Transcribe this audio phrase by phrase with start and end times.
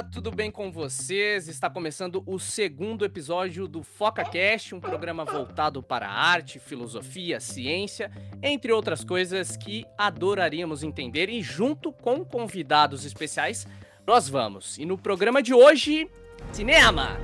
[0.00, 1.46] Olá, tudo bem com vocês?
[1.46, 8.10] Está começando o segundo episódio do FocaCast, um programa voltado para arte, filosofia, ciência,
[8.42, 13.66] entre outras coisas que adoraríamos entender e junto com convidados especiais,
[14.06, 14.78] nós vamos.
[14.78, 16.10] E no programa de hoje,
[16.50, 17.18] cinema!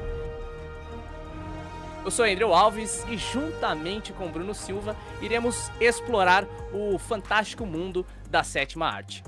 [2.05, 8.45] Eu sou Andrew Alves e juntamente com Bruno Silva iremos explorar o fantástico mundo da
[8.45, 9.25] sétima arte.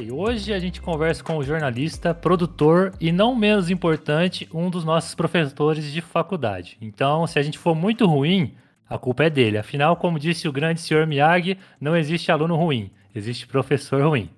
[0.00, 4.84] E hoje a gente conversa com o jornalista, produtor e, não menos importante, um dos
[4.84, 6.76] nossos professores de faculdade.
[6.80, 8.54] Então, se a gente for muito ruim,
[8.88, 9.56] a culpa é dele.
[9.56, 14.28] Afinal, como disse o grande senhor Miyagi, não existe aluno ruim, existe professor ruim.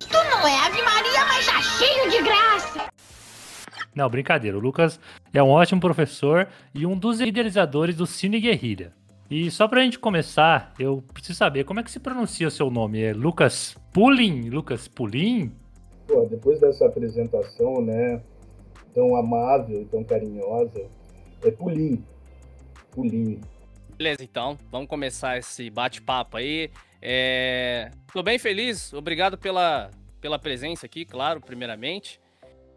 [0.00, 2.88] Tu não é Ave Maria, mas já cheio de graça!
[3.94, 4.58] Não, brincadeira.
[4.58, 4.98] O Lucas
[5.32, 8.92] é um ótimo professor e um dos idealizadores do Cine Guerrilha.
[9.30, 12.68] E só pra gente começar, eu preciso saber como é que se pronuncia o seu
[12.68, 13.00] nome?
[13.00, 14.48] É Lucas Pulin?
[14.48, 15.52] Lucas Pulin?
[16.06, 18.22] Pô, depois dessa apresentação, né,
[18.94, 20.86] tão amável e tão carinhosa,
[21.42, 22.04] é Pulim.
[22.90, 23.40] Pulim.
[23.96, 26.70] Beleza, então, vamos começar esse bate-papo aí.
[27.02, 27.90] É...
[28.12, 32.20] Tô bem feliz, obrigado pela, pela presença aqui, claro, primeiramente.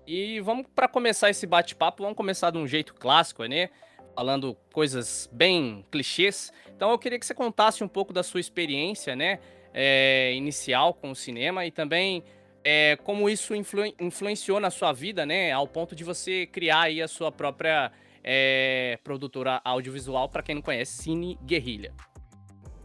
[0.05, 3.69] E vamos para começar esse bate-papo, vamos começar de um jeito clássico, né?
[4.15, 6.51] falando coisas bem clichês.
[6.75, 9.39] Então eu queria que você contasse um pouco da sua experiência, né,
[9.73, 12.23] é, inicial com o cinema e também
[12.63, 17.01] é, como isso influ influenciou na sua vida, né, ao ponto de você criar aí
[17.01, 17.91] a sua própria
[18.23, 21.93] é, produtora audiovisual, para quem não conhece, Cine Guerrilha.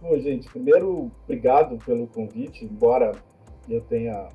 [0.01, 3.13] Bom, gente, primeiro, obrigado pelo convite, embora
[3.69, 4.29] eu tenha,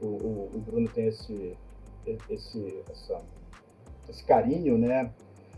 [0.00, 1.56] o, o, o Bruno tenha esse,
[2.28, 3.22] esse, essa,
[4.08, 5.10] esse carinho, né,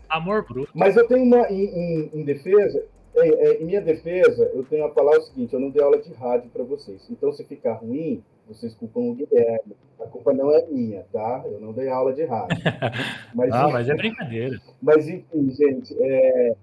[0.09, 0.71] Amor bruto.
[0.73, 2.85] Mas eu tenho uma, em, em, em defesa,
[3.23, 6.11] em, em, minha defesa, eu tenho a falar o seguinte: eu não dei aula de
[6.13, 7.07] rádio para vocês.
[7.09, 9.75] Então, se ficar ruim, vocês culpam o Guilherme.
[9.99, 11.43] A culpa não é minha, tá?
[11.45, 12.57] Eu não dei aula de rádio.
[13.33, 14.59] Mas, não, mas é brincadeira.
[14.81, 16.55] Mas, enfim, gente, é,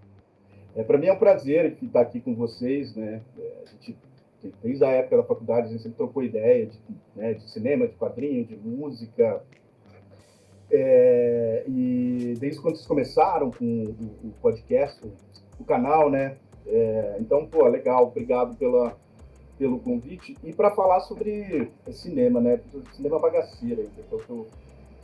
[0.76, 3.20] é, para mim é um prazer estar aqui com vocês, né?
[3.38, 3.96] É, a gente,
[4.62, 6.78] desde a época da faculdade, a gente sempre trocou ideia de,
[7.14, 9.42] né, de cinema, de quadrinho, de música.
[10.70, 15.00] É, e desde quando vocês começaram com o, o podcast,
[15.58, 16.36] o, canal, né?
[16.66, 18.96] É, então, pô, legal, obrigado pela,
[19.58, 20.36] pelo convite.
[20.42, 22.60] E para falar sobre cinema, né?
[22.92, 24.46] Cinema bagaceira, que é, o que, eu,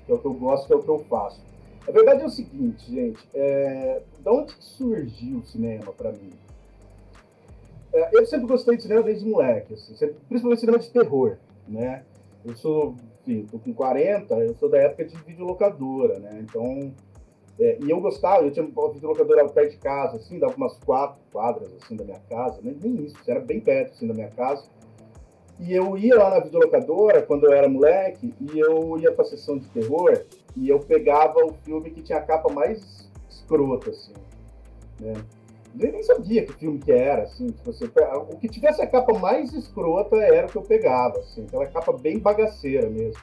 [0.07, 1.41] que é o que eu gosto, que é o que eu faço.
[1.87, 6.31] A verdade é o seguinte, gente, é, da onde surgiu o cinema para mim?
[7.93, 12.05] É, eu sempre gostei de cinema desde moleque, assim, sempre, principalmente cinema de terror, né?
[12.45, 12.95] Eu sou
[13.31, 16.43] enfim, tô com 40, eu sou da época de videolocadora, né?
[16.43, 16.93] Então,
[17.61, 21.21] é, e eu gostava, eu tinha uma videolocadora perto de casa, assim, dava umas quatro
[21.31, 24.65] quadras, assim, da minha casa, nem, nem isso, era bem perto, assim, da minha casa.
[25.59, 29.59] E eu ia lá na videolocadora, quando eu era moleque, e eu ia pra sessão
[29.59, 30.25] de terror,
[30.57, 34.15] e eu pegava o filme que tinha a capa mais escrota, assim,
[34.99, 35.13] né?
[35.79, 37.85] Eu nem sabia que filme que era, assim, tipo, assim,
[38.31, 41.93] o que tivesse a capa mais escrota era o que eu pegava, assim, aquela capa
[41.93, 43.23] bem bagaceira mesmo.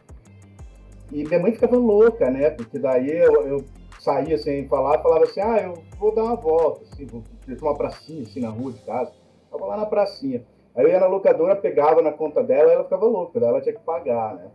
[1.12, 3.66] E minha mãe ficava louca, né, porque daí eu, eu
[4.08, 7.22] saía sem falar, falava assim, ah, eu vou dar uma volta, assim, vou
[7.62, 9.12] uma pracinha, assim, na rua de casa.
[9.52, 10.46] Eu vou lá na pracinha.
[10.74, 13.84] Aí eu ia na locadora, pegava na conta dela, ela ficava louca, ela tinha que
[13.84, 14.48] pagar, né.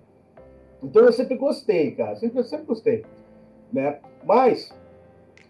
[0.82, 3.04] Então eu sempre gostei, cara, sempre, sempre gostei,
[3.72, 3.98] né.
[4.24, 4.72] Mas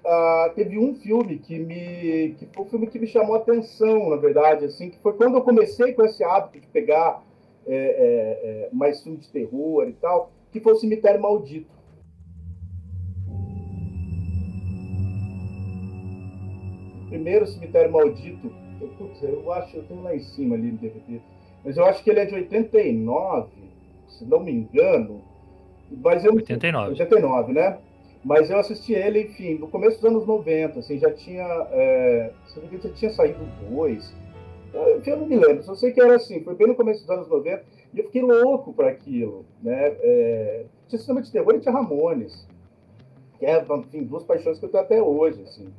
[0.04, 4.10] Uh, teve um filme que me que foi um filme que me chamou a atenção,
[4.10, 7.22] na verdade, assim, que foi quando eu comecei com esse hábito de pegar
[7.64, 11.70] é, é, é, mais filme de terror e tal, que foi o Cemitério Maldito.
[17.22, 21.20] Primeiro Cemitério Maldito, eu, putz, eu acho, eu tenho lá em cima ali no DVD,
[21.64, 23.48] mas eu acho que ele é de 89,
[24.08, 25.22] se não me engano.
[26.02, 26.90] Mas eu, 89.
[26.90, 27.78] 89, né?
[28.24, 31.46] Mas eu assisti ele, enfim, no começo dos anos 90, assim, já tinha.
[31.70, 32.32] É,
[32.82, 33.38] já tinha saído
[33.70, 34.12] dois.
[34.74, 37.10] Eu, eu não me lembro, só sei que era assim, foi bem no começo dos
[37.10, 37.64] anos 90,
[37.94, 39.44] e eu fiquei louco para aquilo.
[39.62, 39.94] Né?
[40.00, 42.48] É, tinha cinema de terror e tinha Ramones,
[43.38, 45.72] que é, enfim, duas paixões que eu tenho até hoje, assim.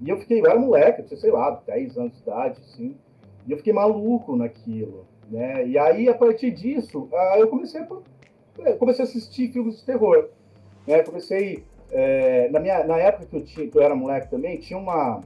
[0.00, 2.96] E eu fiquei, eu era moleque, eu sei lá, 10 anos de idade, assim,
[3.46, 5.06] e eu fiquei maluco naquilo.
[5.30, 5.66] Né?
[5.66, 7.88] E aí, a partir disso, eu comecei a,
[8.58, 10.28] eu comecei a assistir filmes de terror.
[10.86, 11.02] Né?
[11.02, 14.78] Comecei é, na, minha, na época que eu, tinha, que eu era moleque também, tinha
[14.78, 15.22] uma,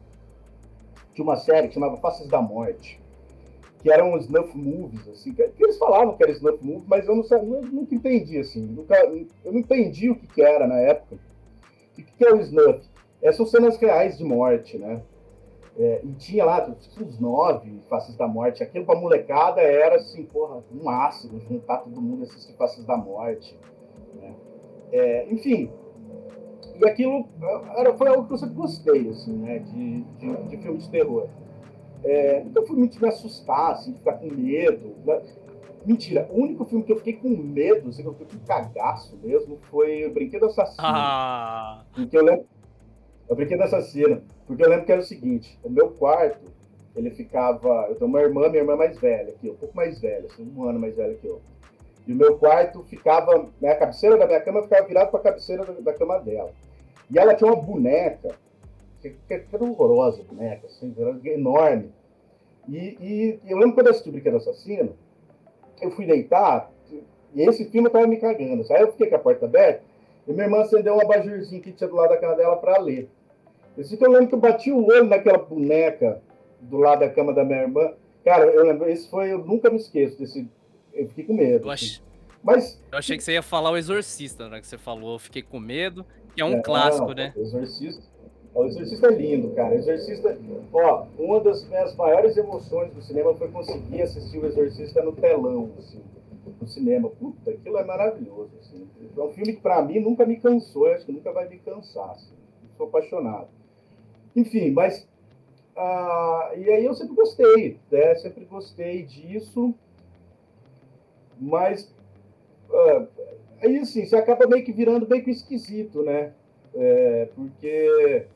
[1.14, 3.00] tinha uma série que chamava Faces da Morte,
[3.80, 7.24] que eram snuff movies, assim, que, eles falavam que era snuff movie, mas eu, não,
[7.30, 8.94] eu nunca entendi, assim, nunca,
[9.44, 11.16] eu não entendi o que, que era na época.
[11.16, 12.80] O que, que é o snuff?
[13.22, 15.02] É, são cenas reais de morte, né?
[15.78, 16.68] É, e tinha lá
[17.00, 18.62] uns nove Faces da Morte.
[18.62, 22.96] Aquilo pra molecada era assim, porra, um ácido, juntar todo mundo e assistir Faces da
[22.96, 23.56] Morte.
[24.14, 24.34] Né?
[24.92, 25.70] É, enfim,
[26.78, 27.28] e aquilo
[27.76, 31.28] era, foi algo que eu sempre gostei, assim, né, de, de, de filme de terror.
[32.04, 34.94] É, nunca fui muito me assustar, assim, ficar com medo.
[35.04, 35.22] Né?
[35.84, 39.16] Mentira, o único filme que eu fiquei com medo, assim, que eu fiquei com cagaço
[39.22, 40.78] mesmo, foi Brinquedo Assassino.
[40.80, 41.84] Ah.
[42.12, 42.46] Eu lembro.
[43.32, 44.20] O Brinquedo Assassino.
[44.46, 46.52] Porque eu lembro que era o seguinte: o meu quarto,
[46.94, 47.86] ele ficava.
[47.88, 50.64] Eu tenho uma irmã, minha irmã mais velha, que um pouco mais velha, assim, um
[50.68, 51.40] ano mais velha que eu.
[52.06, 53.48] E o meu quarto ficava.
[53.58, 56.52] Né, a cabeceira da minha cama ficava virada para a cabeceira da, da, cama dela.
[57.10, 58.34] E ela tinha uma boneca,
[59.00, 60.94] que, era horrorosa, boneca, assim,
[61.24, 61.90] enorme.
[62.68, 64.94] E, e eu lembro quando eu assisti o Brinquedo Assassino,
[65.80, 66.70] eu fui deitar,
[67.34, 68.62] e esse filme tava me cagando.
[68.70, 69.82] Aí eu fiquei com a porta aberta,
[70.28, 73.08] e minha irmã acendeu um abajurzinho que tinha do lado da cama dela para ler.
[73.76, 76.22] Esse que eu lembro que eu bati o olho naquela boneca
[76.60, 77.92] do lado da cama da minha irmã.
[78.24, 80.48] Cara, eu lembro, esse foi, eu nunca me esqueço desse.
[80.92, 81.66] Eu fiquei com medo.
[81.66, 81.82] Eu, ach...
[81.82, 82.12] assim.
[82.42, 84.60] Mas, eu achei que você ia falar o Exorcista, né?
[84.60, 86.04] Que você falou, eu fiquei com medo,
[86.34, 87.32] que é um clássico, não, né?
[87.36, 88.02] O Exorcista.
[88.54, 89.74] O Exorcista é lindo, cara.
[89.74, 90.36] O Exorcista,
[90.72, 95.70] ó, uma das minhas maiores emoções do cinema foi conseguir assistir o Exorcista no telão,
[95.78, 96.02] assim,
[96.60, 97.08] no cinema.
[97.08, 98.86] Puta, aquilo é maravilhoso, assim.
[99.16, 101.58] É um filme que pra mim nunca me cansou, eu acho que nunca vai me
[101.58, 102.34] cansar, assim.
[102.76, 103.48] Sou apaixonado.
[104.34, 105.06] Enfim, mas
[105.76, 108.14] ah, e aí eu sempre gostei, né?
[108.16, 109.74] Sempre gostei disso,
[111.40, 111.92] mas
[112.70, 113.06] ah,
[113.62, 116.32] aí assim, você acaba meio que virando meio que esquisito, né?
[116.74, 118.26] É, porque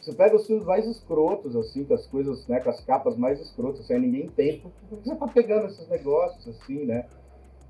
[0.00, 3.40] você pega os filmes mais escrotos, assim, com as coisas, né, com as capas mais
[3.40, 7.06] escrotas, assim, ninguém tem, por que você tá pegando esses negócios, assim, né?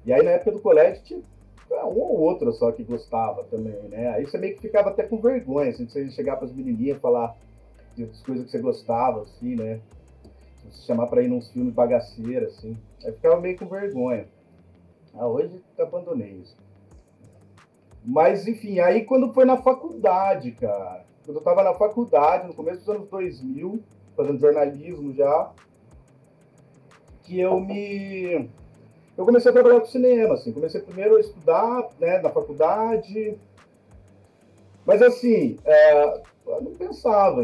[0.06, 1.22] E aí na época do colégio
[1.84, 4.10] um ou outro só que gostava também, né?
[4.10, 6.98] Aí você meio que ficava até com vergonha, assim, de você chegar para as menininhas
[6.98, 7.36] e falar
[7.96, 9.80] das coisas que você gostava, assim, né?
[10.70, 12.76] Se chamar para ir nos filmes bagaceiros, assim.
[13.04, 14.26] Aí ficava meio com vergonha.
[15.14, 16.56] Ah, hoje abandonei isso.
[18.04, 22.80] Mas, enfim, aí quando foi na faculdade, cara, quando eu tava na faculdade, no começo
[22.80, 23.82] dos anos 2000,
[24.16, 25.52] fazendo jornalismo já,
[27.22, 28.50] que eu me.
[29.16, 30.52] Eu comecei a trabalhar com cinema, assim.
[30.52, 33.38] Comecei primeiro a estudar, né, na faculdade.
[34.86, 37.42] Mas, assim, é, eu não pensava,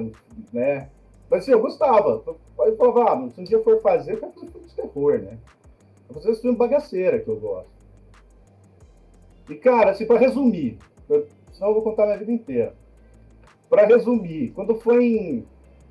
[0.52, 0.88] né?
[1.30, 2.22] Mas, assim, eu gostava.
[2.58, 5.38] Eu falava, ah, se um dia for fazer, eu quero fazer filme de terror, né?
[6.08, 7.70] Eu vou fazer esse filme bagaceira que eu gosto.
[9.48, 10.78] E, cara, assim, para resumir,
[11.08, 12.74] eu, senão eu vou contar minha vida inteira
[13.68, 15.46] para resumir, quando foi em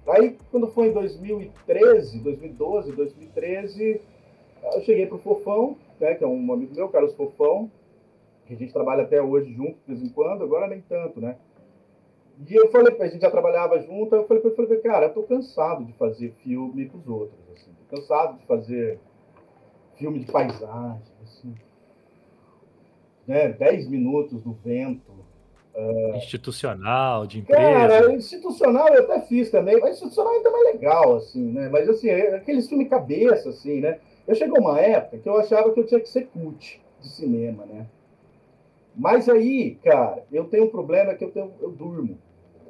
[0.07, 4.01] aí quando foi em 2013, 2012, 2013,
[4.73, 7.71] eu cheguei pro Fofão, né, que é um amigo meu, Carlos Fofão,
[8.45, 11.37] que a gente trabalha até hoje junto de vez em quando, agora nem tanto, né?
[12.47, 15.23] E eu falei, a gente já trabalhava junto, eu falei, eu falei, cara, eu tô
[15.23, 18.99] cansado de fazer filme pros outros, assim, tô cansado de fazer
[19.95, 21.55] filme de paisagem, assim,
[23.27, 25.17] né, 10 minutos do vento,
[26.15, 27.61] Institucional, de empresa.
[27.61, 31.69] Cara, institucional eu até fiz também, mas institucional ainda é mais legal, assim, né?
[31.69, 33.99] Mas assim, é aqueles filmes cabeça, assim, né?
[34.27, 37.65] Eu chegou uma época que eu achava que eu tinha que ser cult de cinema,
[37.65, 37.87] né?
[38.95, 42.17] Mas aí, cara, eu tenho um problema que eu, tenho, eu durmo.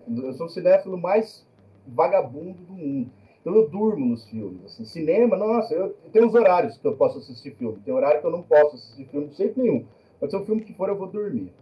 [0.07, 1.45] Eu sou o cinéfilo mais
[1.87, 3.09] vagabundo do mundo.
[3.41, 4.65] Então eu durmo nos filmes.
[4.65, 7.79] Assim, cinema, nossa, eu, eu tenho os horários que eu posso assistir filme.
[7.83, 9.85] Tem horário que eu não posso assistir filme de nenhum.
[10.19, 11.53] Mas se é um filme que for, eu vou dormir.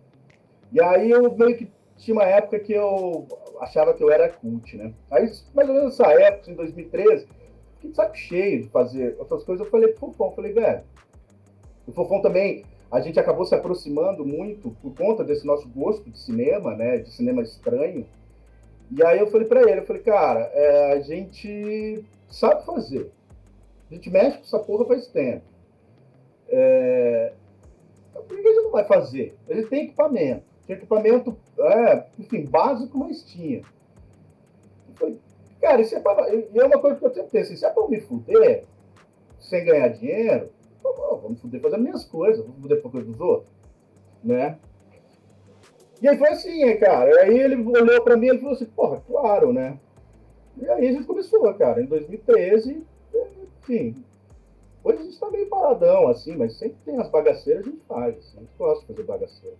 [0.71, 3.27] E aí eu meio que tinha uma época que eu
[3.59, 4.93] achava que eu era cult, né?
[5.11, 7.27] Aí, mais ou menos nessa época, em 2013,
[7.85, 9.65] fiquei de saco cheio de fazer outras coisas.
[9.65, 10.83] Eu falei pro Fofão, falei, velho,
[11.87, 16.17] o Fofão também, a gente acabou se aproximando muito por conta desse nosso gosto de
[16.17, 16.97] cinema, né?
[16.97, 18.05] De cinema estranho.
[18.91, 23.11] E aí eu falei para ele, eu falei, cara, é, a gente sabe fazer.
[23.89, 25.43] A gente mexe com essa porra faz tempo.
[26.47, 27.33] É,
[28.13, 29.35] por que a gente não vai fazer?
[29.49, 33.61] A gente tem equipamento tinha equipamento, é, enfim, básico, mas tinha.
[35.61, 37.87] Cara, isso é, pra, é uma coisa que eu sempre pensei, assim, se é para
[37.87, 38.65] me fuder,
[39.39, 40.49] sem ganhar dinheiro,
[41.21, 43.51] vamos fuder fazendo minhas coisas, vamos fuder por coisa dos outros,
[44.23, 44.57] né?
[46.01, 49.53] E aí foi assim, cara, aí ele olhou para mim e falou assim, porra, claro,
[49.53, 49.79] né?
[50.57, 52.85] E aí a gente começou, cara, em 2013,
[53.61, 53.95] enfim,
[54.85, 58.15] Hoje a gente tá meio paradão, assim, mas sempre tem as bagaceiras, a gente faz.
[58.19, 59.55] Assim, a gente gosta de fazer bagaceira.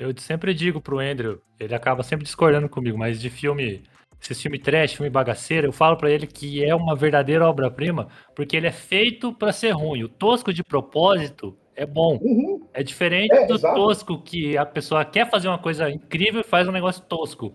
[0.00, 3.84] Eu sempre digo pro Andrew, ele acaba sempre discordando comigo, mas de filme,
[4.20, 8.56] esse filme trash, filme bagaceiro, eu falo para ele que é uma verdadeira obra-prima, porque
[8.56, 10.02] ele é feito para ser ruim.
[10.02, 12.18] O tosco de propósito é bom.
[12.20, 12.66] Uhum.
[12.74, 13.74] É diferente é, do exato.
[13.74, 17.54] tosco que a pessoa quer fazer uma coisa incrível e faz um negócio tosco.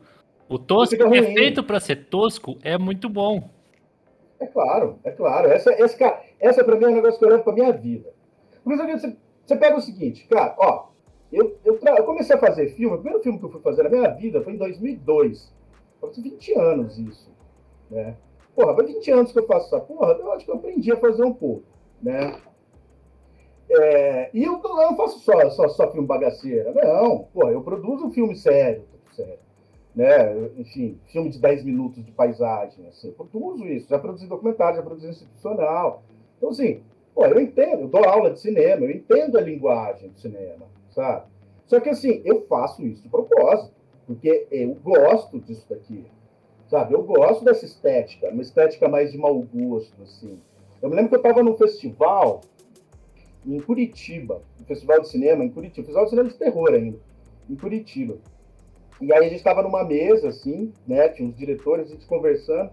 [0.49, 3.49] O tosco que é feito para ser tosco é muito bom.
[4.39, 5.47] É claro, é claro.
[5.47, 8.11] Essa, esse, cara, essa pra mim é um negócio que eu levo pra minha vida.
[8.63, 10.87] Por isso você, você pega o seguinte, cara, ó,
[11.31, 13.89] eu, eu, eu, comecei a fazer filme, o primeiro filme que eu fui fazer na
[13.89, 15.53] minha vida foi em 2002.
[16.01, 17.29] Faz 20 anos isso,
[17.89, 18.15] né?
[18.55, 20.97] Porra, faz 20 anos que eu faço essa porra, eu acho que eu aprendi a
[20.97, 21.63] fazer um pouco,
[22.01, 22.39] né?
[23.69, 27.23] É, e eu, não faço só, só, só filme bagaceira, não.
[27.33, 28.83] Porra, eu produzo um filme sério,
[29.13, 29.39] sério
[29.95, 30.49] né?
[30.57, 34.83] Enfim, filme de 10 minutos de paisagem, assim, eu produzo isso, já produzi documentário, já
[34.83, 36.03] produzi institucional.
[36.37, 36.83] Então, assim,
[37.13, 41.27] pô, eu entendo, eu dou aula de cinema, eu entendo a linguagem do cinema, sabe?
[41.65, 43.73] Só que, assim, eu faço isso de propósito,
[44.05, 46.05] porque eu gosto disso daqui,
[46.69, 46.93] sabe?
[46.93, 50.39] Eu gosto dessa estética, uma estética mais de mau gosto, assim.
[50.81, 52.41] Eu me lembro que eu estava num festival
[53.45, 56.97] em Curitiba, um festival de cinema em Curitiba, festival de cinema de terror ainda,
[57.49, 58.17] em Curitiba.
[59.01, 61.09] E aí a gente estava numa mesa, assim, né?
[61.09, 62.71] Tinha uns diretores, a gente conversando.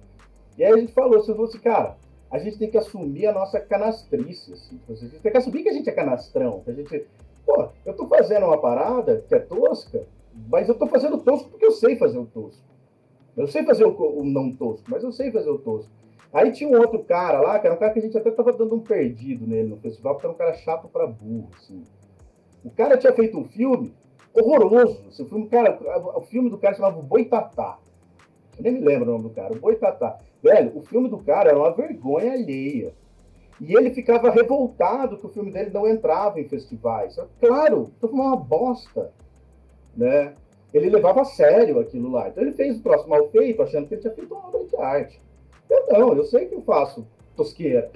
[0.56, 1.96] E aí a gente falou, você falou assim, cara,
[2.30, 4.76] a gente tem que assumir a nossa canastrice, assim.
[4.76, 7.06] Tipo, a gente tem que assumir que a gente é canastrão, que a gente...
[7.44, 10.06] Pô, eu tô fazendo uma parada que é tosca,
[10.48, 12.62] mas eu tô fazendo tosco porque eu sei fazer o tosco.
[13.36, 15.90] Eu sei fazer o, o não tosco, mas eu sei fazer o tosco.
[16.32, 18.52] Aí tinha um outro cara lá, que era um cara que a gente até tava
[18.52, 21.82] dando um perdido nele no festival, porque era um cara chato pra burro, assim.
[22.64, 23.92] O cara tinha feito um filme
[24.32, 25.04] horroroso.
[25.08, 25.78] Esse filme, cara,
[26.16, 27.78] o filme do cara chamava Boitatá.
[28.56, 30.18] Eu nem me lembro o nome do cara, o Boitatá.
[30.42, 32.94] Velho, o filme do cara era uma vergonha alheia.
[33.60, 37.16] E ele ficava revoltado que o filme dele não entrava em festivais.
[37.40, 39.12] Claro, foi uma bosta.
[39.96, 40.34] Né?
[40.72, 42.28] Ele levava a sério aquilo lá.
[42.28, 44.76] Então ele fez o próximo mal feito, achando que ele tinha feito uma obra de
[44.76, 45.20] arte.
[45.68, 47.06] Eu não, eu sei que eu faço
[47.36, 47.90] tosqueira.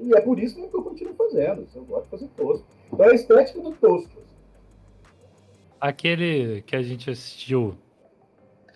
[0.00, 1.66] E é por isso que eu continuo fazendo.
[1.74, 2.66] Eu gosto de fazer tosco.
[2.92, 4.24] Então é a estética do tosco
[5.84, 7.76] aquele que a gente assistiu,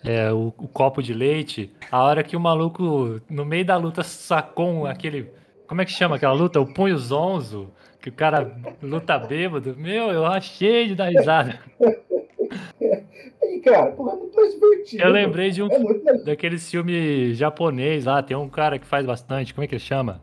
[0.03, 4.03] é, o, o, copo de leite, a hora que o maluco, no meio da luta,
[4.03, 5.31] sacou aquele.
[5.67, 6.61] Como é que chama aquela luta?
[6.61, 9.75] O punho zonzo, que o cara luta bêbado.
[9.75, 11.59] Meu, eu achei de dar risada.
[13.41, 15.03] E, cara, porra, é muito mais divertido.
[15.03, 16.23] Eu lembrei de um é mais...
[16.23, 19.53] daqueles filme japonês lá, tem um cara que faz bastante.
[19.53, 20.21] Como é que ele chama?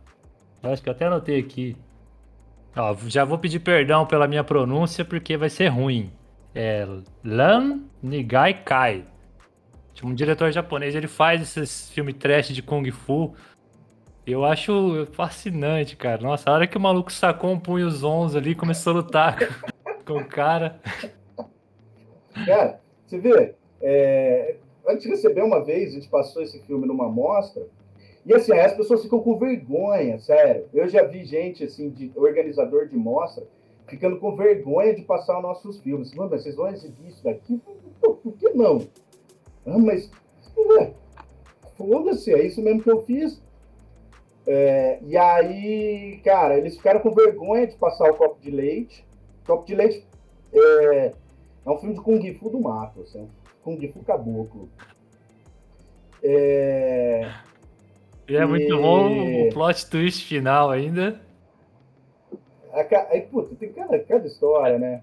[0.62, 1.76] Eu acho que eu até anotei aqui.
[2.76, 6.12] Ó, já vou pedir perdão pela minha pronúncia, porque vai ser ruim
[6.56, 6.86] é
[7.22, 9.04] Lan Nigai Kai.
[10.02, 13.34] Um diretor japonês, ele faz esses filmes trash de Kung Fu.
[14.26, 16.20] Eu acho fascinante, cara.
[16.20, 19.38] Nossa, a hora que o maluco sacou um punho zonzo ali e começou a lutar
[20.04, 20.80] com o cara.
[22.44, 27.08] Cara, você vê, é, antes de receber uma vez, a gente passou esse filme numa
[27.08, 27.66] mostra,
[28.26, 30.68] e assim, as pessoas ficam com vergonha, sério.
[30.74, 33.46] Eu já vi gente, assim, de organizador de mostra,
[33.86, 36.12] ficando com vergonha de passar os nossos filmes.
[36.12, 37.60] Mano, mas vocês vão exibir isso daqui?
[38.00, 38.84] Por que não?
[39.64, 40.10] Ah, mas
[41.76, 43.40] foda-se, é isso mesmo que eu fiz.
[44.44, 49.06] É, e aí, cara, eles ficaram com vergonha de passar o copo de leite.
[49.44, 50.04] O copo de leite
[50.52, 51.12] é,
[51.66, 53.28] é um filme de Kung Fu do mato, assim,
[53.62, 54.68] Kung Fu caboclo.
[56.22, 57.30] É,
[58.28, 58.80] e é muito e...
[58.80, 61.20] bom o plot twist final ainda.
[63.10, 65.02] Aí, puta, tem cada, cada história, né?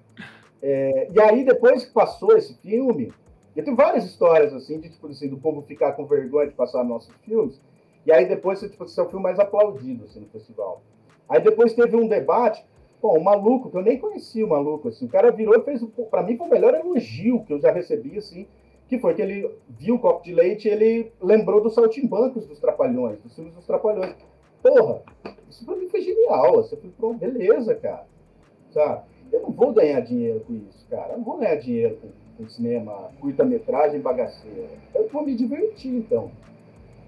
[0.61, 3.11] É, e aí, depois que passou esse filme,
[3.55, 6.83] e tem várias histórias, assim, de, tipo, assim, do povo ficar com vergonha de passar
[6.83, 7.59] nossos filmes,
[8.05, 10.81] e aí depois, tipo, esse é o filme mais aplaudido, assim, no festival.
[11.27, 12.63] Aí depois teve um debate,
[13.03, 15.83] bom, um maluco, que eu nem conhecia o maluco, assim, o cara virou e fez,
[16.09, 18.47] para mim, foi o melhor elogio que eu já recebi, assim,
[18.87, 23.19] que foi que ele viu o copo de leite ele lembrou dos saltimbancos dos Trapalhões,
[23.21, 24.15] dos filmes dos Trapalhões.
[24.61, 25.01] Porra,
[25.49, 26.55] isso pra mim foi genial.
[26.57, 28.05] Você foi pronto, beleza, cara.
[28.71, 29.03] Sabe?
[29.31, 31.13] Eu não vou ganhar dinheiro com isso, cara.
[31.13, 34.69] Eu não vou ganhar dinheiro com, com cinema, curta-metragem, bagaceira.
[34.93, 36.31] Eu vou me divertir, então.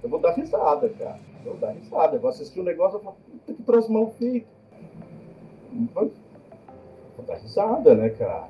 [0.04, 1.20] Eu vou dar risada, cara.
[1.46, 2.18] Eu vou dar risada.
[2.18, 4.48] Eu vou assistir um negócio e vou falar, que trouxe mal feito.
[5.94, 8.48] Vou dar risada, né, cara?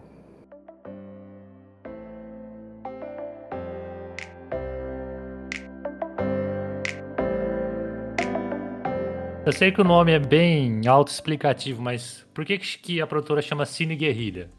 [9.45, 13.65] Eu sei que o nome é bem autoexplicativo, mas por que, que a produtora chama
[13.65, 14.49] Cine Guerrilha?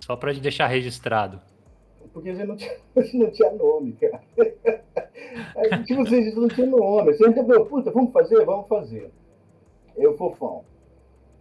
[0.00, 1.40] Só pra gente deixar registrado.
[2.12, 4.20] Porque a gente não tinha, gente não tinha nome, cara.
[5.54, 7.12] A gente, tipo, a gente não tinha nome.
[7.12, 7.66] Você entendeu?
[7.66, 8.42] Puta, vamos fazer?
[8.44, 9.10] Vamos fazer.
[9.96, 10.64] Eu, fofão.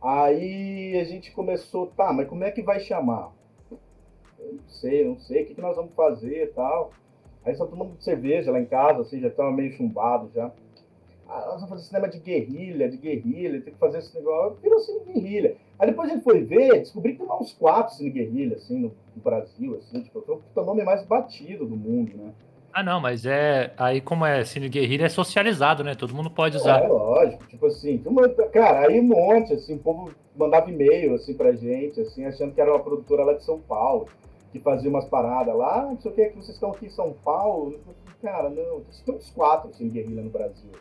[0.06, 3.32] Aí a gente começou, tá, mas como é que vai chamar?
[3.72, 6.92] Eu não sei, não sei, o que, que nós vamos fazer e tal.
[7.44, 10.52] Aí só tomando cerveja lá em casa, assim, já tava meio chumbado já.
[11.28, 14.60] Ah, nós vamos fazer cinema de guerrilha, de guerrilha, tem que fazer esse negócio.
[14.62, 15.58] Virou cine guerrilha.
[15.80, 18.92] Aí depois a gente foi ver, descobri que tem uns quatro cine guerrilha, assim, no,
[19.16, 22.32] no Brasil, assim, tipo, o nome mais batido do mundo, né?
[22.76, 23.72] Ah, não, mas é.
[23.78, 25.96] Aí, como é Cine Guerrilha, é socializado, né?
[25.96, 26.84] Todo mundo pode usar.
[26.84, 27.48] É, lógico.
[27.48, 28.04] Tipo assim,
[28.52, 32.60] cara, aí um monte, assim, o povo mandava e-mail, assim, pra gente, assim, achando que
[32.60, 34.10] era uma produtora lá de São Paulo,
[34.52, 36.90] que fazia umas paradas lá, não sei o que, é que vocês estão aqui em
[36.90, 37.80] São Paulo.
[38.22, 40.72] Cara, não, tem uns quatro, assim, Guerrilha no Brasil.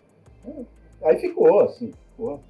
[0.49, 2.41] É, aí ficou, assim, ficou.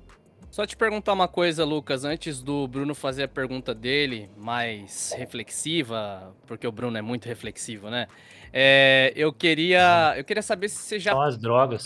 [0.55, 6.33] Só te perguntar uma coisa, Lucas, antes do Bruno fazer a pergunta dele, mais reflexiva,
[6.47, 8.07] porque o Bruno é muito reflexivo, né?
[8.53, 11.11] É, eu queria, eu queria saber se você já.
[11.11, 11.83] São as drogas.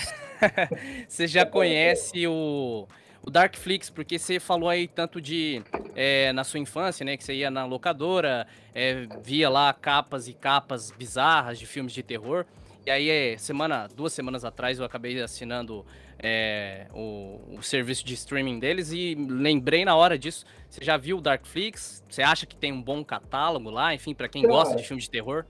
[1.09, 2.87] você já conhece o,
[3.23, 5.63] o Darkflix, porque você falou aí tanto de
[5.97, 7.17] é, na sua infância, né?
[7.17, 12.03] Que você ia na locadora, é, via lá capas e capas bizarras de filmes de
[12.03, 12.45] terror.
[12.85, 15.87] E aí, é, semana, duas semanas atrás, eu acabei assinando
[16.21, 20.45] é, o, o, serviço de streaming deles e lembrei na hora disso.
[20.69, 22.03] Você já viu o Darkflix?
[22.09, 23.95] Você acha que tem um bom catálogo lá?
[23.95, 25.45] Enfim, para quem Cara, gosta de filme de terror?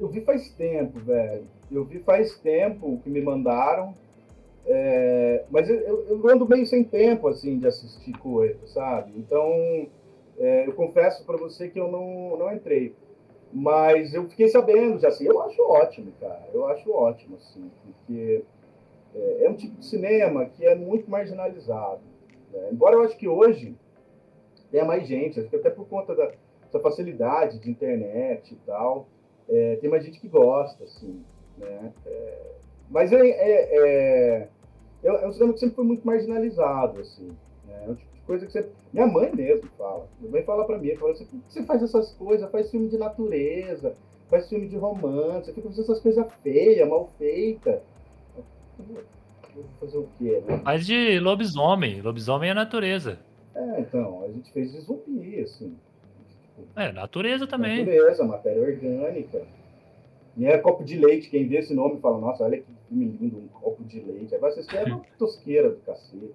[0.00, 1.46] Eu vi faz tempo, velho.
[1.70, 3.94] Eu vi faz tempo que me mandaram.
[4.66, 9.12] É, mas eu, eu, ando meio sem tempo, assim, de assistir coisa, sabe?
[9.14, 9.86] Então,
[10.38, 12.94] é, eu confesso para você que eu não, não entrei.
[13.52, 16.48] Mas eu fiquei sabendo já, assim, eu acho ótimo, cara.
[16.52, 18.42] Eu acho ótimo, assim, porque
[19.14, 22.00] é, é um tipo de cinema que é muito marginalizado.
[22.52, 22.68] Né?
[22.72, 23.76] Embora eu acho que hoje
[24.70, 26.32] tenha mais gente, acho que até por conta da,
[26.72, 29.06] da facilidade de internet e tal,
[29.48, 31.22] é, tem mais gente que gosta, assim,
[31.56, 31.92] né?
[32.06, 32.54] É,
[32.90, 34.48] mas é, é, é,
[35.04, 37.28] é, um cinema que sempre foi muito marginalizado, assim,
[37.66, 37.84] né?
[37.86, 38.68] É um tipo de coisa que você...
[38.92, 41.82] Minha mãe mesmo fala, minha mãe fala pra mim, fala assim, por que você faz
[41.82, 42.50] essas coisas?
[42.50, 43.94] Faz filme de natureza,
[44.28, 47.80] faz filme de romance, fica fazendo essas coisas feias, mal feitas
[49.80, 50.60] fazer o quê, né?
[50.64, 52.00] Mas de lobisomem.
[52.00, 53.18] Lobisomem é natureza.
[53.54, 55.76] É, então, a gente fez de zumbi, assim.
[56.76, 57.84] É, natureza também.
[57.84, 59.42] Natureza, matéria orgânica.
[60.36, 63.38] E é copo de leite, quem vê esse nome fala, nossa, olha que filme lindo,
[63.38, 64.34] um copo de leite.
[64.34, 66.18] Agora vocês querem uma tosqueira do cacete.
[66.18, 66.32] Né?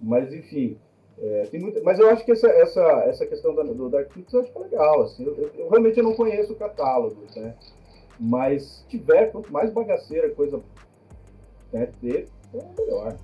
[0.00, 0.76] Mas, enfim,
[1.18, 4.40] é, tem muita, mas eu acho que essa, essa, essa questão do, do Dark eu
[4.40, 5.02] acho que é legal.
[5.02, 7.54] Assim, eu, eu, eu realmente não conheço o catálogo, né?
[8.18, 10.60] Mas se tiver, quanto mais bagaceira, coisa
[11.74, 12.26] é
[12.78, 13.16] melhor.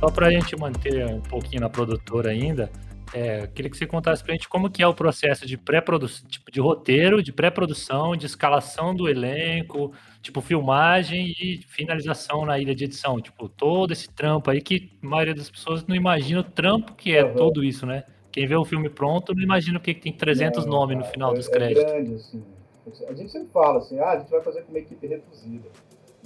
[0.00, 2.70] Só para a gente manter um pouquinho na produtora ainda,
[3.12, 6.28] é, queria que você contasse para a gente como que é o processo de pré-produção,
[6.28, 12.74] tipo, de roteiro, de pré-produção, de escalação do elenco, tipo, filmagem e finalização na ilha
[12.74, 13.20] de edição.
[13.20, 17.16] Tipo, todo esse trampo aí que a maioria das pessoas não imagina o trampo que
[17.16, 17.34] é uhum.
[17.34, 18.04] tudo isso, né?
[18.30, 21.34] Quem vê o filme pronto não imagina porque tem 300 não, nomes no final é,
[21.34, 21.84] dos créditos.
[21.84, 22.57] É grande, assim.
[23.06, 25.68] A gente sempre fala assim, ah, a gente vai fazer com uma equipe reduzida.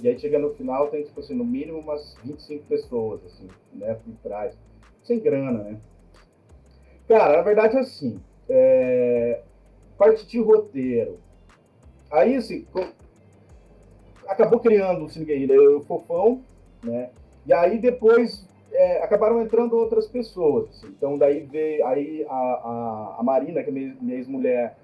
[0.01, 3.93] E aí chega no final, tem, tipo assim, no mínimo umas 25 pessoas, assim, né,
[3.95, 4.57] por trás.
[5.03, 5.79] Sem grana, né?
[7.07, 9.41] Cara, na verdade é assim, é...
[9.97, 11.19] parte de roteiro.
[12.09, 12.65] Aí, assim,
[14.27, 16.41] acabou criando o Cine Guerrilha, o Fofão,
[16.83, 17.09] né?
[17.45, 20.69] E aí depois é, acabaram entrando outras pessoas.
[20.69, 20.87] Assim.
[20.87, 24.77] Então daí veio aí a, a, a Marina, que é minha ex-mulher,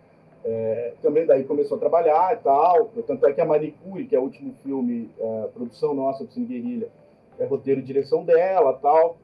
[0.43, 2.91] é, também daí começou a trabalhar e tal.
[3.05, 6.45] Tanto é que a Manicure, que é o último filme, é, produção nossa do Cine
[6.45, 6.89] Guerrilha,
[7.37, 9.17] é roteiro e direção dela tal.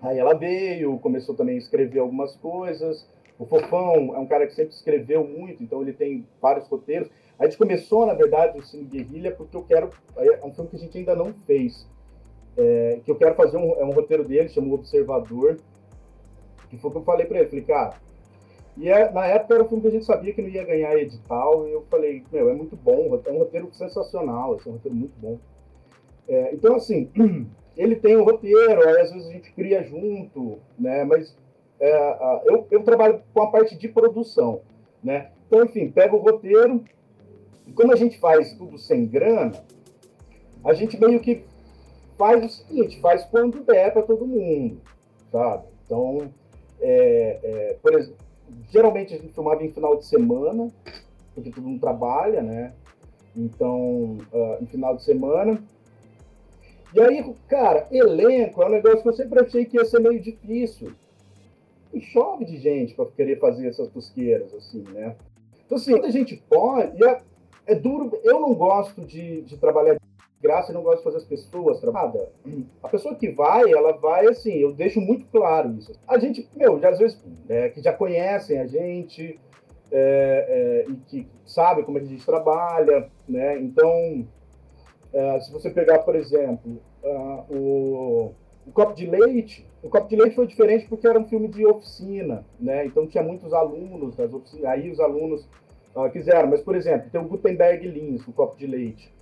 [0.00, 3.06] Aí ela veio, começou também a escrever algumas coisas.
[3.38, 7.08] O Fofão é um cara que sempre escreveu muito, então ele tem vários roteiros.
[7.38, 9.90] A gente começou, na verdade, o Cine Guerrilha porque eu quero.
[10.16, 11.86] É um filme que a gente ainda não fez.
[12.56, 15.58] É, que eu quero fazer um, é um roteiro dele, chama O Observador.
[16.68, 17.48] Que foi o que eu falei para ele.
[17.48, 17.94] Falei, cara,
[18.76, 20.96] e é, na época era um filme que a gente sabia que não ia ganhar
[20.96, 24.96] edital, e eu falei, meu, é muito bom, é um roteiro sensacional, é um roteiro
[24.96, 25.38] muito bom.
[26.28, 27.10] É, então, assim,
[27.76, 31.36] ele tem um roteiro, aí às vezes a gente cria junto, né, mas
[31.78, 34.60] é, eu, eu trabalho com a parte de produção,
[35.02, 36.82] né, então, enfim, pega o roteiro,
[37.66, 39.52] e como a gente faz tudo sem grana,
[40.64, 41.44] a gente meio que
[42.16, 44.80] faz o seguinte, faz quando der para todo mundo,
[45.30, 45.64] sabe?
[45.84, 46.32] Então,
[46.80, 48.16] é, é, por exemplo,
[48.70, 50.70] geralmente a gente filmava em final de semana,
[51.34, 52.72] porque todo mundo trabalha, né?
[53.36, 55.62] Então, uh, em final de semana.
[56.94, 60.20] E aí, cara, elenco é um negócio que eu sempre achei que ia ser meio
[60.20, 60.92] difícil.
[61.92, 65.16] E chove de gente para querer fazer essas tosqueiras, assim, né?
[65.64, 67.20] Então, assim, quando a gente pode, é,
[67.66, 68.18] é duro.
[68.22, 69.98] Eu não gosto de, de trabalhar
[70.42, 72.26] graça e não gosto de fazer as pessoas trabalhar.
[72.82, 75.92] A pessoa que vai, ela vai assim, eu deixo muito claro isso.
[76.06, 79.38] A gente, meu, já, às vezes, é, que já conhecem a gente
[79.90, 83.58] é, é, e que sabe como é a gente trabalha, né?
[83.60, 84.26] Então,
[85.12, 86.80] é, se você pegar, por exemplo,
[87.48, 88.32] o,
[88.66, 91.66] o, copo de leite, o Copo de Leite foi diferente porque era um filme de
[91.66, 92.86] oficina, né?
[92.86, 94.66] Então tinha muitos alunos das oficinas.
[94.66, 95.48] Aí os alunos
[95.96, 96.48] uh, quiseram.
[96.48, 99.12] Mas, por exemplo, tem o Gutenberg Lins, o Copo de Leite.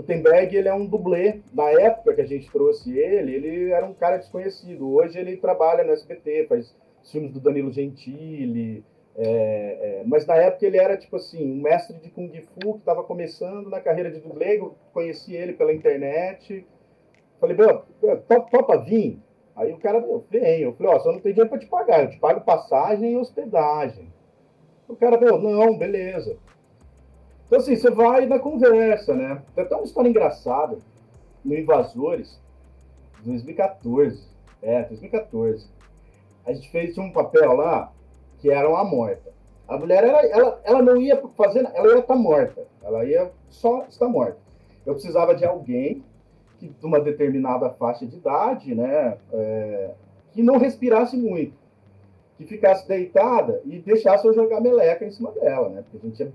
[0.00, 1.40] Gutenberg, ele é um dublê.
[1.52, 4.92] Na época que a gente trouxe ele, ele era um cara desconhecido.
[4.92, 6.74] Hoje ele trabalha no SBT, faz
[7.10, 8.84] filmes do Danilo Gentili.
[9.16, 12.80] É, é, mas na época ele era, tipo assim, um mestre de Kung Fu que
[12.80, 14.58] estava começando na carreira de dublê.
[14.58, 16.66] Eu conheci ele pela internet.
[17.38, 17.82] Falei, meu,
[18.50, 19.18] topa vir?
[19.56, 20.62] Aí o cara, meu, vem.
[20.62, 23.16] Eu falei, ó, só não tem dinheiro para te pagar, eu te pago passagem e
[23.16, 24.10] hospedagem.
[24.88, 26.36] O cara, meu, não, beleza.
[27.50, 29.42] Então, assim, você vai na conversa, né?
[29.56, 30.78] Tem até uma história engraçada
[31.44, 32.40] no Invasores,
[33.24, 34.22] 2014.
[34.62, 35.66] É, 2014.
[36.46, 37.92] A gente fez um papel lá
[38.38, 39.32] que era uma morta.
[39.66, 42.68] A mulher, era, ela, ela não ia fazer, ela ia estar morta.
[42.84, 44.38] Ela ia só estar morta.
[44.86, 46.04] Eu precisava de alguém
[46.60, 49.90] que, de uma determinada faixa de idade, né, é,
[50.32, 51.58] que não respirasse muito,
[52.38, 56.20] que ficasse deitada e deixasse eu jogar meleca em cima dela, né, porque a gente
[56.20, 56.32] ia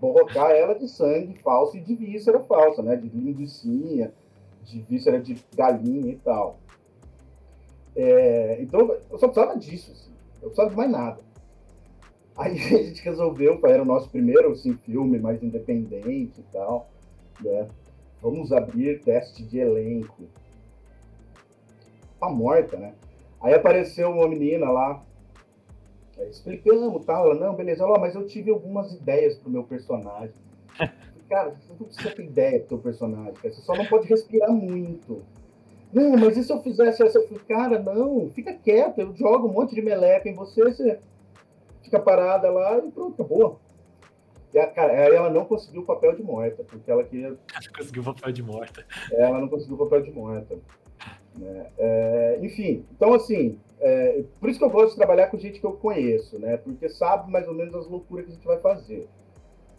[0.00, 4.12] borrocar ela de sangue falso e de víscera falsa, né, de linguiça,
[4.64, 6.58] de víscera de galinha e tal.
[7.94, 8.80] É, então,
[9.10, 10.12] eu só precisava disso, assim.
[10.42, 11.20] eu precisava de mais nada.
[12.36, 16.88] Aí a gente resolveu, era o nosso primeiro assim, filme mais independente e tal,
[17.40, 17.68] né?
[18.20, 20.24] Vamos abrir teste de elenco.
[22.20, 22.94] Tá morta, né?
[23.40, 25.02] Aí apareceu uma menina lá,
[26.24, 27.30] explicando tal.
[27.30, 30.34] Ela, não, beleza, ela, mas eu tive algumas ideias pro meu personagem.
[31.28, 33.52] cara, você não precisa ter ideia pro teu personagem, cara.
[33.52, 35.24] você só não pode respirar muito.
[35.92, 37.18] Não, mas e se eu fizesse essa?
[37.18, 41.00] Eu falei, cara, não, fica quieto, eu jogo um monte de meleca em você, você
[41.82, 43.60] fica parada lá e pronto, acabou.
[44.52, 47.26] E a, cara, ela não conseguiu o papel de morta, porque ela queria.
[47.28, 47.38] Ela
[47.76, 48.86] conseguiu o papel de morta.
[49.12, 50.58] Ela não conseguiu o papel de morta.
[51.36, 51.66] Né?
[51.78, 55.66] É, enfim, então assim, é, por isso que eu gosto de trabalhar com gente que
[55.66, 56.56] eu conheço, né?
[56.56, 59.06] Porque sabe mais ou menos as loucuras que a gente vai fazer.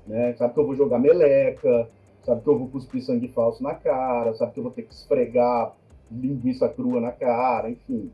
[0.06, 0.34] Né?
[0.36, 1.90] Sabe que eu vou jogar meleca,
[2.24, 4.94] sabe que eu vou cuspir sangue falso na cara, sabe que eu vou ter que
[4.94, 5.76] esfregar
[6.12, 8.12] linguiça crua na cara, enfim.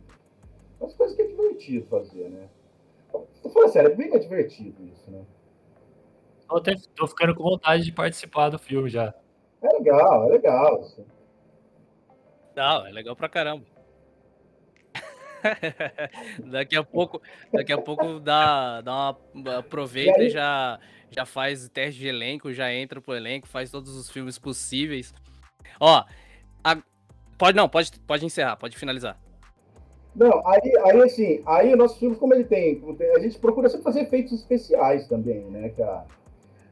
[0.82, 2.48] As coisas que é divertido fazer, né?
[3.12, 5.22] Tô falando sério, é bem divertido isso, né?
[6.48, 9.14] Tô, até, tô ficando com vontade de participar do filme já.
[9.62, 10.80] É legal, é legal.
[10.80, 11.06] Assim.
[12.56, 13.66] Não, é legal pra caramba.
[16.52, 21.68] daqui a pouco, daqui a pouco dá, dá uma, aproveita e, e, já, já faz
[21.70, 25.14] teste de elenco, já entra pro elenco, faz todos os filmes possíveis.
[25.80, 26.04] Ó,
[26.64, 26.78] a,
[27.38, 29.20] pode não, pode, pode encerrar, pode finalizar.
[30.16, 32.82] Não, aí, aí assim, aí o nosso filme, como ele tem,
[33.16, 36.06] a gente procura sempre fazer efeitos especiais também, né, cara?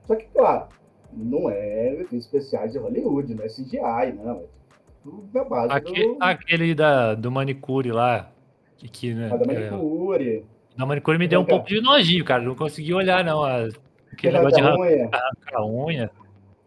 [0.05, 0.67] Só que, claro,
[1.11, 4.43] não é efeitos especiais de Hollywood, não é CGI, não.
[4.43, 4.60] É
[5.05, 6.17] da base Aqui, do...
[6.19, 8.31] Aquele da, do manicure lá.
[8.77, 10.37] Que, que, né, ah, da é, manicure.
[10.37, 12.41] É, da manicure me deu um pouco de nojinho, cara.
[12.41, 13.43] Não consegui olhar, não.
[13.43, 15.09] Aquele negócio de unha.
[15.11, 16.11] arrancar a unha.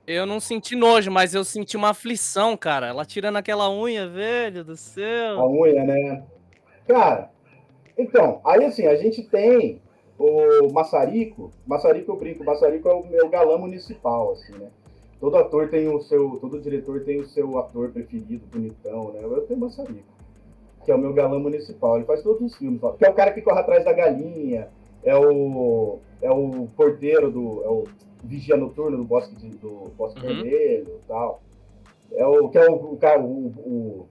[0.06, 2.88] Eu não senti nojo, mas eu senti uma aflição, cara.
[2.88, 5.40] Ela tirando aquela unha, velho do céu.
[5.40, 6.22] A unha, né?
[6.86, 7.30] Cara,
[7.96, 9.80] então, aí assim, a gente tem
[10.18, 11.52] o Massarico.
[11.66, 14.68] Massarico eu brinco, Massarico é o meu galã municipal, assim, né?
[15.24, 19.20] Todo ator tem o seu, todo diretor tem o seu ator preferido, bonitão, né?
[19.22, 20.04] Eu tenho o Massarico,
[20.84, 21.96] que é o meu galã municipal.
[21.96, 24.68] Ele faz todos os filmes, que é o cara que corre atrás da galinha,
[25.02, 27.84] é o, é o porteiro do, é o
[28.22, 30.26] vigia noturno do Bosque, de, do Bosque uhum.
[30.26, 31.40] Vermelho e tal.
[32.12, 34.08] É o que é o, o cara, o, o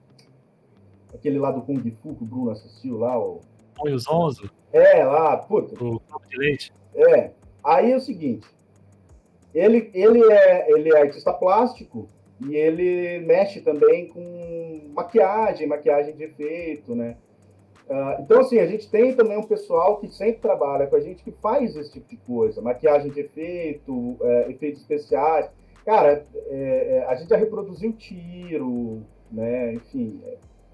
[1.14, 3.38] aquele lá do Kung Fu que o Bruno assistiu lá, o.
[3.76, 4.50] Põe os 11?
[4.72, 5.74] É, lá, puta.
[5.74, 6.72] O copo de leite?
[6.92, 7.30] É.
[7.62, 8.48] Aí é o seguinte,
[9.54, 12.08] ele, ele, é, ele é artista plástico
[12.40, 17.16] e ele mexe também com maquiagem, maquiagem de efeito, né?
[17.88, 21.22] Uh, então, assim, a gente tem também um pessoal que sempre trabalha com a gente
[21.22, 25.50] que faz esse tipo de coisa, maquiagem de efeito, é, efeitos especiais.
[25.84, 29.74] Cara, é, é, a gente já reproduziu tiro, né?
[29.74, 30.22] Enfim,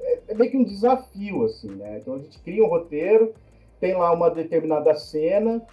[0.01, 1.99] é, é, meio que um desafio, assim, né?
[2.01, 3.35] Então a gente cria um roteiro,
[3.81, 5.67] tem lá uma determinada cena,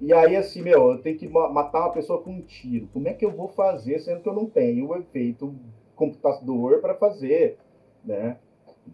[0.00, 2.88] e aí, assim, meu, eu tenho que matar uma pessoa com um tiro.
[2.92, 5.54] Como é que eu vou fazer, sendo que eu não tenho o efeito
[5.96, 7.58] computador para fazer,
[8.04, 8.36] né?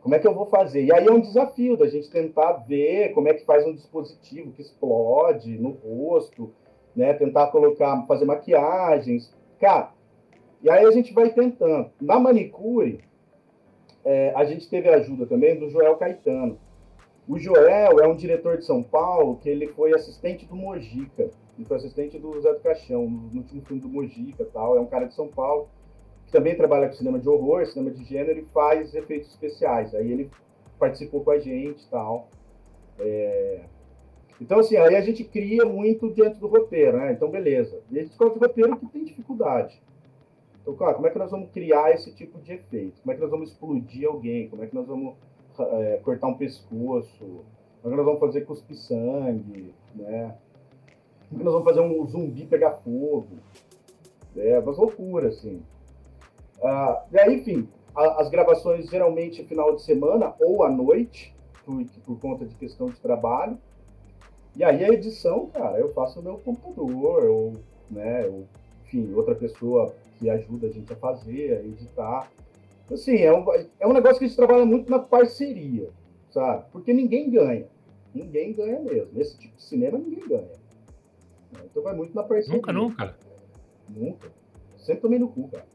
[0.00, 0.84] Como é que eu vou fazer?
[0.84, 4.52] E aí é um desafio da gente tentar ver como é que faz um dispositivo
[4.52, 6.50] que explode no rosto,
[6.96, 7.12] né?
[7.12, 9.32] Tentar colocar, fazer maquiagens.
[9.60, 9.92] Cara,
[10.62, 11.90] e aí a gente vai tentando.
[12.00, 13.04] Na manicure,
[14.04, 16.58] é, a gente teve a ajuda também do Joel Caetano.
[17.26, 21.30] O Joel é um diretor de São Paulo que ele foi assistente do Mojica.
[21.56, 24.76] Ele foi assistente do Zé do Caixão, no último filme do Mojica tal.
[24.76, 25.68] É um cara de São Paulo
[26.26, 29.94] que também trabalha com cinema de horror, cinema de gênero e faz efeitos especiais.
[29.94, 30.30] Aí ele
[30.78, 32.28] participou com a gente tal.
[32.98, 33.62] É...
[34.38, 37.12] Então, assim, aí a gente cria muito diante do roteiro, né?
[37.12, 37.80] Então, beleza.
[37.90, 39.80] E a gente coloca o roteiro que tem dificuldade.
[40.60, 43.00] Então, claro, como é que nós vamos criar esse tipo de efeito?
[43.00, 44.48] Como é que nós vamos explodir alguém?
[44.48, 45.14] Como é que nós vamos
[45.58, 47.44] é, cortar um pescoço?
[47.84, 49.74] É que nós vamos fazer cuspir sangue?
[49.94, 50.34] Né?
[51.32, 53.38] É que nós vamos fazer um zumbi pegar fogo?
[54.36, 55.62] É umas loucuras, assim.
[56.62, 61.84] Ah, e aí, enfim, a, as gravações geralmente final de semana ou à noite, por,
[62.04, 63.58] por conta de questão de trabalho.
[64.56, 67.52] E aí a edição, cara, eu faço no meu computador, ou,
[67.90, 68.44] né, ou,
[68.84, 72.30] enfim, outra pessoa que ajuda a gente a fazer, a editar.
[72.90, 73.44] Assim, é um,
[73.80, 75.90] é um negócio que a gente trabalha muito na parceria,
[76.30, 76.64] sabe?
[76.70, 77.66] Porque ninguém ganha.
[78.14, 79.08] Ninguém ganha mesmo.
[79.12, 80.52] Nesse tipo de cinema, ninguém ganha.
[81.64, 82.56] Então vai muito na parceria.
[82.56, 83.18] Nunca, nunca.
[83.88, 84.32] Nunca.
[84.76, 85.66] Sempre tomei no cu, cara.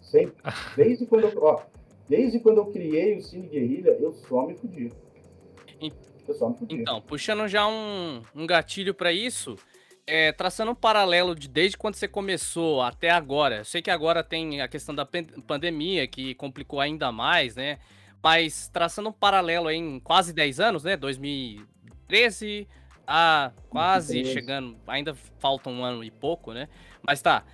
[0.00, 0.34] Sempre.
[0.76, 1.62] Desde quando eu, ó,
[2.08, 4.92] desde quando eu criei o Cine Guerrilha, eu só me fudi.
[6.28, 6.76] Eu só me fudi.
[6.76, 9.56] Então, puxando já um, um gatilho para isso,
[10.10, 13.58] é, traçando um paralelo de desde quando você começou até agora.
[13.58, 15.06] Eu sei que agora tem a questão da
[15.46, 17.78] pandemia que complicou ainda mais, né?
[18.20, 20.96] Mas traçando um paralelo em quase 10 anos, né?
[20.96, 22.66] 2013
[23.06, 26.68] a quase chegando, ainda falta um ano e pouco, né?
[27.00, 27.44] Mas tá.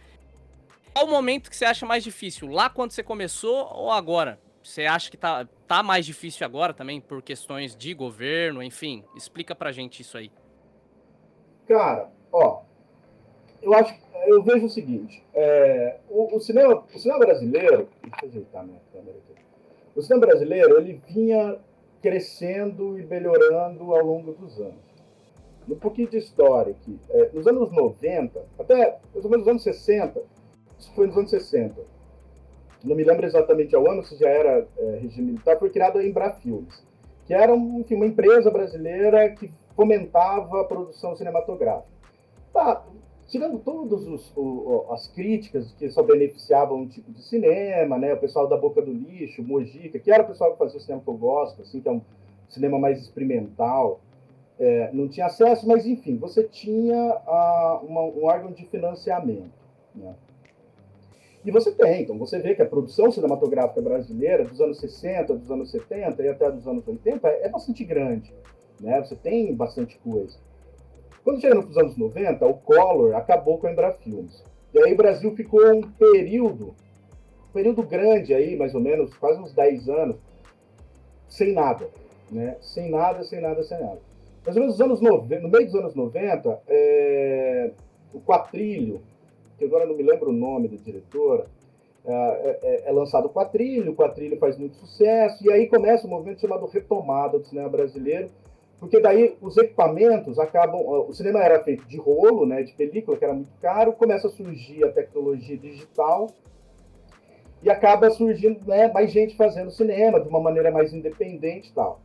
[0.94, 2.48] Qual o momento que você acha mais difícil?
[2.48, 4.40] Lá quando você começou ou agora?
[4.62, 9.04] Você acha que tá, tá mais difícil agora também por questões de governo, enfim?
[9.14, 10.32] Explica pra gente isso aí.
[11.68, 12.62] Cara, ó,
[13.62, 13.94] eu acho,
[14.26, 18.80] eu vejo o seguinte, é, o, o, cinema, o cinema brasileiro, deixa eu ajeitar minha
[18.92, 19.42] câmera aqui.
[19.94, 21.58] O cinema brasileiro, ele vinha
[22.02, 24.86] crescendo e melhorando ao longo dos anos.
[25.68, 26.98] Um pouquinho de história aqui.
[27.10, 30.22] É, nos anos 90, até mais ou menos nos anos 60,
[30.78, 31.74] isso foi nos anos 60,
[32.84, 36.06] não me lembro exatamente ao ano, se já era é, regime militar, foi criada a
[36.06, 36.84] Embrafilmes,
[37.26, 41.95] que era enfim, uma empresa brasileira que fomentava a produção cinematográfica.
[42.56, 42.82] Tá,
[43.28, 44.08] tirando todas
[44.90, 48.14] as críticas que só beneficiavam um tipo de cinema, né?
[48.14, 51.02] O pessoal da Boca do Lixo, Mojica, que era o pessoal que fazia o cinema
[51.02, 52.00] que eu gosto, assim, que é um
[52.48, 54.00] cinema mais experimental,
[54.58, 59.52] é, não tinha acesso, mas enfim, você tinha ah, uma, um órgão de financiamento.
[59.94, 60.14] Né?
[61.44, 65.50] E você tem, então você vê que a produção cinematográfica brasileira dos anos 60, dos
[65.50, 68.32] anos 70 e até dos anos 80 é bastante grande.
[68.80, 68.98] Né?
[69.02, 70.38] Você tem bastante coisa.
[71.26, 74.44] Quando chega nos anos 90, o Collor acabou com a Embrafilmes.
[74.72, 76.72] E aí o Brasil ficou um período,
[77.48, 80.16] um período grande aí, mais ou menos, quase uns 10 anos,
[81.26, 81.90] sem nada.
[82.30, 82.56] Né?
[82.60, 83.98] Sem nada, sem nada, sem nada.
[84.44, 87.72] Mais ou menos nos anos 90, no meio dos anos 90, é,
[88.14, 89.02] o Quatrilho,
[89.58, 91.46] que agora não me lembro o nome da diretora,
[92.04, 96.06] é, é, é, é lançado o Quatrilho, o Quatrilho faz muito sucesso, e aí começa
[96.06, 98.30] um movimento chamado Retomada do Cinema Brasileiro,
[98.78, 100.80] porque daí os equipamentos acabam.
[100.80, 104.30] O cinema era feito de rolo, né, de película, que era muito caro, começa a
[104.30, 106.28] surgir a tecnologia digital
[107.62, 112.00] e acaba surgindo né, mais gente fazendo cinema de uma maneira mais independente e tal.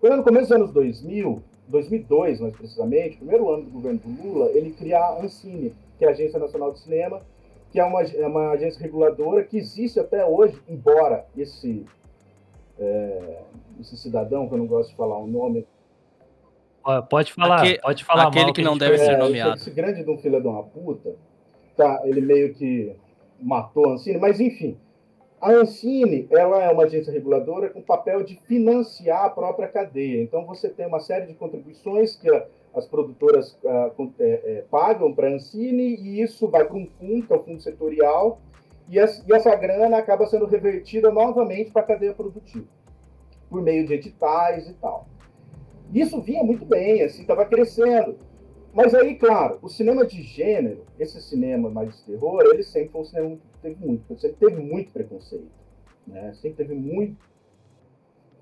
[0.00, 4.50] Quando no começo dos anos 2000, 2002 mais precisamente, primeiro ano do governo do Lula,
[4.50, 7.22] ele cria a Ancine, que é a Agência Nacional de Cinema,
[7.70, 11.86] que é uma, é uma agência reguladora que existe até hoje, embora esse,
[12.78, 13.42] é,
[13.80, 15.66] esse cidadão, que eu não gosto de falar o nome,
[17.10, 19.56] Pode falar, Aque, pode falar Aquele mal, que, que não deve ser nomeado.
[19.56, 21.14] Esse grande de um filho de uma puta,
[21.76, 22.96] tá, ele meio que
[23.40, 24.76] matou a Ancine, mas enfim.
[25.40, 30.22] A Ancine, ela é uma agência reguladora com papel de financiar a própria cadeia.
[30.22, 32.28] Então, você tem uma série de contribuições que
[32.74, 37.26] as produtoras uh, é, é, pagam para a Ancine e isso vai para um fundo,
[37.26, 38.40] que é o fundo setorial,
[38.88, 42.66] e, essa, e essa grana acaba sendo revertida novamente para a cadeia produtiva,
[43.48, 45.06] por meio de editais e tal.
[45.92, 48.18] Isso vinha muito bem, assim, estava crescendo.
[48.72, 53.00] Mas aí, claro, o cinema de gênero, esse cinema mais de terror, ele sempre foi
[53.00, 55.50] um cinema que teve muito, sempre teve muito preconceito,
[56.06, 56.32] né?
[56.34, 57.16] Sempre teve muito.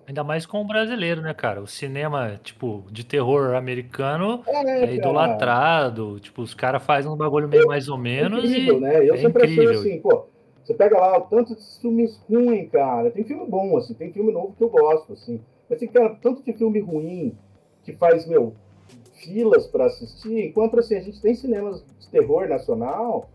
[0.06, 1.60] Ainda mais com o brasileiro, né, cara?
[1.60, 6.20] O cinema, tipo, de terror americano é, é idolatrado.
[6.20, 8.44] Tipo, os caras fazem um bagulho meio mais ou menos.
[8.44, 9.08] É incrível, e né?
[9.08, 9.70] Eu é sempre incrível.
[9.70, 10.26] achei assim, pô,
[10.62, 13.10] você pega lá o tanto de filmes ruins, cara.
[13.10, 15.40] Tem filme bom, assim, tem filme novo que eu gosto, assim.
[15.68, 17.36] Mas tem cara, tanto de filme ruim
[17.82, 18.54] que faz, meu,
[19.14, 23.28] filas para assistir, enquanto assim, a gente tem cinemas de terror nacional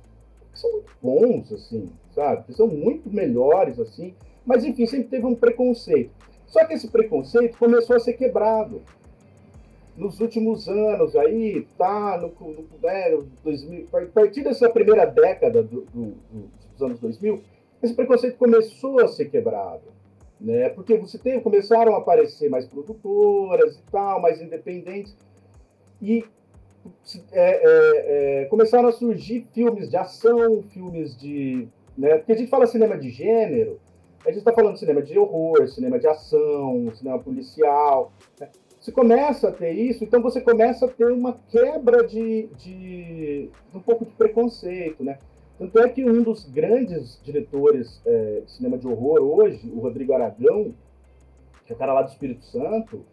[0.51, 2.43] que são muito bons, assim, sabe?
[2.43, 4.13] Que são muito melhores, assim.
[4.45, 6.11] Mas, enfim, sempre teve um preconceito.
[6.45, 8.81] Só que esse preconceito começou a ser quebrado.
[9.95, 15.81] Nos últimos anos, aí, tá, no, no né, 2000, a partir dessa primeira década do,
[15.81, 16.13] do,
[16.73, 17.41] dos anos 2000,
[17.81, 20.00] esse preconceito começou a ser quebrado.
[20.41, 20.69] Né?
[20.69, 25.15] Porque você tem, começaram a aparecer mais produtoras e tal, mais independentes,
[26.01, 26.25] e
[27.31, 31.67] é, é, é, começaram a surgir filmes de ação, filmes de.
[31.95, 32.17] Né?
[32.17, 33.79] Porque a gente fala cinema de gênero,
[34.25, 38.11] a gente está falando de cinema de horror, cinema de ação, cinema policial.
[38.39, 38.49] Né?
[38.79, 43.77] Você começa a ter isso, então você começa a ter uma quebra de, de, de
[43.77, 45.19] um pouco de preconceito, né?
[45.61, 50.11] Tanto é que um dos grandes diretores é, de cinema de horror hoje, o Rodrigo
[50.11, 50.73] Aragão,
[51.67, 53.05] que é o cara lá do Espírito Santo,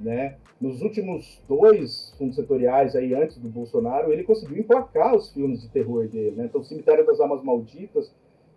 [0.00, 0.36] né?
[0.60, 5.68] Nos últimos dois fundos setoriais aí antes do Bolsonaro, ele conseguiu emplacar os filmes de
[5.68, 6.46] terror dele, né?
[6.46, 8.12] Então, Cemitério das Almas Malditas,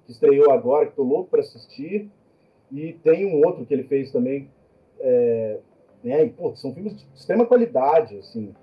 [0.07, 2.09] que estreou agora, que estou louco para assistir,
[2.71, 4.49] e tem um outro que ele fez também,
[4.99, 5.59] é,
[6.03, 6.23] né?
[6.23, 8.55] E, pô, são filmes de extrema qualidade, assim.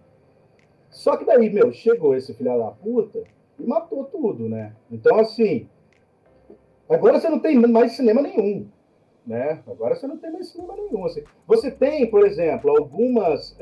[0.90, 4.74] Só que daí, meu, chegou esse filho da puta e matou tudo, né?
[4.90, 5.68] Então, assim,
[6.88, 8.68] agora você não tem mais cinema nenhum,
[9.26, 9.62] né?
[9.66, 11.04] Agora você não tem mais cinema nenhum.
[11.04, 11.24] Assim.
[11.46, 13.56] Você tem, por exemplo, algumas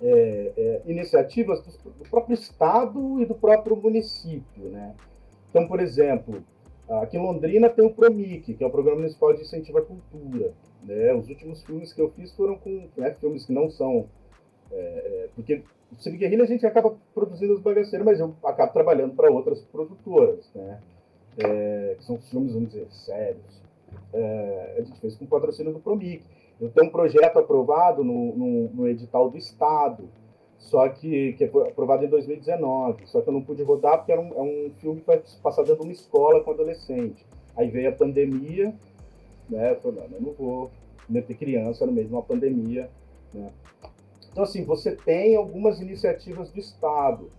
[0.00, 4.94] é, é, iniciativas do, do, próprio Estado e do próprio município, né?
[5.50, 6.44] Então, por exemplo,
[7.00, 10.52] aqui em Londrina tem o PROMIC, que é o Programa Municipal de Incentivo à Cultura.
[10.82, 11.14] Né?
[11.14, 14.06] Os últimos filmes que eu fiz foram com né, filmes que não são...
[14.70, 19.14] É porque o Cine Guerrilha a gente acaba produzindo os bagaceiros, mas eu acabo trabalhando
[19.14, 20.80] para outras produtoras, né?
[21.38, 23.62] É, que são filmes, vamos dizer, sérios.
[24.12, 26.24] É, a gente fez com patrocínio do Promic.
[26.60, 30.08] Eu tenho um projeto aprovado no, no, no, edital do Estado,
[30.58, 34.20] só que, que foi aprovado em 2019, só que eu não pude rodar porque era
[34.20, 37.24] um, é um filme que vai passar dentro de uma escola com adolescente.
[37.54, 38.74] Aí veio a pandemia,
[39.48, 39.72] né?
[39.72, 40.70] Eu falei, não, eu não vou
[41.08, 42.88] meter criança no meio de uma pandemia,
[43.32, 43.50] né?
[44.36, 47.30] Então, assim, você tem algumas iniciativas do Estado.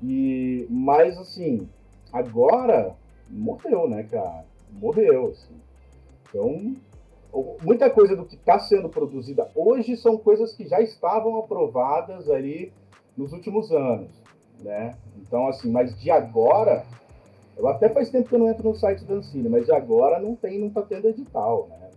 [0.00, 1.68] E, mas, assim,
[2.12, 2.96] agora
[3.28, 4.44] morreu, né, cara?
[4.70, 5.56] Morreu, assim.
[6.28, 6.76] Então,
[7.64, 12.72] muita coisa do que está sendo produzida hoje são coisas que já estavam aprovadas aí
[13.16, 14.12] nos últimos anos,
[14.60, 14.96] né?
[15.16, 16.86] Então, assim, mas de agora,
[17.56, 20.20] eu até faz tempo que eu não entro no site da Ancine, mas de agora
[20.20, 21.90] não tem, não tá tendo edital, né?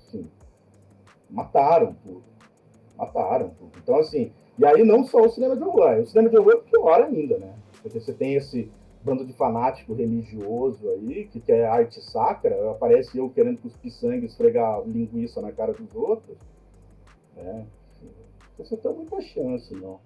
[0.00, 0.26] Assim,
[1.30, 2.37] mataram tudo
[2.98, 3.52] mataram.
[3.82, 6.70] Então, assim, e aí não só o cinema de horror, o cinema de horror é
[6.70, 7.54] pior ainda, né?
[7.80, 8.70] Porque você tem esse
[9.02, 14.82] bando de fanático religioso aí, que quer arte sacra, aparece eu querendo cuspir sangue, esfregar
[14.84, 16.36] linguiça na cara dos outros.
[17.36, 17.64] Né?
[18.58, 20.00] Você tem muita chance, não.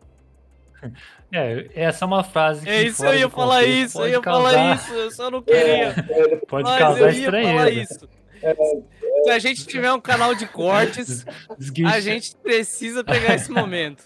[1.32, 2.68] É, essa é uma frase que.
[2.68, 4.50] É isso, eu ia falar isso, eu ia causar...
[4.50, 5.62] falar isso, eu só não queria.
[5.62, 8.08] É, é, pode causar estranheza.
[8.42, 8.54] É,
[9.24, 11.24] Se a gente tiver um canal de cortes,
[11.86, 14.04] a gente precisa pegar esse momento.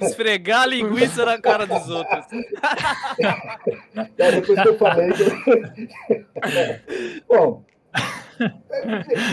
[0.00, 2.24] Esfregar a linguiça na cara dos outros.
[4.18, 5.10] É, depois que eu falei.
[7.28, 7.64] Bom,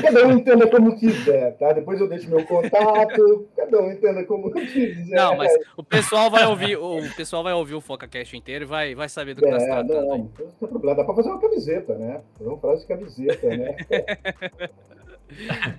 [0.01, 1.73] Cada um entenda como quiser, tá?
[1.73, 5.15] Depois eu deixo meu contato, cada um entenda como quiser.
[5.15, 8.95] Não, mas o pessoal vai ouvir, o pessoal vai ouvir o FocaCast inteiro e vai,
[8.95, 10.07] vai saber do que é, tá se tratando.
[10.07, 12.21] Não, não tem problema, dá pra fazer uma camiseta, né?
[12.37, 13.75] Fazer uma frase de camiseta, né?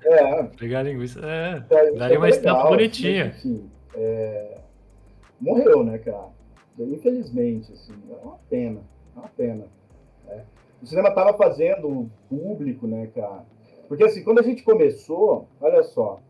[0.05, 0.43] é.
[0.59, 3.27] Pegar a linguiça, é, é daria uma estampa bonitinha.
[3.27, 4.59] Enfim, é,
[5.41, 6.29] morreu, né, cara?
[6.79, 8.81] Infelizmente, assim, é uma pena,
[9.17, 9.67] é uma pena.
[10.27, 10.45] Né?
[10.83, 13.45] o cinema estava fazendo público, né, cara?
[13.89, 16.21] Porque assim, quando a gente começou, olha só,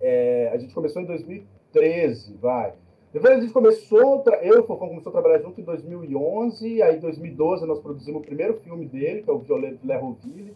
[0.00, 2.74] é, a gente começou em 2013, vai.
[3.12, 6.96] Depois a gente começou, eu e o Fofão começou a trabalhar junto em 2011, aí
[6.96, 10.54] em 2012 nós produzimos o primeiro filme dele, que é o Violento Lerroville,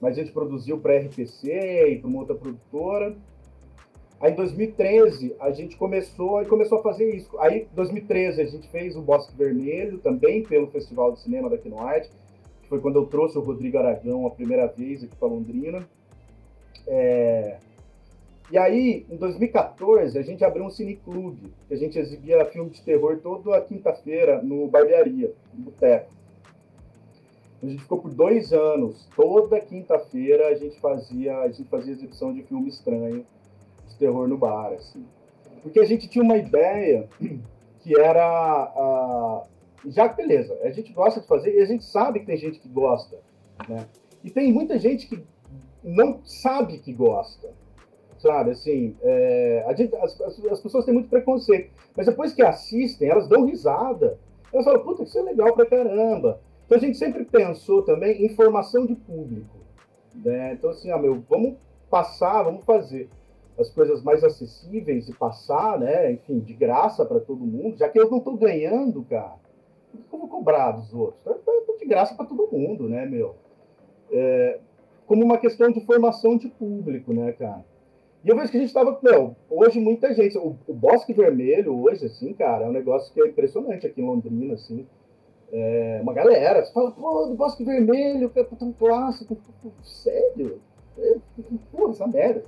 [0.00, 3.16] mas a gente produziu para RPC e para uma outra produtora.
[4.20, 7.38] Aí em 2013 a gente começou e começou a fazer isso.
[7.38, 11.68] Aí em 2013 a gente fez o Bosque Vermelho também pelo Festival de Cinema daqui
[11.68, 12.10] no Arte,
[12.62, 15.88] que foi quando eu trouxe o Rodrigo Aragão a primeira vez aqui para Londrina.
[16.86, 17.58] É...
[18.50, 22.82] E aí em 2014 a gente abriu um cineclube, que a gente exibia filme de
[22.82, 26.17] terror toda quinta-feira no Barbearia, no Boteco.
[27.62, 32.32] A gente ficou por dois anos, toda quinta-feira a gente fazia a gente fazia exibição
[32.32, 33.26] de filme estranho
[33.98, 35.04] terror no bar, assim.
[35.62, 37.08] Porque a gente tinha uma ideia
[37.80, 38.72] que era.
[39.84, 42.58] Uh, já beleza, a gente gosta de fazer e a gente sabe que tem gente
[42.58, 43.18] que gosta,
[43.68, 43.86] né?
[44.24, 45.22] E tem muita gente que
[45.84, 47.50] não sabe que gosta,
[48.18, 48.50] sabe?
[48.50, 53.46] Assim, é, gente, as, as, pessoas têm muito preconceito, mas depois que assistem, elas dão
[53.46, 54.18] risada.
[54.52, 56.40] Elas falam, puta, isso é legal pra caramba.
[56.68, 59.56] Então a gente sempre pensou também em formação de público.
[60.14, 60.52] Né?
[60.52, 61.56] Então, assim, ó, meu, vamos
[61.88, 63.08] passar, vamos fazer
[63.58, 67.98] as coisas mais acessíveis e passar, né, enfim, de graça para todo mundo, já que
[67.98, 69.34] eu não estou ganhando, cara,
[70.12, 71.24] vou cobrar dos outros?
[71.24, 71.34] Tá
[71.78, 73.34] de graça para todo mundo, né, meu?
[74.12, 74.60] É,
[75.06, 77.64] como uma questão de formação de público, né, cara?
[78.24, 81.74] E eu vejo que a gente estava, meu, hoje muita gente, o, o, Bosque Vermelho
[81.80, 84.86] hoje, assim, cara, é um negócio que é impressionante aqui em Londrina, assim.
[85.50, 89.36] É, uma galera, você fala, pô, do Bosque Vermelho, que é tão clássico,
[89.82, 90.60] sério?
[91.72, 92.42] Pô, essa merda.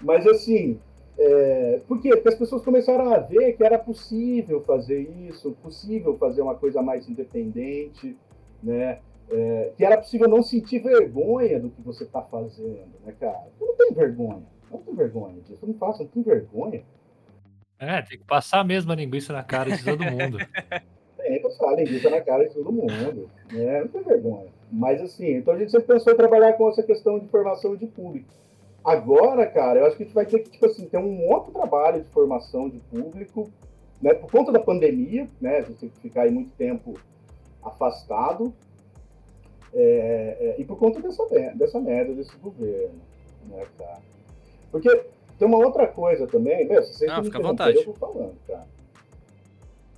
[0.00, 0.80] Mas assim,
[1.16, 2.10] é, por quê?
[2.10, 6.82] Porque as pessoas começaram a ver que era possível fazer isso, possível fazer uma coisa
[6.82, 8.16] mais independente,
[8.62, 8.98] né?
[9.30, 13.46] É, que era possível não sentir vergonha do que você está fazendo, né, cara?
[13.60, 16.82] Eu não tem vergonha, não tem vergonha disso, eu não faço, não tem vergonha.
[17.78, 20.38] É, tem que passar mesmo a linguiça na cara de todo mundo.
[21.24, 23.80] tem que passar a linguiça na cara de todo mundo, né?
[23.80, 24.46] Não tem vergonha.
[24.70, 27.86] Mas assim, então a gente sempre pensou em trabalhar com essa questão de formação de
[27.86, 28.28] público.
[28.84, 31.52] Agora, cara, eu acho que a gente vai ter que, tipo assim, ter um outro
[31.52, 33.50] trabalho de formação de público,
[34.00, 34.12] né?
[34.12, 35.58] Por conta da pandemia, né?
[35.58, 36.94] A gente tem que ficar aí muito tempo
[37.62, 38.52] afastado.
[39.72, 43.00] É, é, e por conta dessa, dessa merda desse governo,
[43.48, 43.98] né, cara?
[44.70, 44.88] Porque
[45.38, 47.78] tem uma outra coisa também, meu, se vocês não, fica à vontade.
[47.78, 48.66] eu vou falando, cara.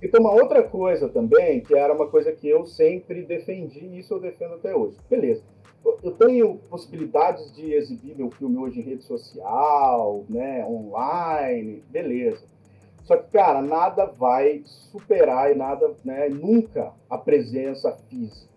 [0.01, 3.99] E tem uma outra coisa também, que era uma coisa que eu sempre defendi, e
[3.99, 4.97] isso eu defendo até hoje.
[5.09, 5.43] Beleza
[6.03, 12.45] eu tenho possibilidades de exibir meu filme hoje em rede social, né, online, beleza.
[13.03, 18.47] Só que, cara, nada vai superar e nada, né, nunca a presença física.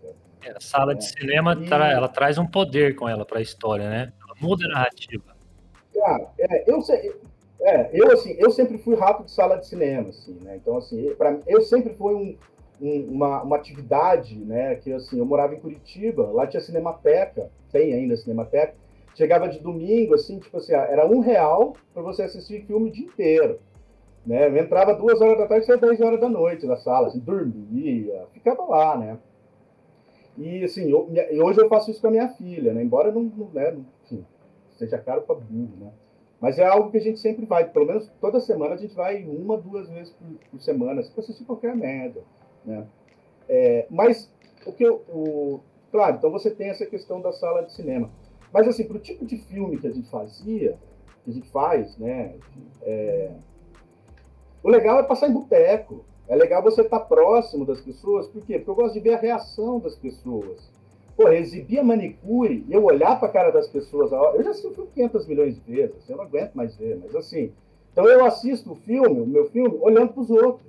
[0.42, 0.98] É, a sala né?
[0.98, 1.66] de cinema, e...
[1.66, 4.12] tra ela traz um poder com ela para a história, né?
[4.22, 5.36] Ela muda a narrativa.
[5.94, 6.80] Cara, é, eu,
[7.62, 10.56] é, eu, assim, eu sempre fui rato de sala de cinema, assim, né?
[10.56, 12.36] Então, assim, pra, eu sempre fui um,
[12.80, 14.76] um, uma, uma atividade, né?
[14.76, 18.74] Que assim, eu morava em Curitiba, lá tinha Cinemateca, tem ainda Cinemateca.
[19.14, 22.92] Chegava de domingo, assim, tipo assim, ah, era um real para você assistir filme o
[22.92, 23.58] dia inteiro.
[24.24, 24.46] Né?
[24.48, 27.18] Eu entrava duas horas da tarde e saia dez horas da noite na sala, assim,
[27.18, 29.18] dormia, ficava lá, né?
[30.38, 31.08] E assim, eu,
[31.44, 32.82] hoje eu faço isso com a minha filha, né?
[32.82, 34.24] Embora não, não, né, enfim,
[34.78, 35.90] seja caro para burro, né?
[36.40, 39.24] Mas é algo que a gente sempre vai, pelo menos toda semana a gente vai
[39.24, 42.22] uma, duas vezes por, por semana, assim, para assistir qualquer merda.
[42.64, 42.86] Né?
[43.48, 44.32] É, mas
[44.64, 45.60] o que eu, o,
[45.90, 48.10] claro, então você tem essa questão da sala de cinema.
[48.52, 50.78] Mas assim, para o tipo de filme que a gente fazia,
[51.24, 52.34] que a gente faz, né?
[52.82, 53.30] É,
[54.62, 56.04] o legal é passar em boteco.
[56.26, 58.28] É legal você estar tá próximo das pessoas.
[58.28, 58.58] Por quê?
[58.58, 60.70] Porque eu gosto de ver a reação das pessoas.
[61.20, 64.10] Pô, exibir a manicure e eu olhar para a cara das pessoas.
[64.10, 66.08] Eu já assisti o filme 500 milhões de vezes.
[66.08, 67.52] Eu não aguento mais ver, mas assim.
[67.92, 70.66] Então eu assisto o filme, o meu filme, olhando para os outros.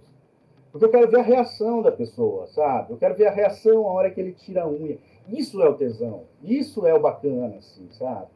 [0.69, 2.91] Porque eu quero ver a reação da pessoa, sabe?
[2.91, 4.97] Eu quero ver a reação a hora que ele tira a unha.
[5.29, 6.23] Isso é o tesão.
[6.43, 8.27] Isso é o bacana, assim, sabe?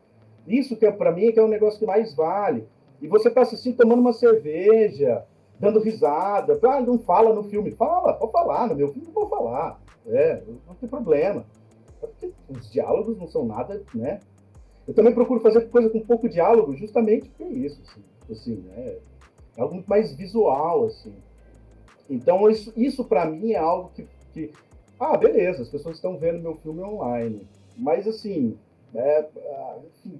[0.47, 2.66] Isso que é, para mim, que é o negócio que mais vale.
[3.01, 5.26] E você tá assistindo tomando uma cerveja,
[5.59, 6.57] dando risada.
[6.63, 7.72] Ah, não fala no filme.
[7.72, 8.70] Fala, pode falar.
[8.70, 9.82] No meu filme, vou falar.
[10.07, 11.43] É, não tem problema.
[12.49, 14.20] Os diálogos não são nada, né?
[14.88, 18.03] Eu também procuro fazer coisa com pouco diálogo, justamente por isso, assim.
[18.32, 18.97] assim né?
[19.58, 21.14] É algo muito mais visual, assim.
[22.10, 24.51] Então, isso, isso para mim é algo que, que,
[24.99, 27.41] Ah, beleza, as pessoas estão vendo meu filme online.
[27.78, 28.58] Mas, assim,
[28.93, 29.28] é,
[29.86, 30.20] enfim,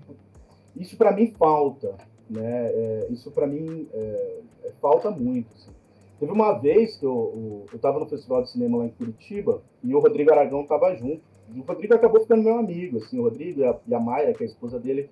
[0.76, 1.96] isso para mim falta.
[2.30, 2.72] Né?
[2.72, 5.48] É, isso para mim é, é, falta muito.
[5.54, 5.72] Assim.
[6.20, 10.00] Teve uma vez que eu estava no Festival de Cinema lá em Curitiba e o
[10.00, 11.22] Rodrigo Aragão estava junto.
[11.54, 14.44] O Rodrigo acabou ficando meu amigo, assim, o Rodrigo e a, e a Maia, que
[14.44, 15.10] é a esposa dele,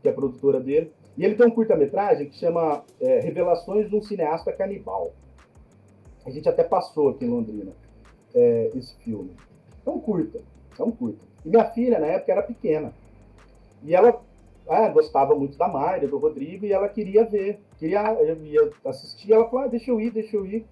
[0.00, 0.92] que é a produtora dele.
[1.16, 5.12] E ele tem um curta-metragem que chama é, Revelações de um Cineasta Canibal.
[6.24, 7.72] A gente até passou aqui em Londrina
[8.34, 9.30] é, esse filme.
[9.84, 10.40] É um curta,
[10.78, 11.20] é um curta.
[11.44, 12.92] E minha filha, na época, era pequena.
[13.82, 14.22] E ela
[14.68, 17.60] ah, gostava muito da Mayra, do Rodrigo, e ela queria ver.
[17.78, 20.64] Queria, eu ia assistir, ela falou, ah, deixa eu ir, deixa eu ir.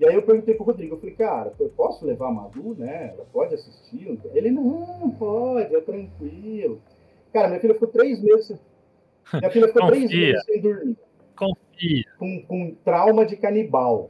[0.00, 3.12] E aí eu perguntei pro Rodrigo, eu falei, cara, eu posso levar a Madu, né?
[3.12, 4.18] Ela pode assistir?
[4.32, 6.80] Ele, não, pode, é tranquilo.
[7.30, 8.58] Cara, minha filha ficou três meses.
[9.34, 10.96] Minha filha ficou três meses sem dormir.
[11.36, 12.04] Confia.
[12.18, 14.08] Com, com trauma de canibal.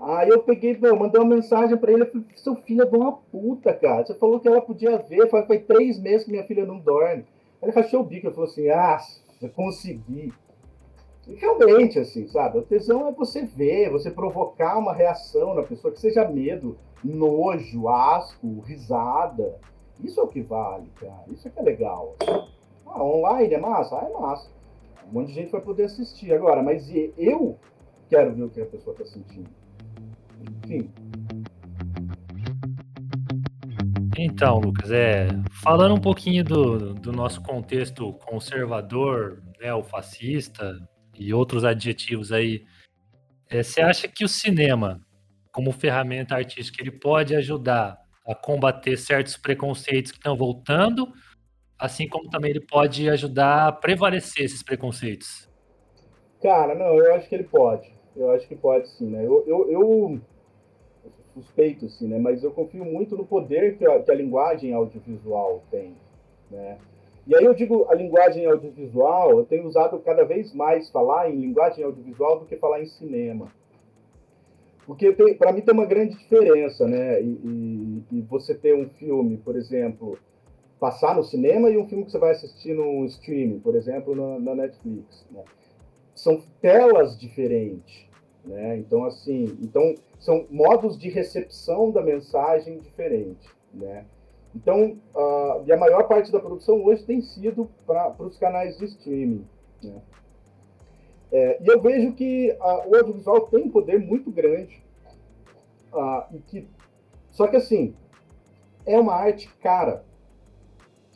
[0.00, 2.96] Aí eu peguei, meu, mandei uma mensagem para ele, eu falei, seu filho é de
[2.96, 4.06] uma puta, cara.
[4.06, 7.24] Você falou que ela podia ver, foi, foi três meses que minha filha não dorme.
[7.60, 8.98] Aí ele rachou o bico, ele falou assim, ah,
[9.42, 10.32] eu consegui.
[11.26, 16.00] Realmente, assim, sabe, o tesão é você ver, você provocar uma reação na pessoa, que
[16.00, 19.58] seja medo, nojo, asco, risada.
[20.02, 21.24] Isso é o que vale, cara.
[21.28, 22.16] Isso é que é legal.
[22.86, 23.96] Ah, online é massa?
[23.96, 24.50] Ah, é massa.
[25.08, 27.58] Um monte de gente vai poder assistir agora, mas eu
[28.08, 29.50] quero ver o que a pessoa está sentindo.
[30.66, 30.90] Sim.
[34.18, 35.28] Então, Lucas, é,
[35.62, 40.76] falando um pouquinho do, do nosso contexto conservador, né, o fascista
[41.20, 42.64] e outros adjetivos aí,
[43.48, 45.00] é, você acha que o cinema,
[45.52, 51.12] como ferramenta artística, ele pode ajudar a combater certos preconceitos que estão voltando
[51.80, 55.48] assim como também ele pode ajudar a prevalecer esses preconceitos.
[56.42, 57.90] Cara, não, eu acho que ele pode.
[58.14, 59.24] Eu acho que pode sim, né?
[59.24, 60.20] Eu, eu, eu
[61.32, 62.18] suspeito, sim, né?
[62.18, 65.96] Mas eu confio muito no poder que a, que a linguagem audiovisual tem,
[66.50, 66.78] né?
[67.26, 71.40] E aí eu digo a linguagem audiovisual, eu tenho usado cada vez mais falar em
[71.40, 73.52] linguagem audiovisual do que falar em cinema.
[74.86, 77.22] Porque para mim tem uma grande diferença, né?
[77.22, 80.18] E, e, e, você ter um filme, por exemplo,
[80.80, 84.40] passar no cinema e um filme que você vai assistir no streaming, por exemplo, na,
[84.40, 85.24] na Netflix.
[85.30, 85.44] Né?
[86.14, 88.08] São telas diferentes,
[88.44, 88.78] né?
[88.78, 94.04] Então, assim, então são modos de recepção da mensagem diferente, né?
[94.54, 98.84] Então, uh, e a maior parte da produção hoje tem sido para os canais de
[98.86, 99.46] streaming.
[99.82, 100.02] Né?
[101.32, 104.82] É, e eu vejo que uh, o audiovisual tem um poder muito grande.
[105.92, 106.68] Uh, e que,
[107.30, 107.94] só que, assim,
[108.84, 110.04] é uma arte cara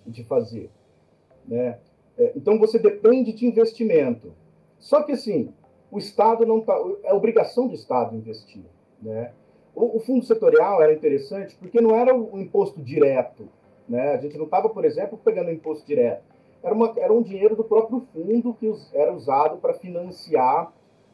[0.06, 0.70] de fazer.
[1.46, 1.78] Né?
[2.16, 4.32] É, então, você depende de investimento.
[4.78, 5.52] Só que, assim,
[5.90, 6.76] o Estado não está.
[7.02, 8.64] É obrigação do Estado investir.
[9.02, 9.32] Né?
[9.74, 13.48] O, fundo setorial era interessante porque não era um imposto direto.
[13.88, 14.12] Né?
[14.12, 16.22] A gente não estava, por exemplo, pegando imposto direto.
[16.62, 20.72] Era, uma, era um dinheiro do próprio fundo que era usado para financiar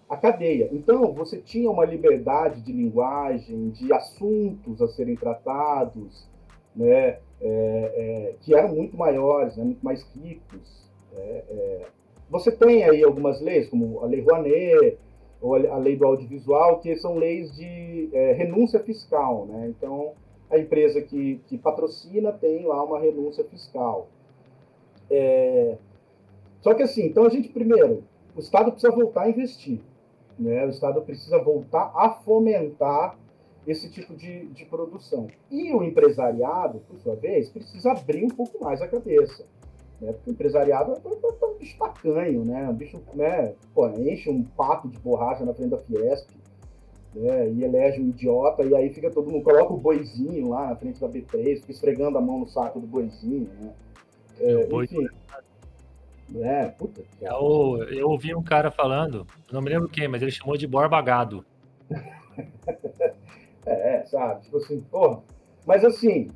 [0.09, 0.69] a cadeia.
[0.73, 6.29] Então, você tinha uma liberdade de linguagem, de assuntos a serem tratados,
[6.75, 10.89] né, é, é, que eram muito maiores, né, muito mais ricos.
[11.17, 11.87] É, é.
[12.29, 14.99] você tem aí algumas leis, como a Lei Rouanet,
[15.41, 19.47] ou a lei do audiovisual, que são leis de é, renúncia fiscal.
[19.47, 19.69] Né?
[19.69, 20.13] Então,
[20.51, 24.09] a empresa que, que patrocina tem lá uma renúncia fiscal.
[25.11, 25.77] É...
[26.61, 28.05] Só que assim, então a gente, primeiro,
[28.37, 29.81] o Estado precisa voltar a investir.
[30.39, 30.67] Né?
[30.67, 33.19] O Estado precisa voltar a fomentar
[33.67, 35.29] esse tipo de, de produção.
[35.51, 39.47] E o empresariado, por sua vez, precisa abrir um pouco mais a cabeça.
[40.01, 40.13] Né?
[40.13, 41.11] Porque o empresariado é, é,
[41.43, 42.69] é um bicho tacanho, né?
[42.69, 43.55] Um bicho, né?
[43.75, 46.31] Pô, enche um pato de borracha na frente da Fiesp,
[47.15, 47.51] né?
[47.51, 51.01] E elege um idiota, e aí fica todo mundo, coloca o boizinho lá na frente
[51.01, 53.73] da B3, fica esfregando a mão no saco do boizinho, né?
[54.39, 55.07] É, enfim.
[56.37, 57.03] É, puta.
[57.21, 61.45] Eu, eu ouvi um cara falando, não me lembro quem, mas ele chamou de borbagado.
[63.67, 64.43] é, sabe?
[64.43, 65.23] Tipo assim, porra.
[65.67, 66.31] Mas assim,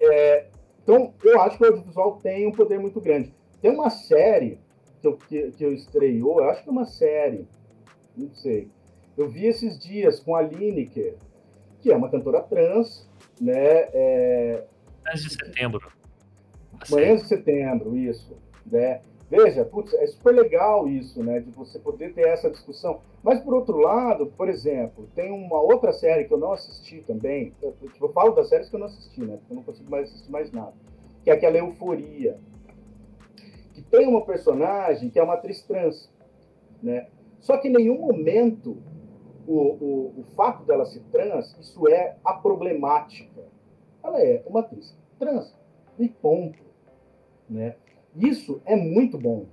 [0.00, 0.46] é,
[0.88, 3.30] então, eu acho que o audiovisual tem um poder muito grande.
[3.60, 4.58] Tem uma série
[5.02, 7.46] que eu, que, que eu estreou, eu acho que é uma série,
[8.16, 8.70] não sei.
[9.14, 11.14] Eu vi esses dias com a Lineker,
[11.82, 13.06] que é uma cantora trans,
[13.38, 13.58] né?
[13.92, 14.64] É...
[15.12, 15.92] de setembro.
[16.88, 18.34] Manhã de setembro, isso.
[18.64, 19.02] Né?
[19.30, 21.40] Veja, putz, é super legal isso, né?
[21.40, 23.00] De você poder ter essa discussão.
[23.22, 27.52] Mas, por outro lado, por exemplo, tem uma outra série que eu não assisti também.
[27.60, 29.36] Eu, tipo, eu falo das séries que eu não assisti, né?
[29.36, 30.72] Porque eu não consigo mais assistir mais nada.
[31.22, 32.38] Que é aquela Euforia.
[33.74, 36.10] Que tem uma personagem que é uma atriz trans,
[36.82, 37.08] né?
[37.38, 38.78] Só que em nenhum momento
[39.46, 43.42] o, o, o fato dela ser trans, isso é a problemática.
[44.02, 45.54] Ela é uma atriz trans.
[45.98, 46.58] E ponto.
[47.48, 47.76] Né?
[48.18, 49.46] Isso é muito bom.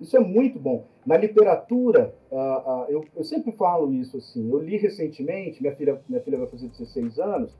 [0.00, 0.86] Isso é muito bom.
[1.04, 4.50] Na literatura, uh, uh, eu, eu, sempre falo isso assim.
[4.50, 7.54] Eu li recentemente, minha filha, minha filha vai fazer 16 anos,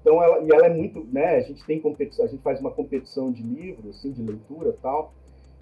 [0.00, 1.36] então ela, e ela é muito, né?
[1.36, 5.12] A gente tem competição, a gente faz uma competição de livros, assim, de leitura, tal.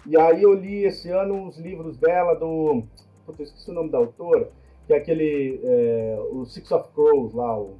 [0.05, 2.83] E aí eu li esse ano os livros dela do,
[3.27, 4.49] eu esqueci o nome da autora,
[4.87, 7.77] que é aquele, é, o Six of Crows lá, o,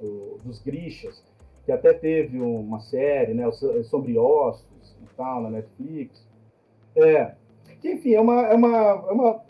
[0.00, 1.22] o, dos Grishas,
[1.64, 3.46] que até teve uma série, né?
[3.48, 3.52] O
[3.84, 4.73] Sombriossos
[5.16, 6.26] tal, na Netflix.
[6.96, 7.34] É,
[7.80, 9.42] que, enfim, é uma, é uma, é uma,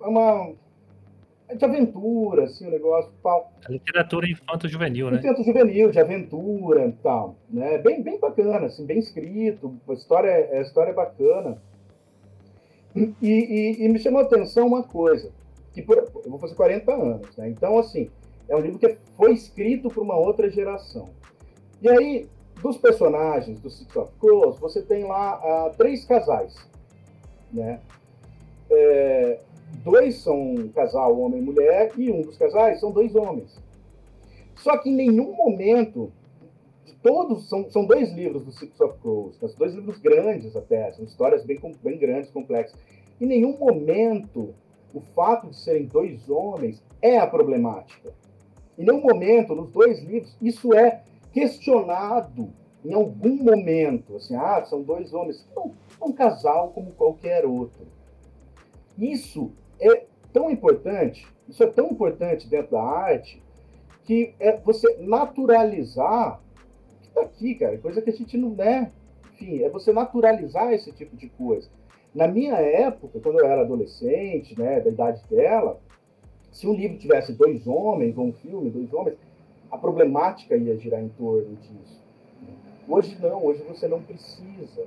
[0.00, 0.54] é uma
[1.52, 3.52] é de aventura, assim, o negócio tal.
[3.66, 5.18] A literatura infanto-juvenil, né?
[5.18, 7.76] Infanto-juvenil, de aventura e tal, né?
[7.78, 11.58] Bem, bem bacana, assim, bem escrito, a história, a história é bacana.
[12.96, 15.30] E, e, e me chamou a atenção uma coisa,
[15.74, 17.50] que por, eu vou fazer 40 anos, né?
[17.50, 18.10] Então, assim,
[18.48, 21.10] é um livro que foi escrito por uma outra geração.
[21.82, 22.28] E aí,
[22.62, 26.54] dos personagens do Six of Crows, você tem lá uh, três casais,
[27.52, 27.80] né?
[28.70, 29.40] É,
[29.84, 33.58] dois são um casal homem e mulher e um dos casais são dois homens.
[34.56, 36.12] Só que em nenhum momento
[37.02, 41.04] todos são, são dois livros do Six of Crows, são dois livros grandes até, são
[41.04, 42.78] histórias bem, bem grandes, complexas.
[43.20, 44.54] Em nenhum momento
[44.94, 48.12] o fato de serem dois homens é a problemática.
[48.78, 51.02] Em nenhum momento nos dois livros isso é
[51.32, 52.52] questionado
[52.84, 57.86] em algum momento, assim, ah, são dois homens, não, é um casal como qualquer outro.
[58.98, 63.42] Isso é tão importante, isso é tão importante dentro da arte,
[64.04, 66.40] que é você naturalizar
[67.00, 68.90] que está aqui, cara, coisa que a gente não é.
[69.32, 71.68] enfim, é você naturalizar esse tipo de coisa.
[72.14, 75.80] Na minha época, quando eu era adolescente, né, da idade dela,
[76.50, 79.16] se um livro tivesse dois homens, ou um filme, dois homens,
[79.72, 82.02] a problemática ia girar em torno disso.
[82.86, 84.86] Hoje não, hoje você não precisa.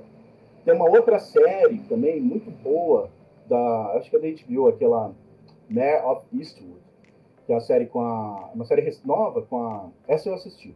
[0.64, 3.10] Tem uma outra série também muito boa,
[3.48, 5.12] da, acho que é da HBO, aquela
[5.68, 6.80] Mare of Eastwood,
[7.44, 8.50] que é a série com a.
[8.54, 9.90] Uma série nova com a.
[10.06, 10.74] Essa eu assisti.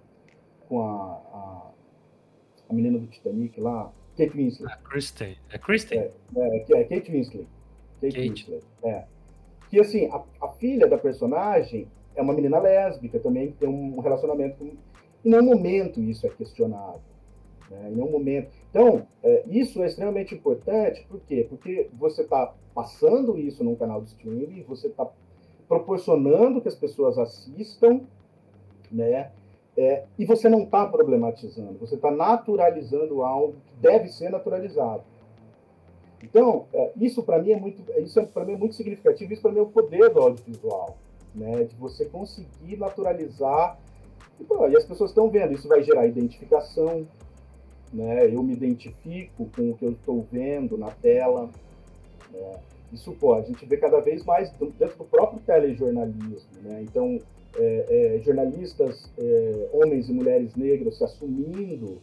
[0.68, 1.70] Com a, a,
[2.68, 4.72] a menina do Titanic lá, Kate Winslet.
[4.72, 5.36] A Kristen.
[5.50, 5.98] É Kristen?
[5.98, 7.48] É, é, é Kate Winslet.
[8.00, 8.28] Kate, Kate.
[8.28, 8.64] Winslet.
[8.84, 9.04] É.
[9.68, 11.86] Que assim, a, a, filha da personagem
[12.20, 14.66] é uma menina lésbica também, que tem um relacionamento com.
[15.24, 17.00] Em nenhum momento isso é questionado.
[17.70, 17.88] Né?
[17.90, 18.50] Em nenhum momento.
[18.70, 21.46] Então, é, isso é extremamente importante, por quê?
[21.48, 25.08] Porque você está passando isso num canal de streaming, você está
[25.68, 28.00] proporcionando que as pessoas assistam,
[28.90, 29.30] né?
[29.76, 35.04] É, e você não está problematizando, você está naturalizando algo que deve ser naturalizado.
[36.22, 39.40] Então, é, isso para mim é muito, isso é, para mim é muito significativo, isso
[39.40, 40.98] para mim é o poder do audiovisual,
[41.34, 41.64] né?
[41.64, 43.78] De você conseguir naturalizar
[44.40, 47.06] e, pô, e as pessoas estão vendo, isso vai gerar identificação,
[47.92, 48.26] né?
[48.26, 51.50] Eu me identifico com o que eu estou vendo na tela,
[52.32, 52.60] né?
[52.92, 56.82] Isso, pô, a gente vê cada vez mais dentro do próprio telejornalismo, né?
[56.82, 57.18] Então,
[57.56, 61.98] é, é, jornalistas, é, homens e mulheres negros se assumindo,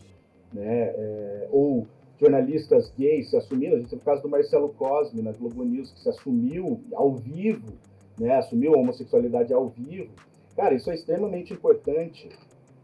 [0.54, 0.94] né?
[0.96, 1.88] É, ou
[2.20, 3.76] jornalistas gays se assumindo.
[3.76, 7.16] A gente tem o caso do Marcelo Cosme na Globo News, que se assumiu ao
[7.16, 7.74] vivo,
[8.20, 8.36] né?
[8.36, 10.12] Assumiu a homossexualidade ao vivo.
[10.56, 12.30] Cara, isso é extremamente importante.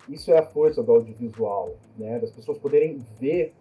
[0.07, 2.19] Isso é a força do audiovisual, né?
[2.19, 3.53] Das pessoas poderem ver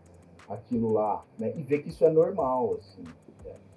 [0.49, 1.53] aquilo lá, né?
[1.57, 3.05] E ver que isso é normal, assim.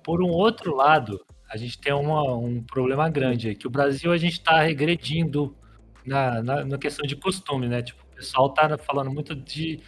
[0.04, 1.20] Por um outro lado,
[1.50, 5.56] a gente tem uma, um problema grande aí, que o Brasil a gente está regredindo
[6.06, 7.82] na, na, na, questão de costume, né?
[7.82, 9.80] Tipo, o pessoal tá falando muito de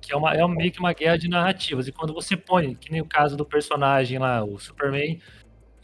[0.00, 1.86] que é, uma, é meio que uma guerra de narrativas.
[1.86, 5.20] E quando você põe, que nem o caso do personagem lá, o Superman,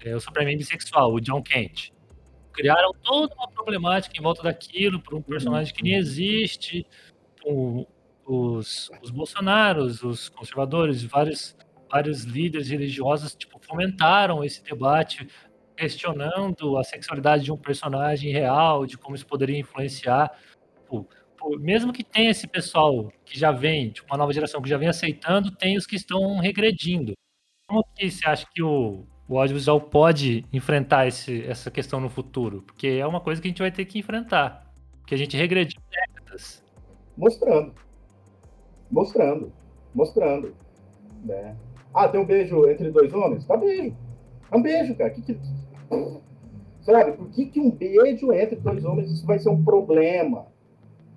[0.07, 1.93] é, o Superman bissexual, o John Kent,
[2.53, 6.87] criaram toda uma problemática em volta daquilo, para um personagem que nem existe,
[8.25, 11.57] os, os Bolsonaros, os conservadores, vários
[11.91, 15.27] vários líderes religiosos tipo, fomentaram esse debate,
[15.77, 20.37] questionando a sexualidade de um personagem real, de como isso poderia influenciar.
[21.61, 24.89] Mesmo que tenha esse pessoal que já vem, tipo, uma nova geração que já vem
[24.89, 27.13] aceitando, tem os que estão regredindo.
[27.69, 32.63] Como que você acha que o, o audiovisual pode enfrentar esse, essa questão no futuro?
[32.63, 34.73] Porque é uma coisa que a gente vai ter que enfrentar.
[35.01, 36.63] Porque a gente regrediu décadas.
[37.17, 37.75] Mostrando.
[38.91, 39.53] Mostrando.
[39.95, 40.55] Mostrando.
[41.25, 41.57] Né?
[41.93, 43.45] Ah, tem um beijo entre dois homens?
[43.47, 43.97] Tá beijo.
[44.51, 45.11] É um beijo, cara.
[45.11, 45.39] Que que...
[46.83, 47.13] Sabe?
[47.13, 50.47] Por que, que um beijo entre dois homens isso vai ser um problema?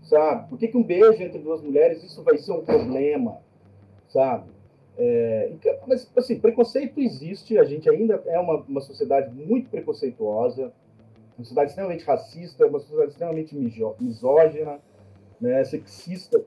[0.02, 0.50] Sabe?
[0.50, 3.38] Por que, que um beijo entre duas mulheres isso vai ser um problema?
[4.08, 4.50] Sabe?
[4.98, 5.54] É,
[5.88, 10.74] mas, assim, preconceito existe, a gente ainda é uma, uma sociedade muito preconceituosa,
[11.38, 14.80] uma sociedade extremamente racista, uma sociedade extremamente misógina,
[15.40, 16.44] né, sexista.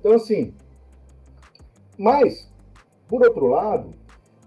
[0.00, 0.54] Então, assim,
[1.98, 2.50] mas
[3.08, 3.94] por outro lado,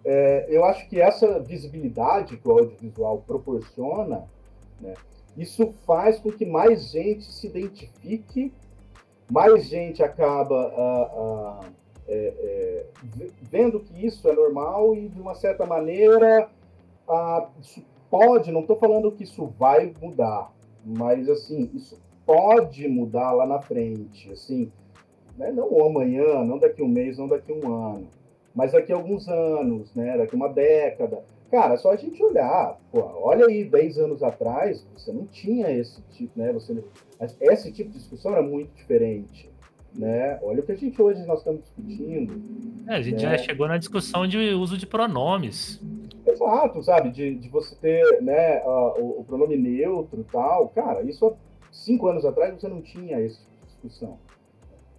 [0.04, 4.28] é, eu acho que essa visibilidade que o audiovisual proporciona,
[4.80, 4.94] né,
[5.38, 8.52] isso faz com que mais gente se identifique,
[9.32, 11.70] mais gente acaba ah, ah,
[12.10, 12.86] é, é,
[13.44, 16.50] vendo que isso é normal e, de uma certa maneira,
[17.08, 20.52] ah, isso pode, não estou falando que isso vai mudar,
[20.84, 24.72] mas, assim, isso pode mudar lá na frente, assim,
[25.38, 28.08] né, não amanhã, não daqui a um mês, não daqui a um ano,
[28.56, 31.24] mas daqui a alguns anos, né, daqui a uma década.
[31.52, 36.02] Cara, só a gente olhar, pô, olha aí, 10 anos atrás, você não tinha esse
[36.12, 36.84] tipo, né, você,
[37.42, 39.50] esse tipo de discussão era muito diferente,
[39.94, 42.42] né, olha o que a gente hoje nós estamos discutindo.
[42.88, 43.32] É, a gente né?
[43.32, 45.82] já chegou na discussão de uso de pronomes.
[46.26, 51.04] Exato, sabe, de, de você ter, né, uh, o, o, pronome neutro e tal, cara,
[51.04, 51.34] isso há
[51.72, 54.18] cinco anos atrás você não tinha essa discussão.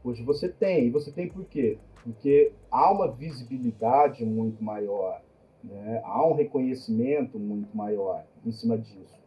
[0.03, 1.78] Hoje você tem, e você tem por quê?
[2.03, 5.20] porque há uma visibilidade muito maior,
[5.62, 6.01] né?
[6.05, 9.20] há um reconhecimento muito maior em cima disso.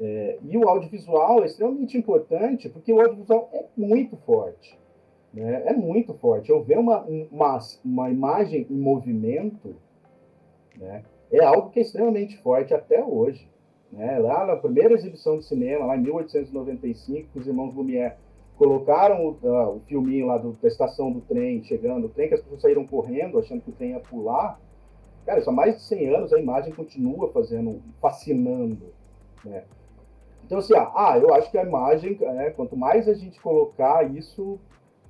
[0.00, 4.78] É, e o audiovisual é extremamente importante, porque o audiovisual é muito forte.
[5.32, 5.64] Né?
[5.66, 6.50] É muito forte.
[6.50, 9.76] Eu ver uma, uma, uma imagem em movimento
[10.76, 11.04] né?
[11.30, 13.48] é algo que é extremamente forte até hoje.
[13.92, 14.18] Né?
[14.18, 18.16] Lá na primeira exibição de cinema, lá em 1895, com os irmãos Lumière
[18.56, 22.34] colocaram o, uh, o filminho lá do, da estação do trem, chegando o trem, que
[22.34, 24.60] as pessoas saíram correndo, achando que o trem ia pular.
[25.24, 28.92] Cara, isso há mais de 100 anos a imagem continua fazendo, fascinando,
[29.44, 29.62] né?
[30.44, 34.10] Então, assim, ah, ah eu acho que a imagem, né, quanto mais a gente colocar
[34.10, 34.58] isso,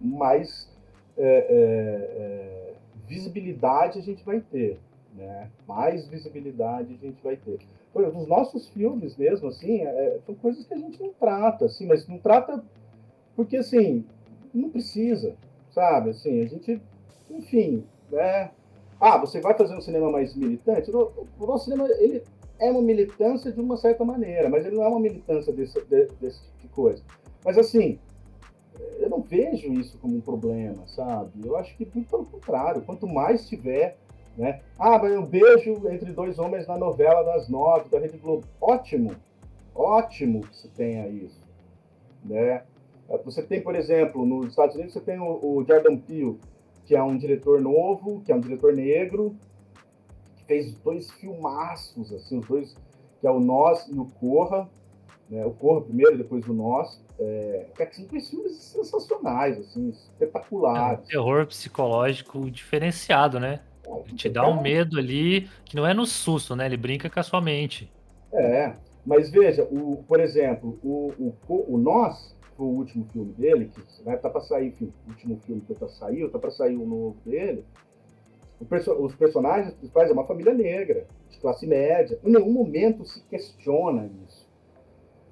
[0.01, 0.69] mais
[1.17, 2.75] é, é, é,
[3.07, 4.79] visibilidade a gente vai ter,
[5.15, 5.51] né?
[5.67, 7.59] Mais visibilidade a gente vai ter.
[7.95, 12.07] Os nossos filmes mesmo, assim, é, são coisas que a gente não trata, assim, mas
[12.07, 12.63] não trata
[13.39, 14.05] porque, assim,
[14.53, 15.37] não precisa,
[15.71, 16.11] sabe?
[16.11, 16.83] Assim, a gente,
[17.31, 18.51] enfim, né?
[19.01, 20.91] Ah, você vai fazer um cinema mais militante?
[20.91, 21.13] O,
[21.47, 22.25] nosso cinema, ele
[22.59, 26.43] é uma militância de uma certa maneira, mas ele não é uma militância desse, desse
[26.43, 27.03] tipo de coisa.
[27.45, 28.01] Mas, assim,
[29.29, 31.47] vejo isso como um problema, sabe?
[31.47, 33.97] Eu acho que, pelo contrário, quanto mais tiver
[34.39, 34.61] né?
[34.79, 38.47] Ah, mas um beijo entre dois homens na novela das nove da Rede Globo.
[38.61, 39.17] Ótimo,
[39.75, 41.43] ótimo que se tenha isso.
[42.25, 42.63] Né?
[43.25, 46.39] Você tem, por exemplo, nos Estados Unidos, você tem o, o Jordan Peele,
[46.87, 49.35] que é um diretor novo, que é um diretor negro,
[50.37, 52.77] que fez dois filmaços, assim, os dois,
[53.21, 54.71] que é o Nós e o Corra,
[55.29, 55.45] né?
[55.45, 61.01] o Corra primeiro, depois o Nós, é, que são filmes sensacionais, assim, espetaculares.
[61.01, 63.61] É um terror psicológico diferenciado, né?
[64.15, 66.67] te dá um medo ali que não é no susto, né?
[66.67, 67.91] Ele brinca com a sua mente.
[68.33, 73.71] É, mas veja, o, por exemplo, o, o, o Nós, foi o último filme dele,
[73.73, 76.51] que vai estar tá para sair, enfim, o último filme que tá saiu, tá para
[76.51, 77.65] sair o novo dele.
[78.69, 82.19] Perso os personagens principais é uma família negra, de classe média.
[82.25, 84.38] Em nenhum momento se questiona isso,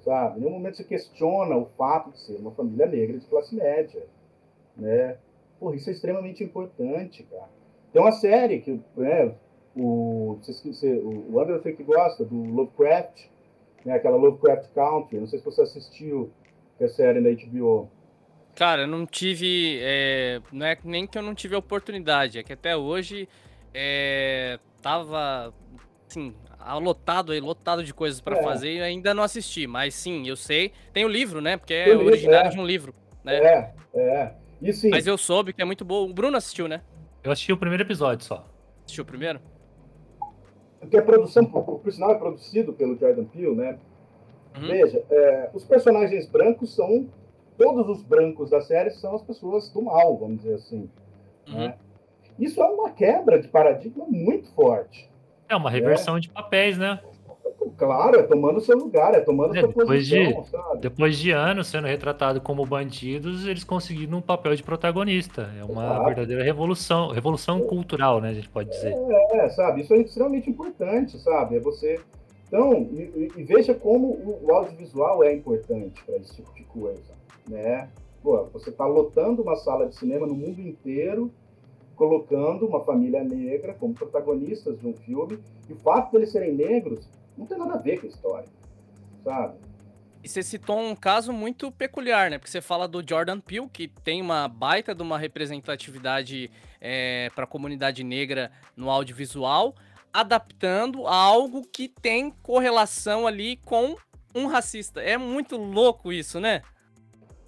[0.07, 0.37] sabe?
[0.37, 4.07] Em nenhum momento se questiona o fato de ser uma família negra de classe média,
[4.77, 5.17] né?
[5.59, 7.49] Porra, isso é extremamente importante, cara.
[7.91, 9.35] Tem uma série que né,
[9.75, 10.39] o,
[11.29, 13.25] o Anderson que gosta, do Lovecraft,
[13.83, 15.19] né, aquela Lovecraft Country.
[15.19, 16.31] Não sei se você assistiu
[16.79, 17.89] é a série da HBO.
[18.55, 19.79] Cara, eu não tive.
[19.81, 23.27] É, não é nem que eu não tive a oportunidade, é que até hoje
[23.73, 25.53] é, tava
[26.07, 26.33] assim,
[26.75, 28.43] lotado aí, lotado de coisas para é.
[28.43, 29.67] fazer e ainda não assisti.
[29.67, 30.71] Mas sim, eu sei.
[30.93, 31.57] Tem o livro, né?
[31.57, 32.51] Porque é originário é.
[32.51, 32.93] de um livro.
[33.23, 33.37] Né?
[33.37, 34.33] É, é.
[34.61, 36.09] E, sim, Mas eu soube que é muito bom.
[36.09, 36.81] O Bruno assistiu, né?
[37.23, 38.45] Eu assisti o primeiro episódio só.
[38.83, 39.39] Assistiu o primeiro?
[40.79, 43.77] Porque a produção, por sinal, é produzido pelo Jordan Peele, né?
[44.55, 44.67] Uhum.
[44.67, 47.09] Veja, é, os personagens brancos são.
[47.57, 50.87] Todos os brancos da série são as pessoas do mal, vamos dizer assim.
[51.47, 51.55] Uhum.
[51.55, 51.75] Né?
[52.37, 55.09] Isso é uma quebra de paradigma muito forte.
[55.49, 56.19] É uma reversão é.
[56.19, 56.99] de papéis, né?
[57.77, 60.79] Claro, é tomando seu lugar, é tomando é, sua depois posição, de, sabe?
[60.79, 65.49] Depois de anos sendo retratado como bandidos, eles conseguiram um papel de protagonista.
[65.59, 66.05] É uma Exato.
[66.05, 68.93] verdadeira revolução, revolução cultural, né, a gente pode dizer.
[68.93, 69.81] É, é, sabe?
[69.81, 71.57] Isso é extremamente importante, sabe?
[71.57, 71.99] É você...
[72.47, 77.13] Então, e, e veja como o, o, audiovisual é importante para esse tipo de coisa,
[77.47, 77.89] né?
[78.23, 81.29] Pô, você está lotando uma sala de cinema no mundo inteiro,
[81.97, 86.53] colocando uma família negra como protagonistas de um filme, e o fato de eles serem
[86.53, 88.47] negros não tem nada a ver com a história,
[89.23, 89.57] sabe?
[90.23, 92.37] E você citou um caso muito peculiar, né?
[92.37, 97.43] Porque você fala do Jordan Peele, que tem uma baita de uma representatividade é, para
[97.43, 99.75] a comunidade negra no audiovisual,
[100.11, 103.95] adaptando a algo que tem correlação ali com
[104.33, 105.01] um racista.
[105.01, 106.61] É muito louco isso, né?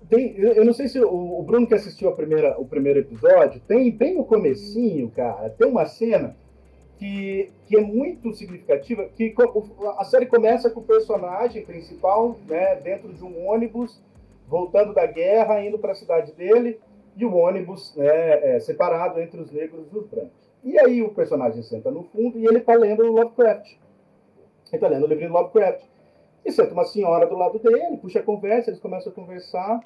[0.10, 3.92] Tem, eu não sei se o, Bruno que assistiu a primeira, o primeiro episódio, tem
[3.92, 6.36] bem no comecinho, cara, tem uma cena
[6.98, 9.36] que, que é muito significativa, que
[9.98, 14.02] a série começa com o personagem principal né, dentro de um ônibus,
[14.48, 16.80] voltando da guerra, indo para a cidade dele,
[17.16, 20.50] e o ônibus né, é separado entre os negros e os brancos.
[20.64, 23.72] E aí o personagem senta no fundo e ele está lendo o Lovecraft.
[23.72, 23.78] Ele
[24.74, 25.84] está lendo o livro de Lovecraft.
[26.44, 29.80] E senta uma senhora do lado dele, puxa a conversa, eles começam a conversar.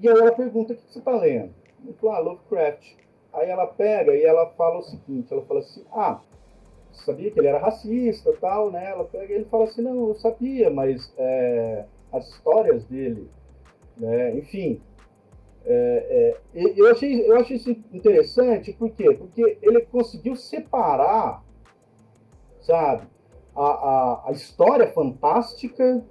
[0.00, 1.54] E aí ela pergunta, o que você está lendo?
[1.84, 2.96] Ele fala, ah, Lovecraft.
[3.32, 6.20] Aí ela pega e ela fala o seguinte, ela fala assim, ah,
[6.92, 8.90] sabia que ele era racista tal, né?
[8.90, 13.28] Ela pega e ele fala assim, não, eu sabia, mas é, as histórias dele,
[13.96, 14.34] né?
[14.36, 14.80] Enfim,
[15.64, 19.12] é, é, eu, achei, eu achei isso interessante, por quê?
[19.12, 21.44] Porque ele conseguiu separar,
[22.60, 23.06] sabe,
[23.54, 26.04] a, a, a história fantástica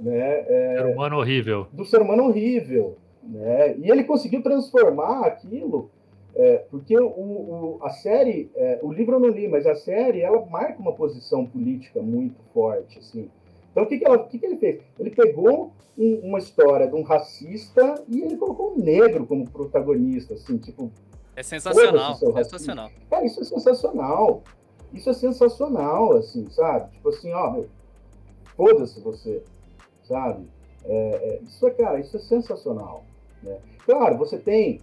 [0.00, 1.66] né, é, ser humano horrível.
[1.72, 2.96] do ser humano horrível.
[3.22, 3.76] Né?
[3.78, 5.90] E ele conseguiu transformar aquilo,
[6.34, 10.20] é, porque o, o, a série, é, o livro eu não li, mas a série
[10.20, 12.98] ela marca uma posição política muito forte.
[12.98, 13.30] Assim.
[13.70, 14.80] Então o que, que, ela, o que, que ele fez?
[14.98, 20.34] Ele pegou um, uma história de um racista e ele colocou um negro como protagonista,
[20.34, 20.90] assim, tipo.
[21.36, 22.90] É sensacional, sensacional.
[23.10, 24.42] Cara, isso é sensacional.
[24.92, 26.92] Isso é sensacional, assim, sabe?
[26.92, 27.64] Tipo assim, ó,
[28.56, 29.42] foda-se você,
[30.04, 30.46] sabe?
[30.84, 33.04] É, é, isso é, cara, isso é sensacional.
[33.42, 33.58] Né?
[33.84, 34.80] Claro, você tem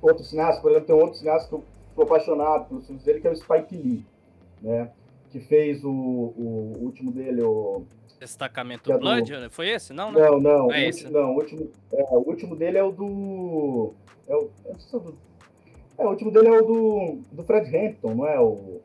[0.00, 1.64] outros cineastas, por exemplo, tem outro cineasta que eu
[1.94, 4.06] sou apaixonado pelos filmes dele, que é o Spike Lee,
[4.60, 4.90] né?
[5.30, 7.84] que fez o, o último dele, o
[8.22, 9.48] Destacamento é do- Blood?
[9.50, 9.92] Foi esse?
[9.92, 10.20] Não, né?
[10.20, 10.72] Não, não.
[10.72, 13.94] É o esse, último, não, o último, é, o último dele é o do.
[14.28, 15.18] É o, não é, o do,
[15.98, 18.80] é, o último dele é o do, do Fred Hampton, não é o.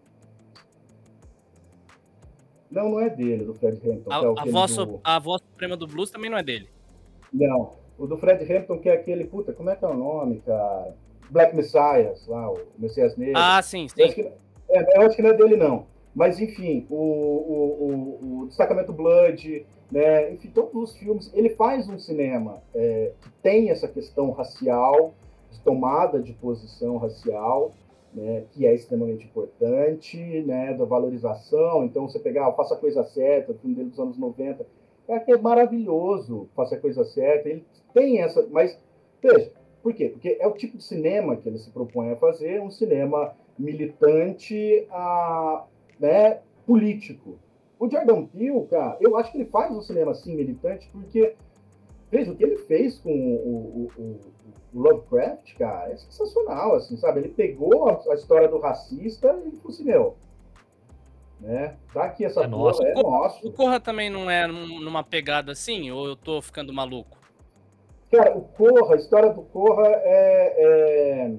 [2.70, 4.12] Não, não é dele, do Fred Hampton.
[4.12, 6.68] A, é a voz, do- a voz suprema do blues também não é dele.
[7.34, 9.26] Não, o do Fred Hampton, que é aquele.
[9.26, 10.94] Puta, como é que é o nome, cara?
[11.30, 13.34] Black Messiah, lá, o Messias Negro.
[13.38, 14.04] Ah, sim, Eu sim.
[14.04, 14.22] acho, que,
[14.70, 15.86] é, eu acho que não é dele, não.
[16.16, 20.32] Mas, enfim, o, o, o, o Destacamento Blood, né?
[20.34, 21.32] Enfim, todos os filmes.
[21.34, 25.14] Ele faz um cinema é, que tem essa questão racial,
[25.52, 27.74] de tomada de posição racial,
[28.14, 28.44] né?
[28.52, 30.74] Que é extremamente importante, né?
[30.74, 31.84] Da valorização.
[31.86, 34.66] Então, você pegar o Faça a Coisa Certa, filme dele dos anos 90,
[35.08, 37.48] é que é maravilhoso, Faça a Coisa Certa.
[37.50, 38.46] Ele tem essa.
[38.52, 38.78] Mas,
[39.22, 39.52] veja,
[39.84, 40.10] por quê?
[40.10, 44.86] Porque é o tipo de cinema que ele se propõe a fazer, um cinema militante,
[44.92, 45.66] a,
[46.00, 47.38] né, político.
[47.80, 51.36] O Jordan Peele, cara, eu acho que ele faz um cinema assim militante porque,
[52.12, 54.16] veja, o que ele fez com o, o- o
[54.74, 57.22] Lovecraft, cara, é sensacional, assim, sabe?
[57.22, 60.16] Ele pegou a, a história do racista e falou assim, meu,
[61.40, 61.76] né?
[61.94, 62.84] Tá aqui essa É porra, nosso.
[62.86, 63.52] é O nosso.
[63.54, 65.92] Corra também não é num- numa pegada assim?
[65.92, 67.18] Ou eu tô ficando maluco?
[68.12, 71.32] Cara, o Corra, a história do Corra é, é,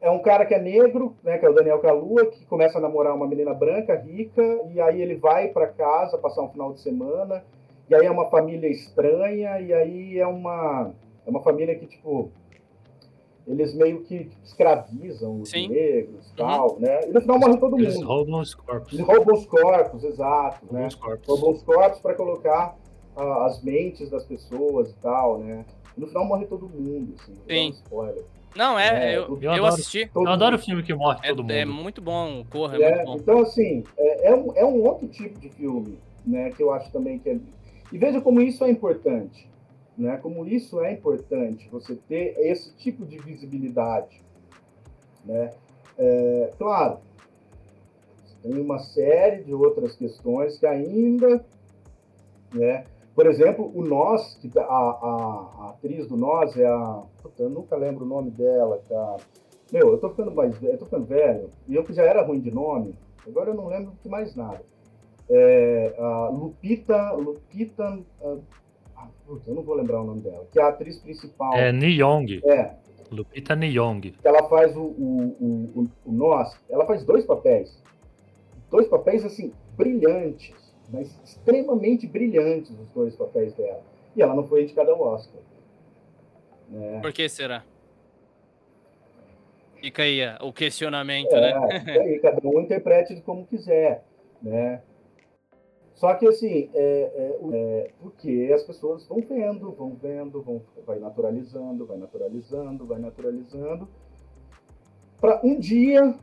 [0.00, 2.80] é um cara que é negro, né, que é o Daniel Kalua, que começa a
[2.80, 6.80] namorar uma menina branca, rica, e aí ele vai para casa passar um final de
[6.80, 7.44] semana,
[7.90, 10.92] e aí é uma família estranha, e aí é uma,
[11.28, 12.32] é uma família que, tipo,
[13.46, 15.68] eles meio que escravizam os Sim.
[15.68, 17.06] negros e tal, né?
[17.08, 18.06] E no final morre todo Eles mundo.
[18.06, 18.92] roubam os corpos.
[18.94, 20.86] Eles roubam os corpos, exato, Roubam né?
[20.88, 21.26] os corpos.
[21.28, 22.76] roubam os corpos para colocar
[23.14, 25.64] ah, as mentes das pessoas e tal, né?
[25.96, 27.68] E no final morre todo mundo, assim, Sim.
[27.70, 28.24] spoiler.
[28.56, 30.10] Não, é, É, eu, eu eu, adoro- assisti.
[30.14, 30.64] Eu adoro mundo.
[30.64, 31.50] filme que morre É, todo mundo.
[31.52, 33.16] é muito bom, o Corra é, É, muito bom.
[33.16, 36.50] então, assim, é, é um, é um outro tipo de filme, né?
[36.50, 37.38] Que eu acho também que é.
[37.92, 39.48] E veja como isso é importante,
[39.98, 40.16] né?
[40.18, 44.22] Como isso é importante, você ter esse tipo de visibilidade,
[45.24, 45.50] né?
[45.98, 46.98] É, claro,
[48.42, 51.44] tem uma série de outras questões que ainda,
[52.54, 52.84] né?
[53.14, 57.02] Por exemplo, o Nós, que tá- a, a, a atriz do Nós é a.
[57.36, 59.16] Eu nunca lembro o nome dela, cara.
[59.72, 62.22] Meu, eu tô ficando mais velho, eu tô ficando velho, e eu que já era
[62.24, 62.94] ruim de nome,
[63.26, 64.62] agora eu não lembro de mais nada.
[65.28, 67.12] É, a Lupita.
[67.12, 67.98] Lupita.
[69.28, 71.52] Puta, eu não vou lembrar o nome dela, que é a atriz principal.
[71.52, 72.40] É Nyong.
[72.44, 72.74] É,
[73.10, 74.00] Lupita Nyong.
[74.00, 77.82] que ela faz o, o, o, o, o Nós, ela faz dois papéis.
[78.70, 80.54] Dois papéis, assim, brilhantes,
[80.90, 83.82] mas extremamente brilhantes os dois papéis dela.
[84.16, 85.40] E ela não foi indicada ao Oscar.
[86.70, 87.00] Né?
[87.00, 87.62] Por que será?
[89.76, 91.52] Fica aí ah, o questionamento, né?
[91.86, 94.04] É, aí, cada um interprete como quiser,
[94.42, 94.82] né?
[95.98, 100.96] Só que assim, é, é, é, porque as pessoas vão vendo, vão vendo, vão, vai
[101.00, 103.88] naturalizando, vai naturalizando, vai naturalizando,
[105.20, 106.14] para um dia,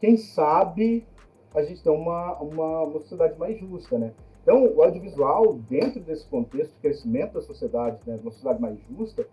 [0.00, 1.06] quem sabe,
[1.54, 4.14] a gente ter uma, uma, uma sociedade mais justa, né?
[4.42, 9.28] Então, o audiovisual, dentro desse contexto de crescimento da sociedade, né, uma sociedade mais justa,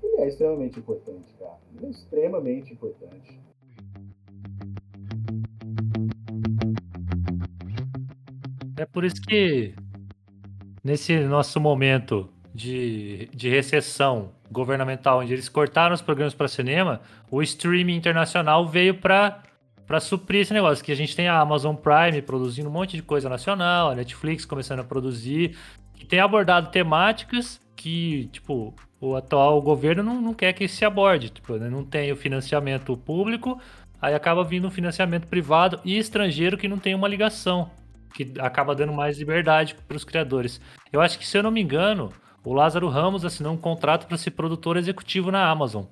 [0.00, 1.58] ele é extremamente importante, cara.
[1.74, 3.40] Ele é extremamente importante.
[8.76, 9.74] É por isso que
[10.84, 17.00] nesse nosso momento de, de recessão governamental, onde eles cortaram os programas para cinema,
[17.30, 19.42] o streaming internacional veio para
[19.86, 20.84] para suprir esse negócio.
[20.84, 24.44] Que a gente tem a Amazon Prime produzindo um monte de coisa nacional, a Netflix
[24.44, 25.56] começando a produzir,
[25.94, 31.30] que tem abordado temáticas que, tipo, o atual governo não, não quer que se aborde.
[31.30, 33.60] Tipo, né, não tem o financiamento público,
[34.02, 37.70] aí acaba vindo um financiamento privado e estrangeiro que não tem uma ligação
[38.14, 40.60] que acaba dando mais liberdade para os criadores.
[40.92, 42.10] Eu acho que, se eu não me engano,
[42.44, 45.84] o Lázaro Ramos assinou um contrato para ser produtor executivo na Amazon.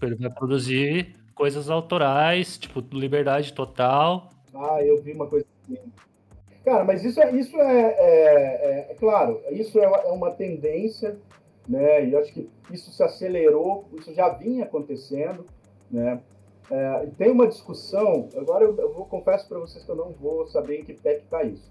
[0.00, 4.30] Ele vai produzir coisas autorais, tipo, liberdade total.
[4.54, 5.78] Ah, eu vi uma coisa assim.
[6.64, 10.30] Cara, mas isso é, isso é, é, é- é claro, isso é uma, é uma
[10.32, 11.16] tendência,
[11.68, 12.08] né?
[12.08, 15.46] E acho que isso se acelerou, isso já vinha acontecendo,
[15.90, 16.20] né?
[16.70, 20.46] É, tem uma discussão, agora eu, eu vou confesso para vocês que eu não vou
[20.48, 21.70] saber em que pé que está isso,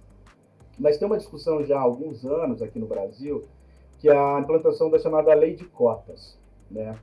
[0.80, 3.44] mas tem uma discussão já há alguns anos aqui no Brasil,
[4.00, 6.38] que é a implantação da chamada lei de cotas,
[6.70, 6.98] né?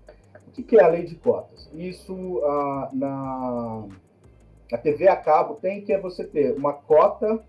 [0.49, 1.69] O que, que é a lei de cotas?
[1.73, 3.87] Isso ah, na
[4.73, 7.43] a TV a cabo tem que é você ter uma cota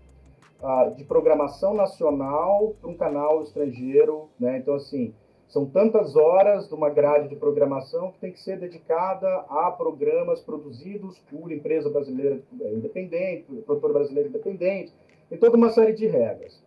[0.62, 4.58] ah, de programação nacional para um canal estrangeiro, né?
[4.58, 5.14] Então assim
[5.48, 10.40] são tantas horas de uma grade de programação que tem que ser dedicada a programas
[10.40, 12.40] produzidos por empresa brasileira
[12.72, 14.92] independente, produtora brasileira independente.
[15.28, 16.62] tem toda uma série de regras.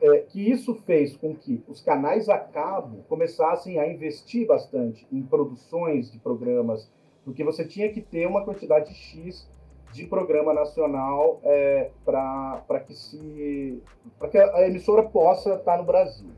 [0.00, 5.22] É, que isso fez com que os canais a cabo começassem a investir bastante em
[5.22, 6.90] produções de programas,
[7.24, 9.48] porque você tinha que ter uma quantidade X
[9.92, 13.80] de programa nacional é, para que se
[14.28, 16.30] que a emissora possa estar no Brasil.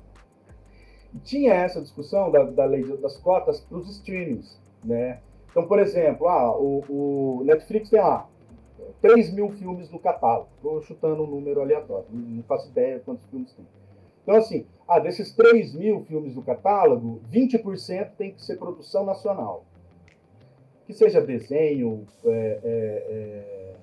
[1.22, 5.20] Tinha essa discussão da, da lei das cotas para os streamings, né?
[5.50, 8.28] Então, por exemplo, ah, o, o Netflix tem lá
[9.00, 10.48] 3 mil filmes no catálogo.
[10.56, 13.64] Estou chutando um número aleatório, não faço ideia quantos filmes tem.
[14.22, 19.64] Então, assim, ah, desses 3 mil filmes no catálogo, 20% tem que ser produção nacional.
[20.86, 23.74] Que seja desenho, é, é, é,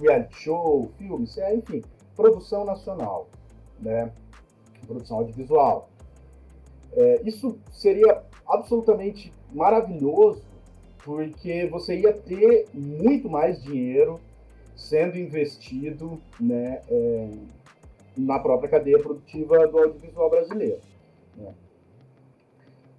[0.00, 1.82] reality show, filmes, é, enfim,
[2.14, 3.26] produção nacional,
[3.80, 4.12] né?
[4.86, 5.88] produção audiovisual.
[6.96, 10.42] É, isso seria absolutamente maravilhoso
[11.04, 14.18] porque você ia ter muito mais dinheiro
[14.74, 17.28] sendo investido né, é,
[18.16, 20.80] na própria cadeia produtiva do audiovisual brasileiro.
[21.36, 21.54] Né.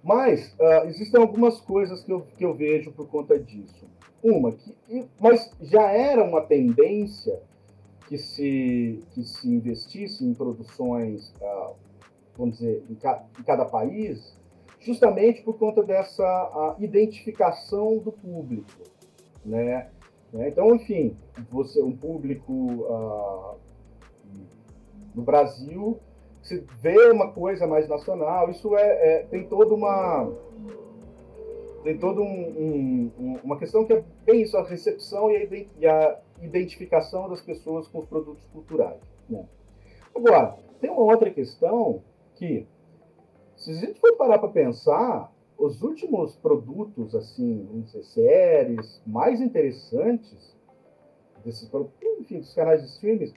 [0.02, 3.86] Mas uh, existem algumas coisas que eu, que eu vejo por conta disso.
[4.22, 4.74] Uma, que,
[5.20, 7.38] mas já era uma tendência
[8.08, 11.74] que se, que se investisse em produções, uh,
[12.38, 14.38] vamos dizer, em, ca, em cada país,
[14.78, 18.70] justamente por conta dessa identificação do público,
[19.44, 19.88] né?
[20.32, 20.48] né?
[20.48, 21.16] Então, enfim,
[21.50, 23.56] você um público uh,
[25.14, 25.98] no Brasil
[26.42, 30.32] se vê uma coisa mais nacional, isso é, é tem toda uma
[31.82, 37.28] tem toda um, um, uma questão que é bem isso, a recepção e a, identificação
[37.28, 39.00] das pessoas com os produtos culturais.
[39.28, 39.44] Né?
[40.14, 42.00] Agora, tem uma outra questão
[42.38, 42.66] que
[43.56, 49.40] se a gente for parar para pensar, os últimos produtos, assim, vamos dizer, séries mais
[49.40, 50.56] interessantes
[51.44, 51.68] desses
[52.20, 53.32] enfim, dos canais de streaming,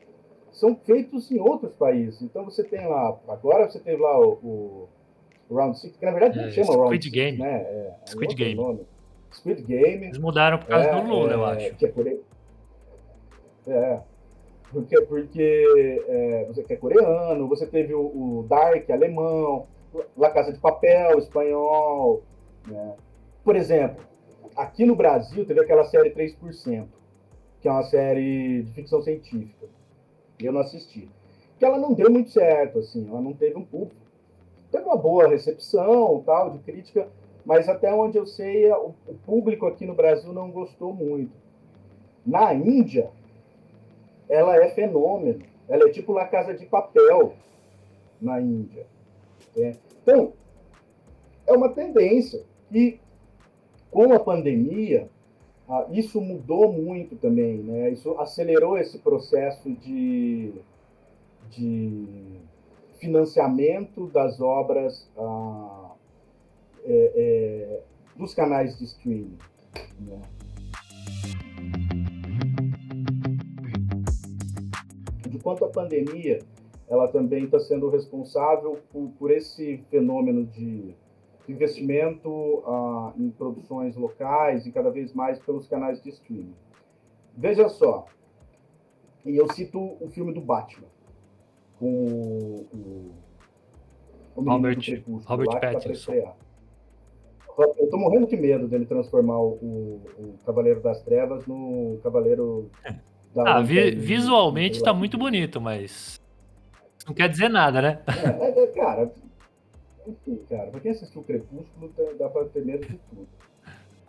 [0.51, 2.21] são feitos em outros países.
[2.21, 4.87] Então você tem lá, agora você teve lá o,
[5.49, 7.37] o Round Six, que na verdade não é, chama Squid Round Game.
[7.37, 7.61] Six, né?
[7.61, 8.55] É, é Squid Game.
[8.55, 8.85] Nome.
[9.31, 10.05] Squid Game.
[10.05, 11.75] Eles mudaram por causa é, do Lula, eu é, acho.
[11.75, 12.07] Que é, por...
[13.67, 14.01] é,
[14.71, 18.01] porque, porque é, você é coreano, você teve o,
[18.39, 19.67] o Dark alemão,
[20.17, 22.23] La Casa de Papel, espanhol.
[22.65, 22.95] Né?
[23.43, 24.03] Por exemplo,
[24.55, 26.87] aqui no Brasil teve aquela série 3%,
[27.59, 29.67] que é uma série de ficção científica.
[30.39, 31.09] Eu não assisti.
[31.59, 34.01] Que ela não deu muito certo, assim, ela não teve um público.
[34.71, 37.09] Teve uma boa recepção, tal, de crítica,
[37.45, 41.33] mas até onde eu sei, o, o público aqui no Brasil não gostou muito.
[42.25, 43.11] Na Índia,
[44.31, 45.43] ela é fenômeno.
[45.67, 47.33] Ela é tipo La Casa de Papel
[48.21, 48.87] na Índia.
[49.55, 49.75] Né?
[50.01, 50.31] Então,
[51.45, 52.41] é uma tendência.
[52.71, 52.97] E
[53.91, 55.09] com a pandemia,
[55.91, 57.57] isso mudou muito também.
[57.57, 57.89] Né?
[57.89, 60.53] Isso acelerou esse processo de,
[61.49, 62.39] de
[62.99, 65.09] financiamento das obras
[66.85, 67.81] é, é,
[68.15, 69.37] dos canais de streaming.
[69.99, 70.21] Né?
[75.41, 76.37] Enquanto a pandemia
[76.87, 80.93] ela também está sendo responsável por, por, esse fenômeno de
[81.49, 86.53] investimento uh, em produções locais e cada vez mais pelos canais de streaming.
[87.35, 88.05] Veja só,
[89.25, 90.87] e eu cito o filme do Batman,
[91.79, 93.11] com o, o,
[94.35, 96.35] o Robert, Robert tá Pattinson.
[97.57, 99.53] Eu estou morrendo de medo dele transformar o,
[100.19, 102.95] o, Cavaleiro das Trevas no Cavaleiro é.
[103.37, 106.19] Ah, vi, visualmente está muito bonito, mas
[107.07, 108.01] não quer dizer nada, né?
[108.07, 109.11] É, é, é cara,
[110.07, 113.27] enfim, cara, pra quem assistiu o Crepúsculo, dá pra ter medo de tudo.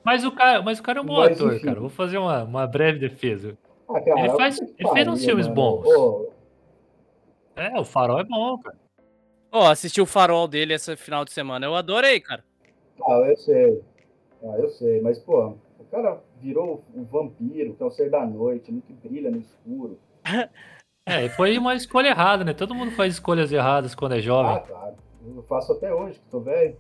[0.05, 1.67] Mas o cara, mas o cara é um bom mas, ator, enfim.
[1.67, 1.81] cara.
[1.81, 3.57] Vou fazer uma, uma breve defesa.
[3.89, 5.55] Ah, cara, ele faz, ele fez uns filmes mano.
[5.55, 5.87] bons.
[5.87, 6.29] Oh.
[7.55, 8.77] É, o Farol é bom, cara.
[9.53, 11.67] Ó, oh, assisti o Farol dele esse final de semana.
[11.67, 12.43] Eu adorei, cara.
[13.07, 13.83] Ah, eu sei.
[14.43, 15.01] Ah, eu sei.
[15.03, 19.31] Mas, pô, o cara virou um vampiro, que é o ser da noite, que brilha
[19.31, 19.99] no escuro.
[21.05, 22.53] É, foi uma escolha errada, né?
[22.53, 24.55] Todo mundo faz escolhas erradas quando é jovem.
[24.55, 24.95] Ah, claro.
[25.35, 26.77] Eu faço até hoje, que tô velho.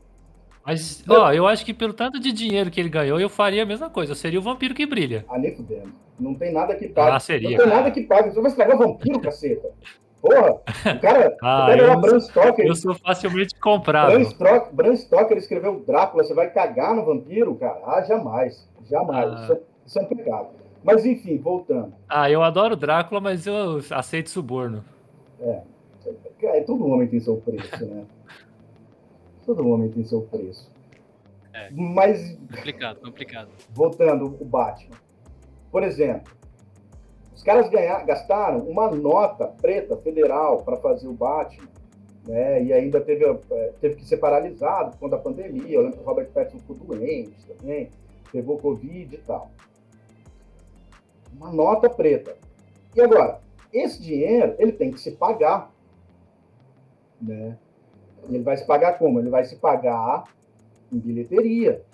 [0.64, 3.66] Mas, ó, eu acho que pelo tanto de dinheiro que ele ganhou, eu faria a
[3.66, 4.12] mesma coisa.
[4.12, 5.24] Eu seria o vampiro que brilha.
[5.28, 5.92] Ah, nem fudendo.
[6.20, 7.16] Não tem nada que pague.
[7.16, 7.50] Ah, seria.
[7.50, 7.76] Não tem cara.
[7.78, 8.30] nada que pague.
[8.30, 9.70] Você vai estragar o vampiro, caceta.
[10.20, 12.64] Porra, o cara, ah, o cara é Bram Stoker.
[12.64, 14.20] Eu sou facilmente comprável.
[14.20, 17.80] Bram Stoker, Bram Stoker escreveu Drácula, você vai cagar no vampiro, cara?
[17.84, 18.70] Ah, jamais.
[18.92, 19.32] Jamais.
[19.32, 19.42] Ah.
[19.42, 20.48] Isso, é, isso é um pecado.
[20.84, 21.94] Mas enfim, voltando.
[22.08, 24.84] Ah, eu adoro Drácula, mas eu aceito suborno.
[25.40, 25.62] É.
[26.42, 28.04] é todo homem tem seu preço, né?
[29.46, 30.70] todo homem tem seu preço.
[31.54, 31.70] É.
[31.70, 32.36] Mas.
[32.54, 33.48] Complicado, complicado.
[33.70, 34.96] Voltando, o Batman.
[35.70, 36.30] Por exemplo,
[37.34, 41.68] Os caras ganhar, gastaram uma nota preta federal para fazer o Batman,
[42.26, 42.62] né?
[42.62, 45.76] E ainda teve, é, teve que ser paralisado por conta da pandemia.
[45.76, 47.88] Eu lembro que o Robert Pattinson ficou doente também,
[48.32, 49.50] pegou Covid e tal.
[51.36, 52.36] Uma nota preta.
[52.96, 53.40] E agora,
[53.72, 55.72] esse dinheiro ele tem que se pagar,
[57.20, 57.58] né?
[58.28, 59.18] Ele vai se pagar como?
[59.18, 60.24] Ele vai se pagar
[60.90, 61.84] em bilheteria,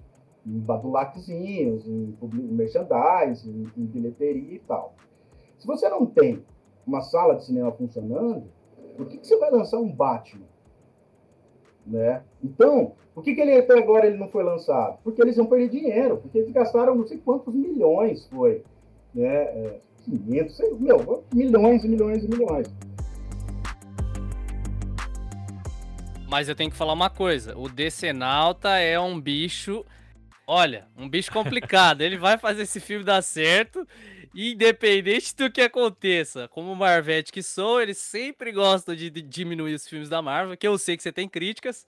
[0.47, 4.95] em badulaquezinhos, em merchandising, em bilheteria e tal.
[5.59, 6.45] Se você não tem
[6.87, 8.49] uma sala de cinema funcionando,
[8.97, 10.48] por que, que você vai lançar um Batman?
[11.89, 12.23] Né?
[12.45, 14.99] Então, por que, que ele até agora ele não foi lançado?
[15.03, 18.63] Porque eles iam perder dinheiro, porque eles gastaram não sei quantos milhões foi.
[19.15, 19.27] Né?
[19.27, 22.67] É, 500, sei, meu, milhões e milhões e milhões.
[26.31, 29.85] Mas eu tenho que falar uma coisa: o Decenalta é um bicho.
[30.47, 32.01] Olha, um bicho complicado.
[32.03, 33.87] Ele vai fazer esse filme dar certo
[34.35, 39.87] independente do que aconteça, como Marvete que sou, eles sempre gostam de, de, diminuir os
[39.87, 41.87] filmes da Marvel, que eu sei que você tem críticas.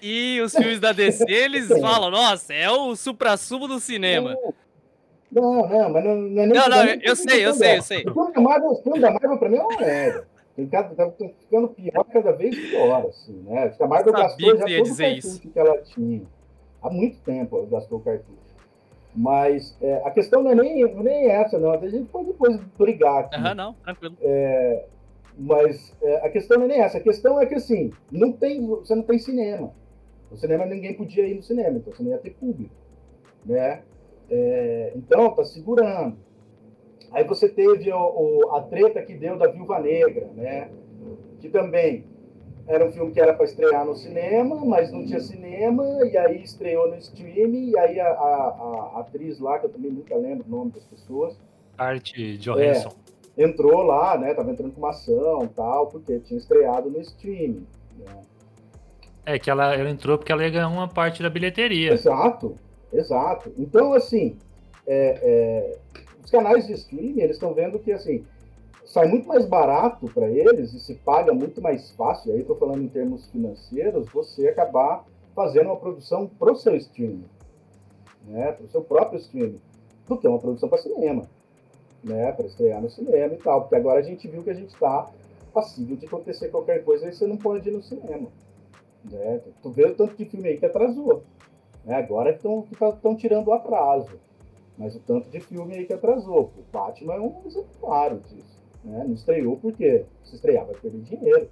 [0.00, 4.36] E os filmes da DC, eles falam, nossa, é o supra-sumo do cinema.
[5.30, 7.82] Não, não, mas não, não é nem Não, não, eu, eu sei, eu sei, eu
[7.82, 8.04] sei.
[8.06, 10.28] O filme da Marvel, o filme da Marvel pra mim é uma merda.
[10.70, 13.72] Tá, tá ficando pior cada vez pior, assim, né?
[13.78, 15.40] A Marvel gastou já todo o cartucho isso.
[15.40, 16.22] que ela tinha.
[16.82, 18.47] Há muito tempo ela gastou o cartucho.
[19.14, 21.72] Mas é, a questão não é nem, nem essa, não.
[21.72, 23.36] A gente pode depois brigar aqui.
[23.36, 24.16] Uhum, não, tranquilo.
[24.20, 24.84] É,
[25.38, 26.98] mas é, a questão não é nem essa.
[26.98, 29.72] A questão é que, assim, não tem, você não tem cinema.
[30.30, 32.74] No cinema ninguém podia ir no cinema, então você não ia ter público.
[33.44, 33.82] Né?
[34.30, 36.16] É, então, tá segurando.
[37.10, 40.70] Aí você teve o, o, a treta que deu da Viúva Negra, né?
[41.40, 42.04] Que também
[42.68, 46.42] era um filme que era para estrear no cinema, mas não tinha cinema, e aí
[46.42, 50.44] estreou no streaming, e aí a, a, a atriz lá, que eu também nunca lembro
[50.46, 51.34] o nome das pessoas.
[51.78, 52.90] Art Johansson.
[53.36, 54.34] É, entrou lá, né?
[54.34, 57.66] Tava entrando com uma ação e tal, porque tinha estreado no streaming.
[57.98, 58.22] Né?
[59.24, 61.92] É, que ela, ela entrou porque ela ia ganhar uma parte da bilheteria.
[61.92, 62.56] Exato,
[62.92, 63.50] exato.
[63.56, 64.36] Então, assim,
[64.86, 65.78] é, é,
[66.22, 68.24] os canais de streaming, eles estão vendo que, assim,
[68.88, 72.82] sai muito mais barato para eles e se paga muito mais fácil, aí estou falando
[72.82, 77.24] em termos financeiros, você acabar fazendo uma produção para o seu streaming,
[78.26, 79.60] né, para o seu próprio streaming,
[80.08, 81.28] do que uma produção para cinema,
[82.02, 84.72] né, para estrear no cinema e tal, porque agora a gente viu que a gente
[84.72, 85.10] está
[85.52, 88.28] passível de acontecer qualquer coisa e você não pode ir no cinema.
[89.04, 89.40] Né?
[89.62, 91.22] Tu vê o tanto de filme aí que atrasou.
[91.84, 91.94] Né?
[91.94, 94.18] Agora estão tirando o atraso.
[94.76, 96.52] Mas o tanto de filme aí que atrasou.
[96.56, 98.57] O Batman é um exemplo disso.
[98.84, 99.04] Né?
[99.06, 101.48] Não estreou porque se estrear vai perder dinheiro.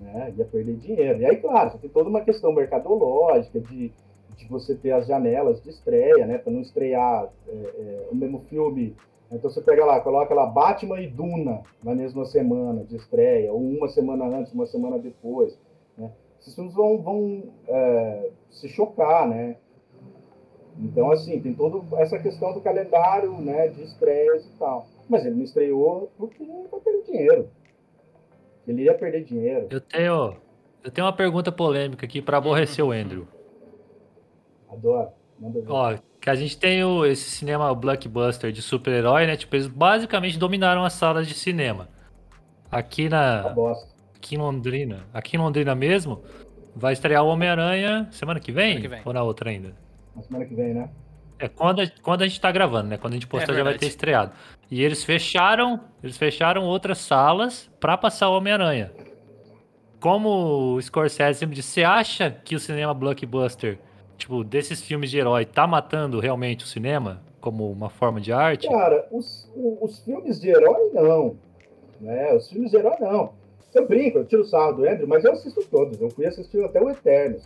[0.00, 0.34] Né?
[0.36, 1.20] Ia perder dinheiro.
[1.20, 3.92] E aí, claro, tem toda uma questão mercadológica de,
[4.36, 6.38] de você ter as janelas de estreia, né?
[6.38, 8.94] Para não estrear é, é, o mesmo filme.
[9.30, 13.60] Então você pega lá, coloca lá Batman e Duna na mesma semana de estreia, ou
[13.60, 15.58] uma semana antes, uma semana depois.
[15.98, 16.12] Né?
[16.40, 19.56] Esses filmes vão, vão é, se chocar, né?
[20.78, 24.86] Então, assim, tem toda essa questão do calendário né, de estreias e tal.
[25.08, 27.50] Mas ele não estreou porque ele ia perder dinheiro.
[28.66, 29.68] Ele ia perder dinheiro.
[29.70, 30.36] Eu tenho,
[30.82, 33.26] eu tenho uma pergunta polêmica aqui para aborrecer o Andrew.
[34.68, 35.10] Adoro.
[35.38, 35.70] Manda ver.
[35.70, 39.36] Ó, que a gente tem o, esse cinema blockbuster de super-herói, né?
[39.36, 41.88] Tipo, eles basicamente dominaram as salas de cinema.
[42.70, 43.54] Aqui na.
[44.16, 45.06] Aqui em Londrina.
[45.14, 46.22] Aqui em Londrina mesmo,
[46.74, 48.74] vai estrear o Homem-Aranha semana que vem?
[48.74, 49.02] Semana que vem?
[49.04, 49.72] Ou na outra ainda?
[50.16, 50.90] Na semana que vem, né?
[51.38, 52.96] É quando a, quando a gente tá gravando, né?
[52.96, 54.32] Quando a gente postar é já vai ter estreado.
[54.70, 58.90] E eles fecharam, eles fecharam outras salas para passar o Homem-Aranha.
[60.00, 63.78] Como o Scorsese sempre disse, você acha que o cinema blockbuster,
[64.16, 68.68] tipo, desses filmes de herói, tá matando realmente o cinema como uma forma de arte?
[68.68, 71.36] Cara, os, os filmes de herói não.
[72.00, 72.32] Né?
[72.34, 73.32] Os filmes de herói não.
[73.74, 76.00] Eu brinco, eu tiro o sarro do Andrew, mas eu assisto todos.
[76.00, 77.42] Eu fui assistir até o Eternos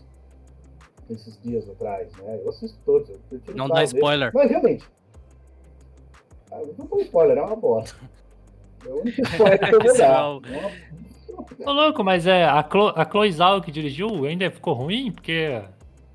[1.13, 2.41] esses dias atrás, né?
[2.43, 3.11] Eu assisto todos.
[3.11, 4.31] Eu não dá spoiler.
[4.35, 4.85] Mas realmente.
[6.51, 7.99] Ah, não foi spoiler, é uma bosta.
[8.85, 10.25] É o único spoiler que eu vou dar.
[11.65, 15.63] Tô louco, mas é, a, Clo a Chloe Zhao que dirigiu ainda ficou ruim, porque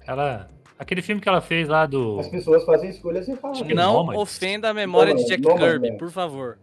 [0.06, 0.50] ela.
[0.78, 2.20] Aquele filme que ela fez lá do.
[2.20, 3.62] As pessoas fazem escolhas erradas.
[3.62, 6.58] Não ofenda a memória de Jack Kirby, por favor.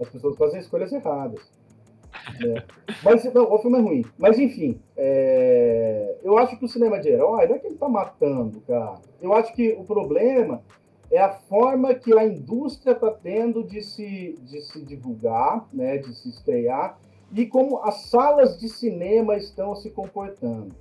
[0.00, 1.40] As pessoas fazem escolhas erradas.
[2.44, 2.62] É.
[3.02, 4.04] Mas não, o filme é ruim.
[4.18, 6.18] Mas enfim, é...
[6.22, 8.98] eu acho que o cinema de herói não é que ele tá matando, cara.
[9.20, 10.62] Eu acho que o problema
[11.10, 16.14] é a forma que a indústria está tendo de se, de se divulgar, né, de
[16.14, 16.98] se estrear,
[17.32, 20.74] e como as salas de cinema estão se comportando.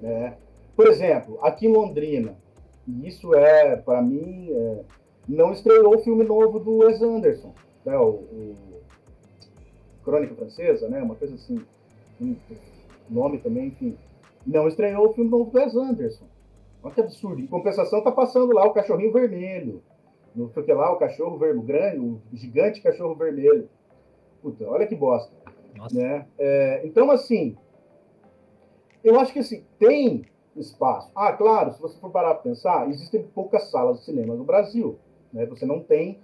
[0.00, 0.36] Né?
[0.76, 2.36] Por exemplo, aqui em Londrina,
[2.86, 4.80] e isso é, para mim, é...
[5.28, 7.52] não estreou o filme novo do Wes Anderson.
[7.84, 8.65] né, o, o
[10.06, 11.60] Crônica Francesa, né, uma coisa assim,
[13.10, 13.98] nome também, enfim,
[14.46, 16.24] não estreou o filme novo do Wes Anderson.
[16.80, 17.40] Olha que absurdo.
[17.40, 19.82] Em compensação, tá passando lá o cachorrinho vermelho.
[20.32, 23.68] No que lá, o cachorro vermelho, grande, o gigante cachorro vermelho.
[24.40, 25.32] Puta, olha que bosta.
[25.92, 26.24] Né?
[26.38, 27.56] É, então, assim,
[29.02, 30.24] eu acho que assim, tem
[30.54, 31.10] espaço.
[31.16, 34.96] Ah, claro, se você for parar para pensar, existem poucas salas de cinema no Brasil.
[35.32, 35.44] Né?
[35.46, 36.20] Você não tem.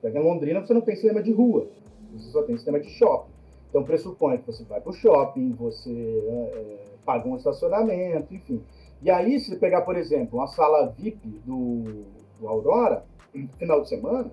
[0.00, 1.66] Pega em Londrina, você não tem cinema de rua.
[2.12, 3.30] Você só tem cinema de shopping.
[3.68, 8.62] Então pressupõe que você vai para o shopping, você é, é, paga um estacionamento, enfim.
[9.00, 12.04] E aí, se você pegar, por exemplo, uma sala VIP do,
[12.38, 14.30] do Aurora, no final de semana,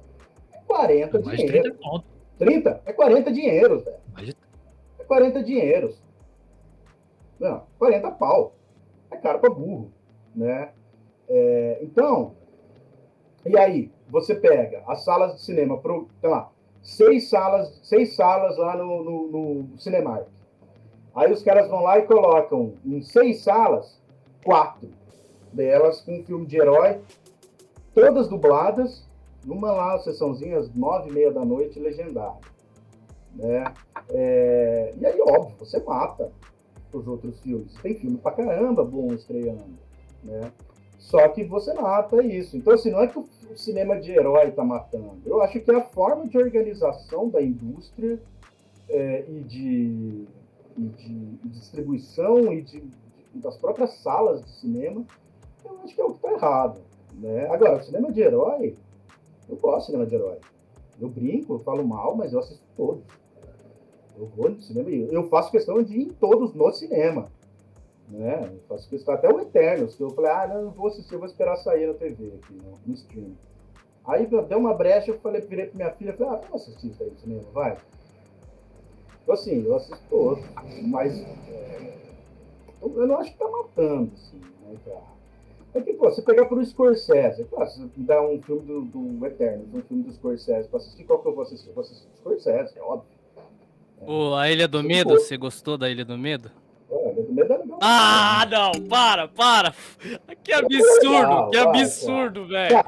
[0.53, 1.61] é 40 é dinheiros.
[1.61, 2.09] 30 pontos.
[2.37, 2.81] 30?
[2.85, 3.97] É 40 dinheiros, velho.
[4.17, 4.37] De...
[4.99, 6.03] É 40 dinheiros.
[7.39, 8.53] Não, 40 pau.
[9.09, 9.91] É caro para burro,
[10.35, 10.71] né?
[11.27, 12.35] É, então,
[13.45, 16.51] e aí, você pega as salas de cinema, pro, sei lá,
[16.81, 20.27] seis salas, seis salas lá no, no, no Cinemark.
[21.15, 23.99] Aí os caras vão lá e colocam em seis salas,
[24.43, 24.89] quatro
[25.51, 27.01] delas com um filme de herói,
[27.93, 29.05] todas dubladas,
[29.45, 32.39] numa lá, sessãozinha, às nove e meia da noite, legendado.
[33.35, 33.73] Né?
[34.09, 36.31] É, e aí, óbvio, você mata
[36.91, 37.73] os outros filmes.
[37.81, 39.77] Tem filme pra caramba bom estreando,
[40.23, 40.51] né?
[40.99, 42.57] Só que você mata isso.
[42.57, 45.21] Então, assim, não é que o cinema de herói está matando.
[45.25, 48.19] Eu acho que é a forma de organização da indústria
[48.89, 50.27] é, e, de,
[50.77, 52.83] e de distribuição e de,
[53.33, 55.05] das próprias salas de cinema,
[55.63, 56.81] eu acho que é o que está errado.
[57.13, 57.47] Né?
[57.49, 58.75] Agora, o cinema de herói,
[59.47, 60.37] eu gosto de cinema de herói.
[60.99, 63.03] Eu brinco, eu falo mal, mas eu assisto todos.
[64.17, 67.31] Eu vou no cinema eu faço questão de ir em todos no cinema.
[68.09, 68.49] Né?
[68.51, 71.19] Eu faço questão até o Eternos, que eu falei, ah, não, não vou assistir, eu
[71.19, 73.31] vou esperar sair na TV aqui, no, no stream.
[74.05, 77.03] Aí deu uma brecha, eu falei, virei pra minha filha, falei, ah, vamos assistir isso
[77.03, 77.77] aí no cinema, vai.
[79.21, 80.43] Então assim, eu assisto todos,
[80.81, 81.93] mas é,
[82.81, 85.19] eu não acho que tá matando, assim, né, cara?
[85.75, 89.25] É que, pô, você pegar pro Scorsese, claro, se me dá um filme do, do
[89.27, 91.67] Eternos, um filme do Scorsese pra assistir, qual que eu vou assistir?
[91.67, 93.07] Eu vou assistir o Scorsese, é óbvio.
[94.03, 96.49] Pô, a Ilha do Medo, você gostou da Ilha do Medo?
[96.91, 97.13] É.
[97.81, 99.73] Ah, não, para, para!
[100.43, 102.83] Que absurdo, que absurdo, velho!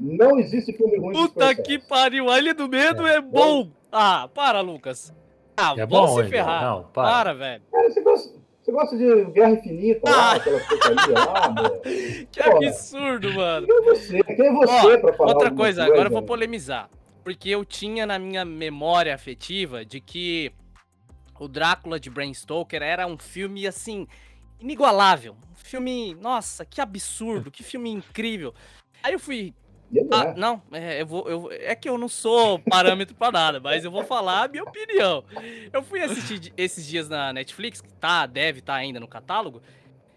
[0.00, 3.70] Não existe filme ruim Puta que pariu, a Ilha do Medo é, é bom!
[3.92, 5.14] Ah, para, Lucas!
[5.56, 6.62] Ah, é vamos bom, se ferrar.
[6.62, 7.10] Não, para.
[7.10, 7.62] para, velho.
[7.70, 10.16] Cara, você gosta, você gosta de Guerra Infinita ah.
[10.16, 12.26] lá, aquelas meu?
[12.32, 13.66] Que Pô, absurdo, mano.
[13.66, 14.22] Quem é você?
[14.22, 16.88] Quem é você Ó, pra falar Outra coisa, coisa, agora eu vou polemizar
[17.22, 20.52] porque eu tinha na minha memória afetiva de que
[21.42, 24.06] o Drácula de Bram Stoker era um filme assim
[24.60, 28.54] inigualável, um filme, nossa, que absurdo, que filme incrível.
[29.02, 29.54] Aí eu fui
[30.10, 33.84] ah, não, é, eu vou, eu, é que eu não sou parâmetro para nada, mas
[33.84, 35.22] eu vou falar a minha opinião.
[35.70, 39.60] Eu fui assistir esses dias na Netflix, que tá, deve estar tá ainda no catálogo,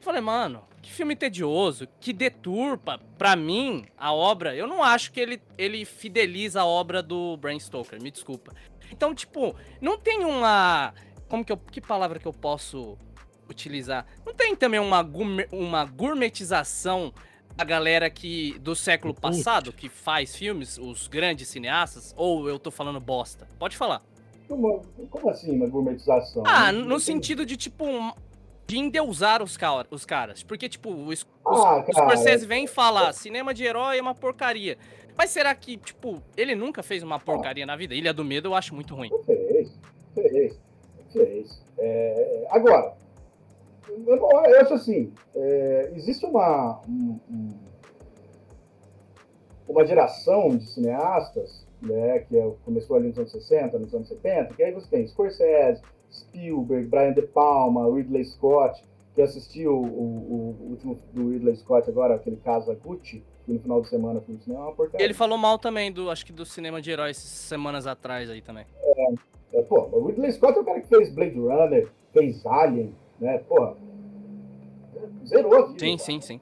[0.06, 4.56] Falei, mano, que filme tedioso, que deturpa, pra mim, a obra.
[4.56, 8.54] Eu não acho que ele, ele fideliza a obra do Bram Stoker, me desculpa.
[8.92, 10.94] Então, tipo, não tem uma.
[11.28, 11.58] Como que eu.
[11.58, 12.98] Que palavra que eu posso
[13.50, 14.06] utilizar?
[14.26, 17.14] Não tem também uma, gourmet, uma gourmetização
[17.56, 18.58] da galera que.
[18.60, 22.14] do século passado, que faz filmes, os grandes cineastas?
[22.18, 23.48] Ou eu tô falando bosta?
[23.58, 24.02] Pode falar.
[24.48, 26.44] Como, como assim, uma gourmetização?
[26.46, 27.86] Ah, no sentido de, tipo,
[28.68, 30.44] de endeusar os, cara, os caras.
[30.44, 31.12] Porque, tipo, o,
[31.46, 34.78] ah, o Scorsese vem falar, cinema de herói é uma porcaria.
[35.18, 37.68] Mas será que, tipo, ele nunca fez uma porcaria ah.
[37.68, 37.96] na vida?
[37.96, 39.10] Ilha do Medo eu acho muito ruim.
[39.26, 39.80] Fez,
[40.14, 40.60] fez,
[41.16, 41.62] fez.
[41.78, 42.94] É, agora,
[43.90, 47.20] eu, não, eu acho assim, é, existe uma, um,
[49.68, 54.54] uma geração de cineastas, né, que é, começou ali nos anos 60, nos anos 70,
[54.54, 55.82] que aí você tem Scorsese,
[56.12, 58.84] Spielberg, Brian De Palma, Ridley Scott,
[59.14, 63.54] que assistiu o, o, o, último do Ridley Scott agora, aquele caso a Gucci, que
[63.54, 65.06] no final de semana foi no cinema, é uma porcaria.
[65.06, 68.66] Ele falou mal também, do, acho que do cinema de heróis semanas atrás aí também.
[68.82, 69.14] É,
[69.56, 73.38] é, pô, o Ridley Scott é o cara que fez Blade Runner, fez Alien, né,
[73.48, 73.74] pô,
[75.26, 75.80] zerou a vida.
[75.80, 76.00] Sim, cara.
[76.00, 76.42] sim, sim.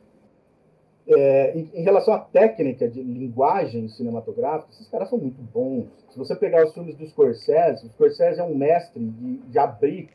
[1.06, 5.88] É, em, em, relação à técnica de linguagem cinematográfica, esses caras são muito bons.
[6.10, 10.10] Se você pegar os filmes do Scorsese, o Scorsese é um mestre de, de abrir,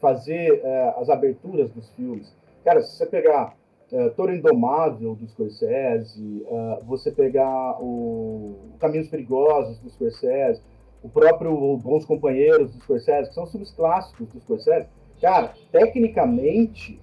[0.00, 2.34] fazer é, as aberturas dos filmes.
[2.64, 3.56] Cara, se você pegar
[3.92, 10.60] é, Toro Indomável do Scorsese, é, você pegar o Caminhos Perigosos do Scorsese,
[11.02, 14.88] o próprio Bons Companheiros do Scorsese, que são filmes clássicos do Scorsese,
[15.20, 17.00] cara, tecnicamente,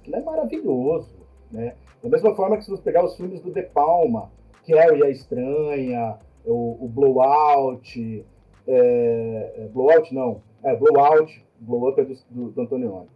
[0.00, 1.14] aquilo é maravilhoso,
[1.50, 1.74] né?
[2.02, 4.30] Da mesma forma que se você pegar os filmes do De Palma,
[4.66, 8.24] Carrie a Estranha, o, o Blowout,
[8.66, 13.08] é, é, Blowout não, é Blowout, Blowout é do, do, do Antonioni,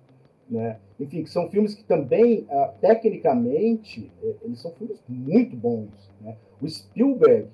[0.49, 0.79] né?
[0.99, 6.37] Enfim, que são filmes que também, uh, tecnicamente, é, eles são filmes muito bons, né?
[6.61, 7.49] O Spielberg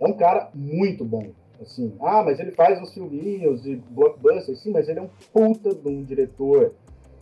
[0.00, 1.26] é um cara muito bom,
[1.60, 1.94] assim.
[2.00, 5.88] Ah, mas ele faz uns filminhos de blockbusters, sim, mas ele é um puta de
[5.88, 6.74] um diretor.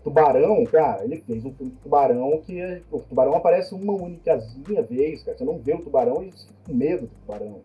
[0.03, 5.25] Tubarão, cara, ele fez um filme de tubarão que o tubarão aparece uma únicazinha vez,
[5.25, 5.37] cara.
[5.37, 7.61] Você não vê o tubarão e fica com medo do tubarão.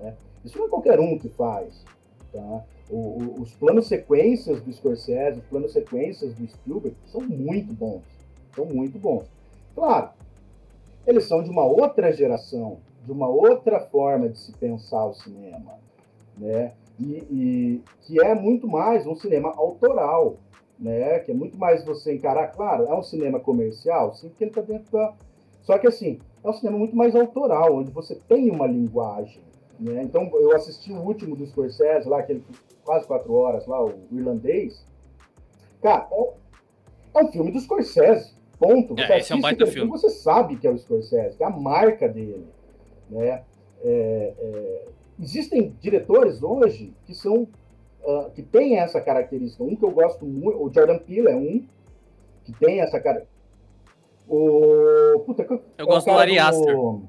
[0.00, 0.16] Né?
[0.44, 1.84] Isso não é qualquer um que faz.
[2.32, 2.64] Tá?
[2.90, 8.02] O, o, os planos sequências do Scorsese, os planos sequências do Spielberg são muito bons.
[8.56, 9.24] São muito bons.
[9.74, 10.10] Claro,
[11.06, 15.78] eles são de uma outra geração, de uma outra forma de se pensar o cinema,
[16.36, 16.72] né?
[16.98, 20.36] E, e que é muito mais um cinema autoral,
[20.78, 21.18] né?
[21.20, 24.60] Que é muito mais você encarar, claro, é um cinema comercial, sim, porque ele está
[24.60, 25.14] dentro da.
[25.62, 29.42] Só que assim, é um cinema muito mais autoral, onde você tem uma linguagem,
[29.80, 30.02] né?
[30.02, 32.44] Então, eu assisti o último do Scorsese, lá, aquele
[32.84, 34.84] quase quatro horas, lá, o, irlandês.
[35.82, 36.32] Cara, é,
[37.14, 38.94] é um filme do Scorsese, ponto.
[38.94, 39.90] Você é, esse é um baita filme.
[39.90, 42.46] Você sabe que é o Scorsese, que é a marca dele,
[43.10, 43.42] né?
[43.82, 44.88] É, é,
[45.20, 47.48] existem diretores hoje que são
[48.02, 49.62] uh, que têm essa característica.
[49.62, 51.64] Um que eu gosto muito, o Jordan Peele é um
[52.44, 53.26] que tem essa cara.
[54.28, 56.74] O puta, eu é gosto do Ari Aster.
[56.74, 57.02] Do,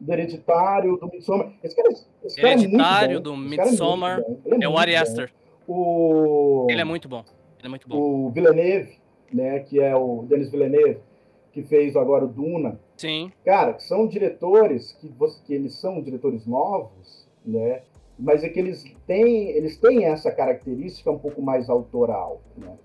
[0.00, 1.52] do Hereditário, do Midsommar.
[1.62, 1.88] Esse cara,
[2.24, 5.32] esse Hereditário, cara é do Midsommar, é, é, o Ari Aster.
[5.66, 6.66] O...
[6.70, 7.24] Ele é muito bom.
[7.58, 7.96] Ele é muito bom.
[7.96, 8.98] O Villeneuve,
[9.32, 10.98] né, que é o Denis Villeneuve,
[11.52, 12.80] que fez agora o Duna.
[12.96, 13.30] Sim.
[13.44, 15.12] Cara, que são diretores que,
[15.44, 17.82] que eles são diretores novos, né?
[18.18, 22.76] Mas é que eles têm, eles têm essa característica um pouco mais autoral, né?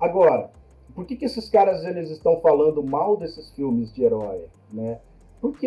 [0.00, 0.50] Agora,
[0.94, 5.00] por que, que esses caras eles estão falando mal desses filmes de herói, né?
[5.40, 5.66] Porque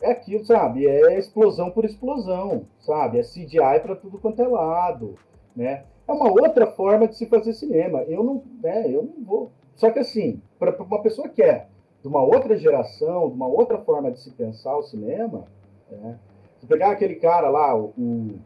[0.00, 0.86] é aquilo, sabe?
[0.86, 3.18] É explosão por explosão, sabe?
[3.18, 5.14] É CGI para tudo quanto é lado,
[5.54, 5.84] né?
[6.06, 8.02] É uma outra forma de se fazer cinema.
[8.02, 9.52] Eu não, né, eu não vou.
[9.74, 11.66] Só que assim, para uma pessoa que é
[12.02, 15.44] de uma outra geração, de uma outra forma de se pensar o cinema,
[15.90, 16.18] né?
[16.60, 18.38] Se pegar aquele cara lá, o, o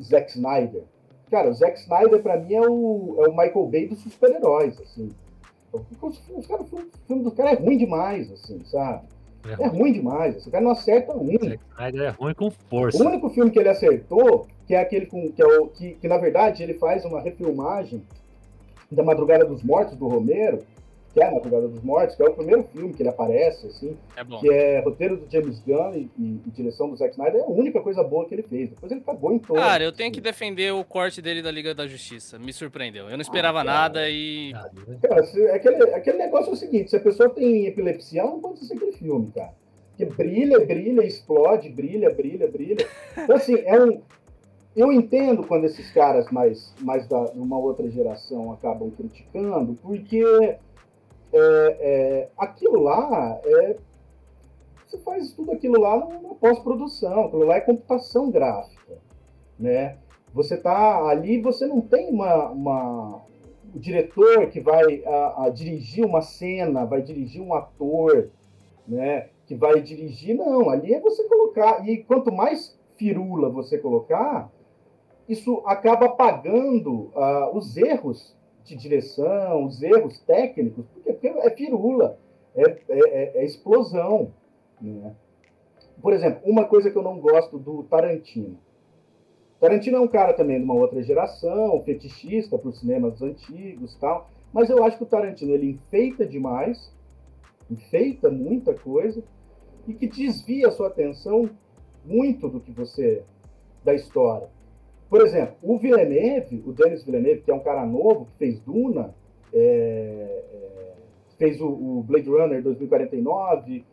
[0.00, 0.84] Zack Snyder,
[1.30, 5.10] cara, o Zack Snyder para mim é o, é o Michael Bay dos super-heróis, assim.
[5.72, 6.66] Os, cara, o
[7.06, 9.08] filme do cara é ruim demais, assim, sabe?
[9.44, 10.36] É, é ruim demais.
[10.36, 11.28] Esse cara não acerta um.
[11.30, 13.02] Snyder é ruim com força.
[13.02, 16.06] O único filme que ele acertou, que é aquele com, que, é o, que, que
[16.06, 18.02] na verdade ele faz uma refilmagem
[18.94, 20.58] da Madrugada dos Mortos do Romero,
[21.12, 23.96] que é a Madrugada dos Mortos, que é o primeiro filme que ele aparece, assim,
[24.16, 27.44] é que é roteiro do James Gunn e, e, e, direção do Zack Snyder, é
[27.44, 28.70] a única coisa boa que ele fez.
[28.70, 29.58] Depois ele cagou em todo.
[29.58, 30.14] Cara, eu tenho assim.
[30.14, 32.38] que defender o corte dele da Liga da Justiça.
[32.38, 33.10] Me surpreendeu.
[33.10, 34.52] Eu não esperava ah, nada e.
[35.02, 35.22] Cara,
[35.54, 38.92] aquele, aquele negócio é o seguinte: se a pessoa tem epilepsia, não pode ser aquele
[38.92, 39.52] filme, cara.
[39.96, 42.86] Que brilha, brilha, explode, brilha, brilha, brilha.
[43.18, 44.00] Então, assim, é um.
[44.74, 50.58] Eu entendo quando esses caras mais, mais da, uma outra geração acabam criticando, porque é,
[51.32, 53.76] é, aquilo lá é.
[54.86, 58.98] Você faz tudo aquilo lá na pós-produção, aquilo lá é computação gráfica.
[59.58, 59.96] Né?
[60.34, 63.22] Você tá ali, você não tem uma, uma
[63.74, 68.28] o diretor que vai a, a dirigir uma cena, vai dirigir um ator,
[68.86, 69.28] né?
[69.46, 70.68] Que vai dirigir, não.
[70.68, 71.88] Ali é você colocar.
[71.88, 74.50] E quanto mais firula você colocar,
[75.28, 82.18] isso acaba apagando uh, os erros de direção, os erros técnicos, porque, é firula,
[82.54, 84.32] é, é, é, é explosão.
[84.80, 85.14] Né?
[86.00, 88.58] Por exemplo, uma coisa que eu não gosto do Tarantino.
[89.60, 94.68] Tarantino é um cara também de uma outra geração, fetichista por cinemas antigos tal, mas
[94.68, 96.92] eu acho que o Tarantino ele enfeita demais,
[97.70, 99.22] enfeita muita coisa
[99.86, 101.48] e que desvia a sua atenção
[102.04, 103.22] muito do que você
[103.84, 104.48] da história.
[105.12, 109.14] Por exemplo, o Villeneuve, o Denis Villeneuve, que é um cara novo, que fez Duna,
[109.52, 109.58] é,
[110.54, 110.92] é,
[111.38, 113.84] fez o, o, Blade Runner 2049.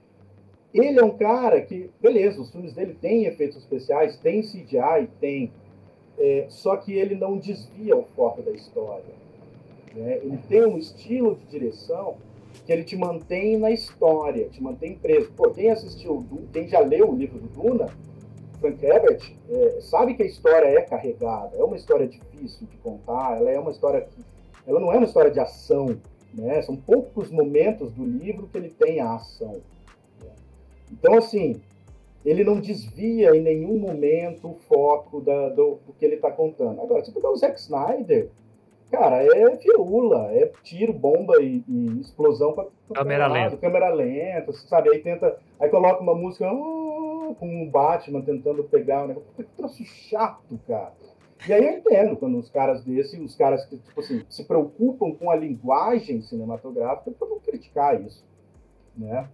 [0.73, 5.51] Ele é um cara que, beleza, os filmes dele têm efeitos especiais, tem CGI, tem.
[6.17, 9.13] É, só que ele não desvia o foco da história.
[9.93, 10.19] Né?
[10.23, 12.15] Ele tem um estilo de direção
[12.65, 15.29] que ele te mantém na história, te mantém preso.
[15.33, 17.87] Pô, quem assistiu, quem já leu o livro do Duna,
[18.59, 23.37] Frank Herbert é, sabe que a história é carregada, é uma história difícil de contar,
[23.37, 24.23] ela é uma história que,
[24.67, 25.97] ela não é uma história de ação,
[26.33, 26.61] né?
[26.61, 29.61] São poucos momentos do livro que ele tem a ação.
[30.21, 30.31] Né?
[30.91, 31.59] Então, assim,
[32.23, 36.81] ele não desvia em nenhum momento o foco da, do, do, que ele está contando.
[36.81, 38.29] Agora, se pegar o Zack Snyder,
[38.91, 44.89] cara, é firula, é tiro, bomba e, e explosão para câmera lenta, câmera lenta, sabe?
[44.89, 46.88] Aí tenta, aí coloca uma música, oh,
[47.33, 49.29] com, com o Batman tentando pegar o negócio.
[49.35, 50.93] Que troço chato, cara.
[51.47, 55.11] E aí eu entendo quando os caras desses, os caras que tipo assim, se preocupam
[55.13, 58.25] com a linguagem cinematográfica, para não criticar isso.
[58.95, 59.29] Né?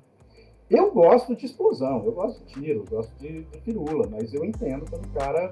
[0.70, 4.46] Eu gosto de explosão, eu gosto de tiro, eu gosto de, de firula, mas eu
[4.46, 5.52] entendo quando o cara.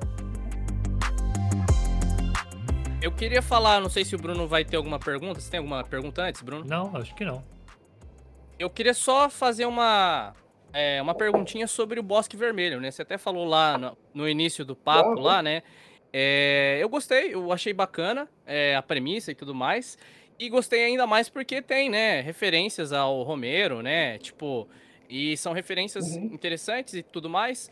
[3.01, 5.39] Eu queria falar, não sei se o Bruno vai ter alguma pergunta.
[5.39, 6.63] Você tem alguma pergunta antes, Bruno?
[6.65, 7.43] Não, acho que não.
[8.57, 10.33] Eu queria só fazer uma,
[10.73, 12.89] é, uma perguntinha sobre o Bosque Vermelho, né?
[12.89, 15.61] Você até falou lá no, no início do papo, lá, né?
[16.11, 19.97] É, eu gostei, eu achei bacana é, a premissa e tudo mais.
[20.39, 24.17] E gostei ainda mais porque tem, né, referências ao Romero, né?
[24.17, 24.67] Tipo,
[25.07, 26.25] e são referências uhum.
[26.33, 27.69] interessantes e tudo mais.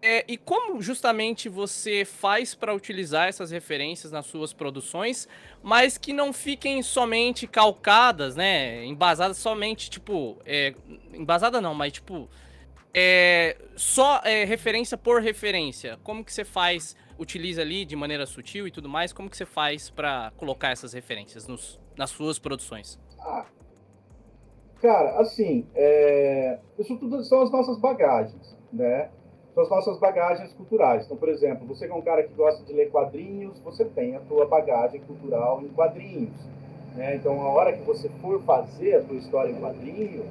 [0.00, 5.28] É, e como justamente você faz para utilizar essas referências nas suas produções,
[5.62, 8.84] mas que não fiquem somente calcadas, né?
[8.84, 10.36] Embasadas somente, tipo.
[10.46, 10.74] É,
[11.12, 12.28] embasada não, mas tipo.
[12.94, 15.98] É, só é, referência por referência.
[16.02, 19.44] Como que você faz utiliza ali de maneira sutil e tudo mais, como que você
[19.44, 22.98] faz para colocar essas referências nos, nas suas produções?
[23.18, 23.46] Ah,
[24.80, 26.60] cara, assim, é...
[26.78, 29.10] isso tudo são as nossas bagagens, né?
[29.58, 31.04] São as nossas bagagens culturais.
[31.04, 34.14] Então, por exemplo, você que é um cara que gosta de ler quadrinhos, você tem
[34.14, 36.38] a tua bagagem cultural em quadrinhos.
[36.94, 37.16] Né?
[37.16, 40.24] Então, a hora que você for fazer a tua história em quadrinho,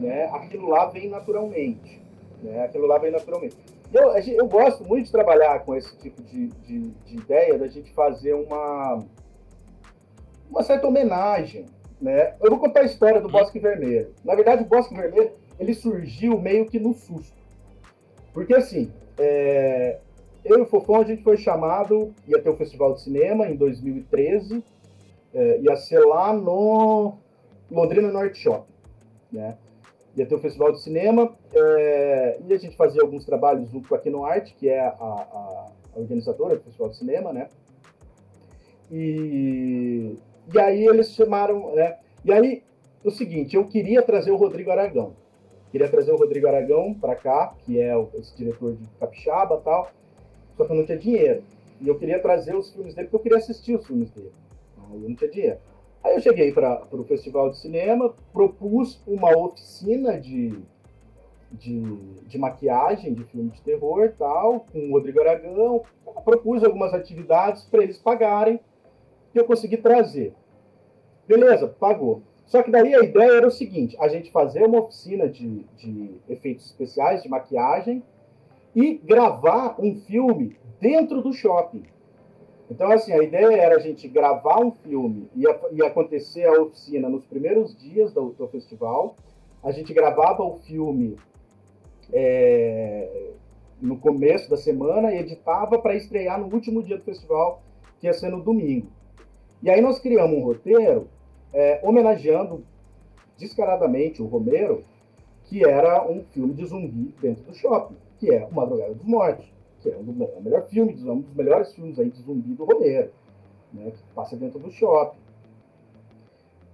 [0.00, 2.02] né, aquilo lá vem naturalmente.
[2.42, 2.64] Né?
[2.64, 3.56] Aquilo lá vem naturalmente.
[3.92, 7.92] Eu, eu gosto muito de trabalhar com esse tipo de, de, de ideia, da gente
[7.92, 9.04] fazer uma,
[10.50, 11.66] uma certa homenagem.
[12.02, 12.34] Né?
[12.42, 14.12] Eu vou contar a história do Bosque Vermelho.
[14.24, 15.30] Na verdade, o Bosque Vermelho
[15.60, 17.43] ele surgiu meio que no susto.
[18.34, 19.98] Porque assim, é,
[20.44, 23.48] eu e o Fofão, a gente foi chamado, ia ter o um Festival de Cinema
[23.48, 24.62] em 2013,
[25.32, 27.14] é, ia ser lá no
[27.70, 28.74] Londrina Norte Shopping.
[29.32, 29.56] Né?
[30.16, 33.88] ia ter o um festival de cinema é, e a gente fazia alguns trabalhos junto
[33.88, 37.48] com a Kino Art, que é a, a, a, organizadora do festival de cinema, né?
[38.90, 40.16] E,
[40.52, 41.96] e aí eles chamaram, né?
[42.24, 42.62] E aí,
[43.02, 45.14] o seguinte, eu queria trazer o Rodrigo Aragão.
[45.74, 49.90] Queria trazer o Rodrigo Aragão para cá, que é o, esse diretor de Capixaba tal,
[50.56, 51.42] só que eu não tinha dinheiro.
[51.80, 54.30] E eu queria trazer os filmes dele, porque eu queria assistir os filmes dele.
[54.92, 55.58] Eu não tinha dinheiro.
[56.04, 60.56] Aí eu cheguei para o Festival de Cinema, propus uma oficina de,
[61.50, 61.96] de,
[62.28, 65.82] de, maquiagem de filme de terror tal, com o Rodrigo Aragão,
[66.24, 68.60] propus algumas atividades para eles pagarem,
[69.34, 70.34] e eu consegui trazer.
[71.26, 72.22] Beleza, pagou.
[72.46, 76.10] Só que daí a ideia era o seguinte, a gente fazer uma oficina de, de
[76.28, 78.02] efeitos especiais, de maquiagem,
[78.74, 81.84] e gravar um filme dentro do shopping.
[82.70, 87.08] Então, assim, a ideia era a gente gravar um filme, ia, ia acontecer a oficina
[87.08, 89.16] nos primeiros dias do, do festival,
[89.62, 91.16] a gente gravava o filme
[92.12, 93.30] é,
[93.80, 97.62] no começo da semana e editava para estrear no último dia do festival,
[98.00, 98.88] que ia ser no domingo.
[99.62, 101.08] E aí nós criamos um roteiro
[101.54, 102.62] é, homenageando
[103.38, 104.84] descaradamente o Romero,
[105.44, 109.54] que era um filme de zumbi dentro do shopping, que é O Madrugada dos Mortos
[109.84, 113.10] que é o melhor filme, um dos melhores filmes aí de zumbi do Romero,
[113.70, 115.18] né, que passa dentro do shopping.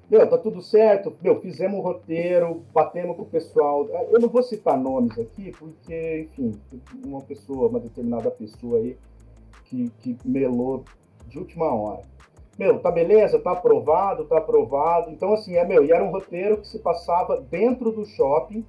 [0.09, 1.17] Meu, tá tudo certo.
[1.21, 3.87] Meu, fizemos um roteiro, batemos com o pessoal.
[4.11, 6.61] Eu não vou citar nomes aqui, porque, enfim,
[7.05, 8.97] uma pessoa, uma determinada pessoa aí
[9.67, 10.85] que, que melou
[11.29, 12.03] de última hora.
[12.61, 13.39] Meu, tá beleza?
[13.39, 15.11] Tá aprovado, tá aprovado.
[15.11, 18.67] Então, assim, é meu, e era um roteiro que se passava dentro do shopping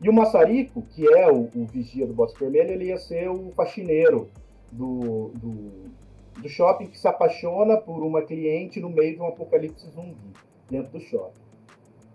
[0.00, 3.50] e o Massarico, que é o, o vigia do Bosque Vermelho, ele ia ser o
[3.50, 4.30] faxineiro
[4.70, 5.90] do, do,
[6.40, 10.14] do, shopping que se apaixona por uma cliente no meio de um apocalipse zumbi
[10.70, 11.40] dentro do shopping.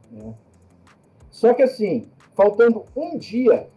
[0.09, 0.33] Né?
[1.29, 3.67] Só que assim, faltando um dia,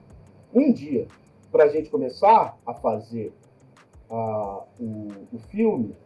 [0.54, 1.08] um dia,
[1.50, 3.32] para a gente começar a fazer
[4.08, 5.96] a, o, o filme,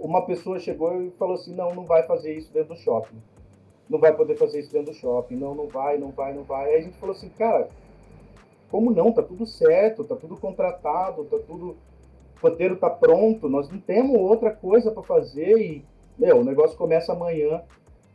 [0.00, 3.20] uma pessoa chegou e falou assim, não, não vai fazer isso dentro do shopping
[3.90, 6.68] não vai poder fazer isso dentro do shopping, não, não vai, não vai, não vai.
[6.68, 7.68] Aí a gente falou assim, cara,
[8.70, 9.10] como não?
[9.10, 11.76] Tá tudo certo, tá tudo contratado, tá tudo.
[12.36, 15.84] O roteiro tá pronto, nós não temos outra coisa para fazer e,
[16.16, 17.62] meu, o negócio começa amanhã.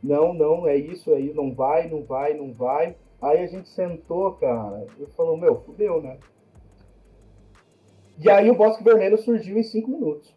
[0.02, 2.96] Não, não, é isso aí, não vai, não vai, não vai.
[3.22, 6.18] Aí a gente sentou, cara, e falou, meu, fudeu, né?
[8.18, 10.34] E aí o Bosque Vermelho surgiu em cinco minutos.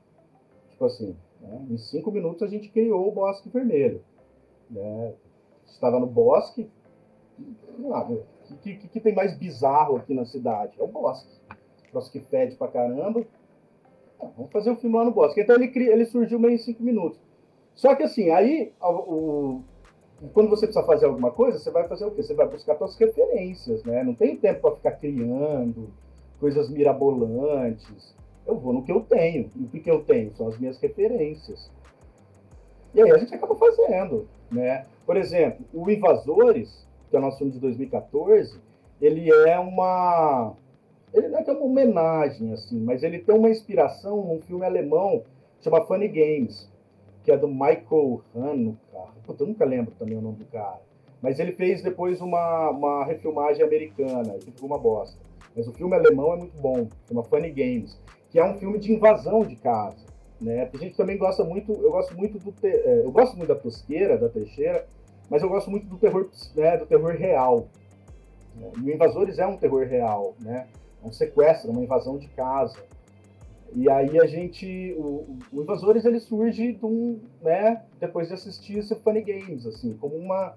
[0.70, 1.16] Tipo assim,
[1.48, 1.66] né?
[1.70, 4.02] em cinco minutos a gente criou o Bosque Vermelho.
[4.70, 5.14] Né?
[5.78, 6.68] estava no bosque.
[7.80, 10.72] O que, que, que, tem mais bizarro aqui na cidade?
[10.78, 11.28] É o bosque.
[11.90, 13.24] O bosque fede pra caramba.
[14.20, 15.40] Ah, vamos fazer o um filme lá no bosque.
[15.40, 17.20] Então ele, ele surgiu meio em cinco minutos.
[17.74, 19.60] Só que assim, aí o,
[20.32, 22.22] quando você precisa fazer alguma coisa, você vai fazer o quê?
[22.22, 24.02] Você vai buscar suas referências, né?
[24.02, 25.90] Não tem tempo para ficar criando
[26.40, 28.16] coisas mirabolantes.
[28.48, 29.50] Eu vou no que eu tenho.
[29.54, 30.34] E o que, eu tenho?
[30.34, 31.70] São as minhas referências.
[32.94, 34.86] E aí a gente acaba fazendo, né?
[35.04, 38.58] Por exemplo, o Invasores, que é o nosso filme de 2014,
[39.00, 40.54] ele é uma
[41.12, 45.22] ele não é é uma homenagem assim, mas ele tem uma inspiração num filme alemão
[45.60, 46.70] chama Funny Games,
[47.24, 49.12] que é do Michael Hanukkah.
[49.24, 50.80] Puta, eu nunca lembro também o nome do cara.
[51.20, 55.18] Mas ele fez depois uma, uma refilmagem americana, que ficou uma bosta.
[55.54, 57.98] Mas o filme alemão é muito bom, chama Funny Games,
[58.30, 60.06] que é um filme de invasão de casa.
[60.40, 60.70] Né?
[60.72, 63.56] A gente também gosta muito, eu gosto muito do te, é, eu gosto muito da
[63.56, 64.86] tosqueira, da trecheira,
[65.28, 67.68] mas eu gosto muito do terror, né, do terror real.
[68.54, 68.70] Né?
[68.78, 70.68] E o Invasores é um terror real, né?
[71.02, 72.78] É um sequestro, uma invasão de casa.
[73.74, 78.82] E aí a gente, o, o Invasores ele surge de um, né, depois de assistir
[79.02, 80.56] Funny Games, assim, como uma,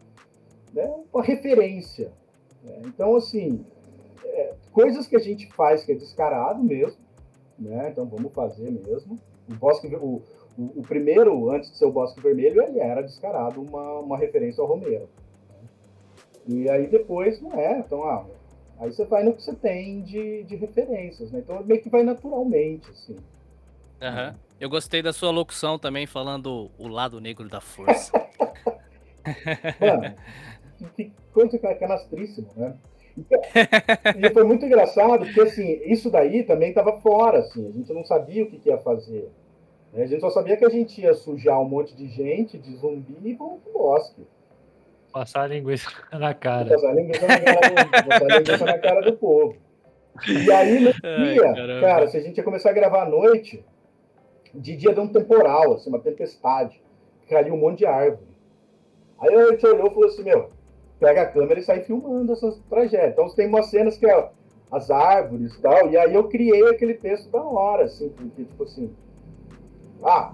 [0.73, 2.11] né, uma referência.
[2.63, 2.81] Né?
[2.85, 3.65] Então, assim,
[4.23, 6.97] é, coisas que a gente faz que é descarado mesmo,
[7.61, 7.89] né?
[7.91, 9.19] Então vamos fazer mesmo.
[9.49, 10.21] O Bosque, o,
[10.57, 14.61] o, o, primeiro, antes de ser o Bosque Vermelho, ele era descarado uma, uma referência
[14.61, 15.07] ao Romero.
[16.47, 18.25] E aí depois não é, então, ah,
[18.79, 21.39] aí você vai no que você tem de, de referências, né?
[21.39, 23.15] Então meio que vai naturalmente, assim.
[24.01, 24.35] Uhum.
[24.59, 28.11] Eu gostei da sua locução também, falando o lado negro da força.
[29.79, 30.15] Mano,
[30.95, 32.75] que coisa canastríssima, né?
[34.17, 38.03] E foi muito engraçado, porque assim, isso daí também estava fora, assim, a gente não
[38.03, 39.29] sabia o que, que ia fazer.
[39.93, 40.03] Né?
[40.03, 43.17] A gente só sabia que a gente ia sujar um monte de gente, de zumbi
[43.23, 44.25] e vamos pro bosque.
[45.11, 46.69] Passar a linguiça na cara.
[46.69, 49.57] Passar a linguiça na cara do, na cara do povo.
[50.27, 53.63] E aí, no dia, cara, se a gente ia começar a gravar à noite,
[54.53, 56.81] de dia deu um temporal, assim, uma tempestade.
[57.29, 58.29] Caiu um monte de árvore.
[59.19, 60.49] Aí a gente olhou e falou assim, meu,
[61.01, 63.13] pega a câmera e sai filmando essas tragédias.
[63.13, 64.29] Então tem umas cenas que é
[64.71, 68.63] as árvores e tal, e aí eu criei aquele texto da hora, assim, porque, tipo
[68.63, 68.93] assim,
[70.01, 70.33] ah,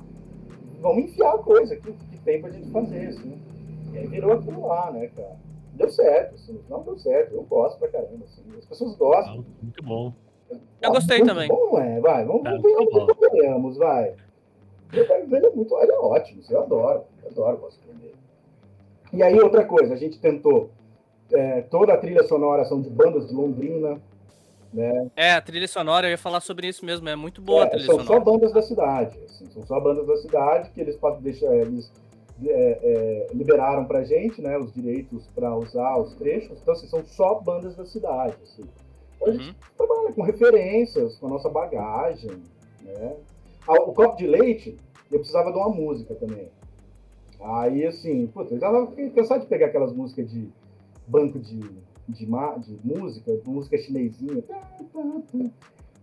[0.79, 3.41] vamos enfiar a coisa, que, que tem pra gente fazer, assim.
[3.93, 5.37] E aí virou aquilo lá, né, cara.
[5.73, 9.45] Deu certo, assim, final deu certo, eu gosto pra caramba, assim, as pessoas gostam.
[9.63, 10.13] Muito bom.
[10.81, 11.47] Eu gostei muito também.
[11.47, 14.15] Bom, é, vai, vamos, tá, ver o que vai.
[14.93, 18.16] Ele é muito, ele é ótimo, eu adoro, eu adoro o Vermelho.
[19.13, 20.69] E aí, outra coisa, a gente tentou.
[21.31, 23.99] É, toda a trilha sonora são de bandas de Londrina.
[24.73, 25.09] Né?
[25.15, 27.69] É, a trilha sonora, eu ia falar sobre isso mesmo, é muito boa é, a
[27.69, 28.07] trilha são sonora.
[28.07, 31.55] São só bandas da cidade, assim, são só bandas da cidade que eles podem deixar,
[31.55, 31.89] eles
[32.45, 37.03] é, é, liberaram pra gente, né, os direitos para usar os trechos, então assim, são
[37.05, 38.65] só bandas da cidade, assim.
[39.15, 39.55] Então, a gente uhum.
[39.77, 42.31] trabalha com referências, com a nossa bagagem,
[42.83, 43.15] né.
[43.67, 44.77] Ah, o copo de leite,
[45.11, 46.49] eu precisava de uma música também.
[47.39, 50.49] Aí, assim, puta, eu já tava cansado de pegar aquelas músicas de
[51.07, 51.59] banco de,
[52.07, 54.43] de, de música, música chinesinha.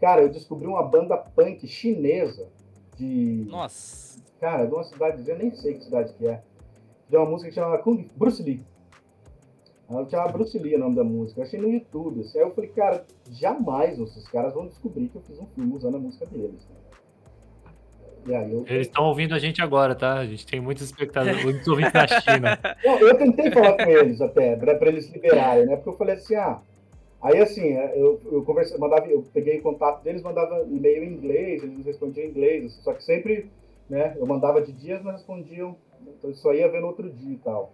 [0.00, 2.48] Cara, eu descobri uma banda punk chinesa
[2.96, 3.46] de.
[3.48, 4.22] Nossa!
[4.40, 6.42] Cara, de uma cidade, eu nem sei que cidade que é.
[7.08, 8.64] De uma música que chama Kung Bruce Lee.
[9.88, 11.40] Ela chama Bruce Lee o nome da música.
[11.40, 12.20] Eu achei no YouTube.
[12.20, 15.74] Assim, aí eu falei, cara, jamais esses caras vão descobrir que eu fiz um filme
[15.74, 16.66] usando a música deles.
[16.68, 16.76] Né?
[18.26, 18.64] Eu...
[18.68, 20.14] Eles estão ouvindo a gente agora, tá?
[20.18, 22.58] A gente tem muitos espectadores, muitos ouvintes na China.
[22.84, 25.76] Não, eu tentei falar com eles até, para eles liberarem, né?
[25.76, 26.60] Porque eu falei assim, ah.
[27.22, 31.86] Aí assim, eu, eu conversei, mandava, eu peguei contato deles, mandava e-mail em inglês, eles
[31.86, 33.50] respondiam em inglês, só que sempre,
[33.88, 34.14] né?
[34.18, 35.74] Eu mandava de dias, mas respondiam,
[36.06, 37.72] então só ia ver no outro dia e tal.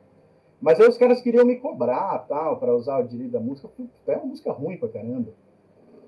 [0.61, 3.69] Mas aí os caras queriam me cobrar, tal, para usar o direito da música.
[4.07, 5.33] É uma música ruim pra caramba.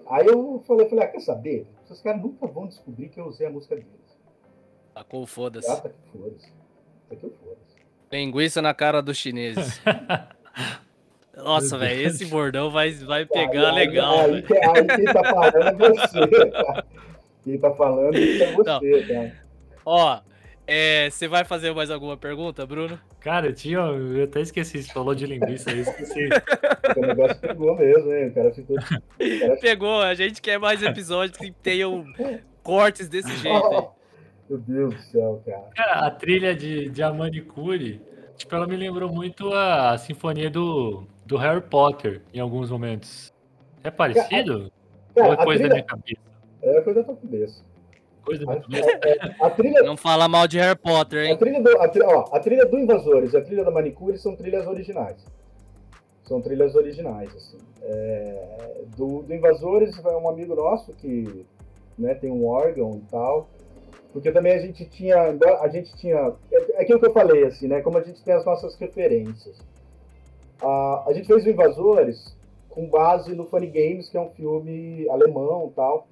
[0.07, 1.67] Aí eu falei, falei, ah, quer saber?
[1.85, 4.12] Esses caras nunca vão descobrir que eu usei a música deles.
[4.95, 5.71] Tacou foda-se.
[5.71, 6.53] Ah, tá que foda-se.
[7.09, 7.77] Tá foda-se.
[8.11, 9.81] Linguiça na cara dos chineses.
[11.35, 14.21] Nossa, velho, esse bordão vai, vai pegar aí, legal.
[14.21, 16.85] Aí, aí, aí, quem tá falando é você, tá?
[17.43, 19.33] Quem tá falando é você, tá?
[19.87, 20.21] Ó,
[20.67, 23.01] é, você vai fazer mais alguma pergunta, Bruno?
[23.19, 23.79] Cara, eu tinha.
[23.79, 26.29] Eu até esqueci, você falou de linguiça aí, esqueci.
[26.97, 28.29] o negócio pegou mesmo, hein?
[28.29, 28.77] O cara ficou.
[28.77, 28.81] O
[29.41, 29.57] cara...
[29.57, 32.05] Pegou, a gente quer mais episódios que tenham
[32.63, 34.02] cortes desse jeito aí.
[34.53, 35.65] Meu Deus do céu, cara.
[35.75, 38.03] Cara, a trilha de, de Amanicuri,
[38.37, 43.33] tipo, ela me lembrou muito a, a sinfonia do, do Harry Potter em alguns momentos.
[43.83, 44.71] É parecido?
[45.15, 45.69] Cara, Ou é coisa trilha...
[45.69, 46.21] da minha cabeça?
[46.61, 47.65] É coisa da tua cabeça.
[48.23, 49.09] Coisa da minha cabeça.
[49.09, 49.83] É, a trilha...
[49.85, 51.33] Não fala mal de Harry Potter, hein?
[51.33, 54.19] A trilha, do, a, trilha, ó, a trilha do Invasores e a trilha da Manicure
[54.19, 55.25] são trilhas originais.
[56.25, 57.57] São trilhas originais, assim.
[57.81, 61.47] É, do, do Invasores é um amigo nosso que
[61.99, 63.49] né, tem um órgão e tal.
[64.13, 67.67] Porque também a gente tinha, a gente tinha, é, é aquilo que eu falei, assim,
[67.67, 67.81] né?
[67.81, 69.59] Como a gente tem as nossas referências.
[70.61, 72.37] a a gente fez o Invasores
[72.69, 76.07] com base no Funny Games, que é um filme alemão tal.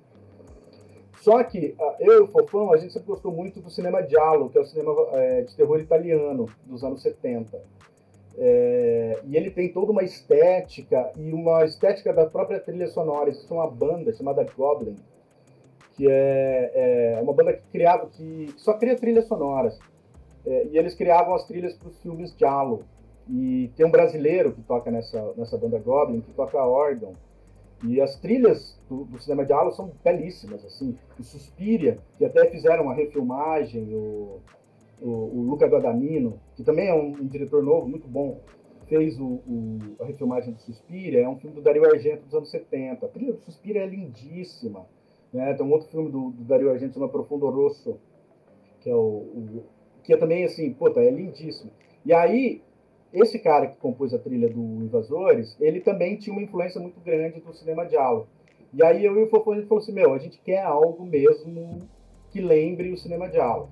[1.20, 4.56] Só que eu e o Fofão, a gente sempre gostou muito do cinema giallo, que
[4.56, 7.62] é o cinema é, de terror italiano dos anos 70.
[8.38, 13.28] É, e ele tem toda uma estética e uma estética da própria trilha sonora.
[13.28, 14.96] Existe uma banda chamada Goblin,
[16.00, 19.78] que é, é uma banda que criava, que só cria trilhas sonoras.
[20.46, 22.84] É, e eles criavam as trilhas para os filmes Giallo.
[23.28, 27.12] E tem um brasileiro que toca nessa, nessa banda Goblin, que toca órgão.
[27.84, 30.96] E as trilhas do, do cinema Giallo são belíssimas, assim.
[31.18, 34.40] O Suspiria, que até fizeram uma refilmagem, o,
[35.02, 38.40] o, o Luca Guadagnino, que também é um, um diretor novo, muito bom,
[38.88, 42.50] fez o, o, a refilmagem do Suspiria, é um filme do Dario Argento dos anos
[42.50, 43.04] 70.
[43.04, 44.86] A trilha do Suspiria é lindíssima.
[45.32, 45.54] Né?
[45.54, 47.98] Tem um outro filme do, do Dario Argento chamado Profundo Rosso,
[48.80, 49.64] que é o, o,
[50.02, 51.70] que é também assim, puta, é lindíssimo.
[52.04, 52.62] E aí,
[53.12, 57.40] esse cara que compôs a trilha do Invasores, ele também tinha uma influência muito grande
[57.40, 58.26] do cinema diálogo.
[58.72, 61.04] E aí eu e o Fofo, a gente falou assim, meu, a gente quer algo
[61.04, 61.80] mesmo
[62.30, 63.70] que lembre o cinema diálogo.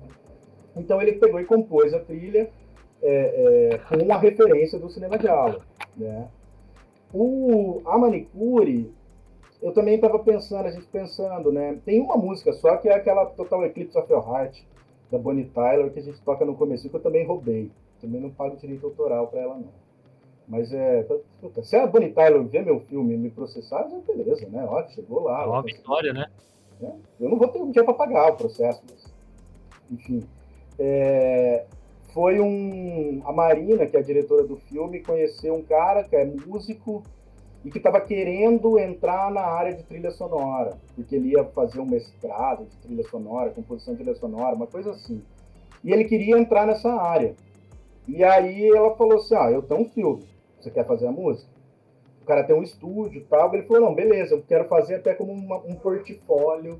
[0.75, 2.49] Então ele pegou e compôs a trilha
[3.01, 5.63] é, é, com uma referência do cinema diálogo.
[5.95, 6.27] Né?
[7.13, 8.91] O, a Manicure,
[9.61, 11.77] eu também estava pensando, a gente pensando, né?
[11.85, 14.61] Tem uma música só que é aquela Total Eclipse of Your Heart,
[15.11, 17.71] da Bonnie Tyler, que a gente toca no começo, que eu também roubei.
[17.99, 19.89] Também não pago direito autoral para ela, não.
[20.47, 21.05] Mas é.
[21.41, 24.65] Puta, se a Bonnie Tyler ver meu filme e me processar, já beleza, né?
[24.67, 25.43] Ó, chegou lá.
[25.43, 26.27] É uma vitória, né?
[26.81, 29.13] É, eu não vou ter um dia para pagar o processo, mas.
[29.91, 30.23] Enfim.
[30.79, 31.65] É,
[32.13, 33.21] foi um.
[33.25, 37.03] A Marina, que é a diretora do filme, conheceu um cara que é músico
[37.63, 41.85] e que estava querendo entrar na área de trilha sonora, porque ele ia fazer um
[41.85, 45.21] mestrado de trilha sonora, composição de trilha sonora, uma coisa assim.
[45.83, 47.35] E ele queria entrar nessa área.
[48.07, 50.23] E aí ela falou assim: Ah, eu tenho um filme,
[50.59, 51.49] você quer fazer a música?
[52.21, 53.53] O cara tem um estúdio e tal.
[53.53, 56.79] Ele falou: Não, beleza, eu quero fazer até como uma, um portfólio,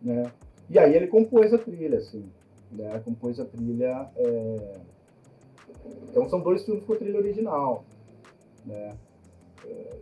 [0.00, 0.30] né?
[0.68, 2.24] E aí ele compôs a trilha, assim,
[2.70, 3.00] né?
[3.04, 4.08] Compôs a trilha.
[4.16, 4.76] É...
[6.10, 7.84] Então são dois filmes com trilha original,
[8.64, 8.94] né?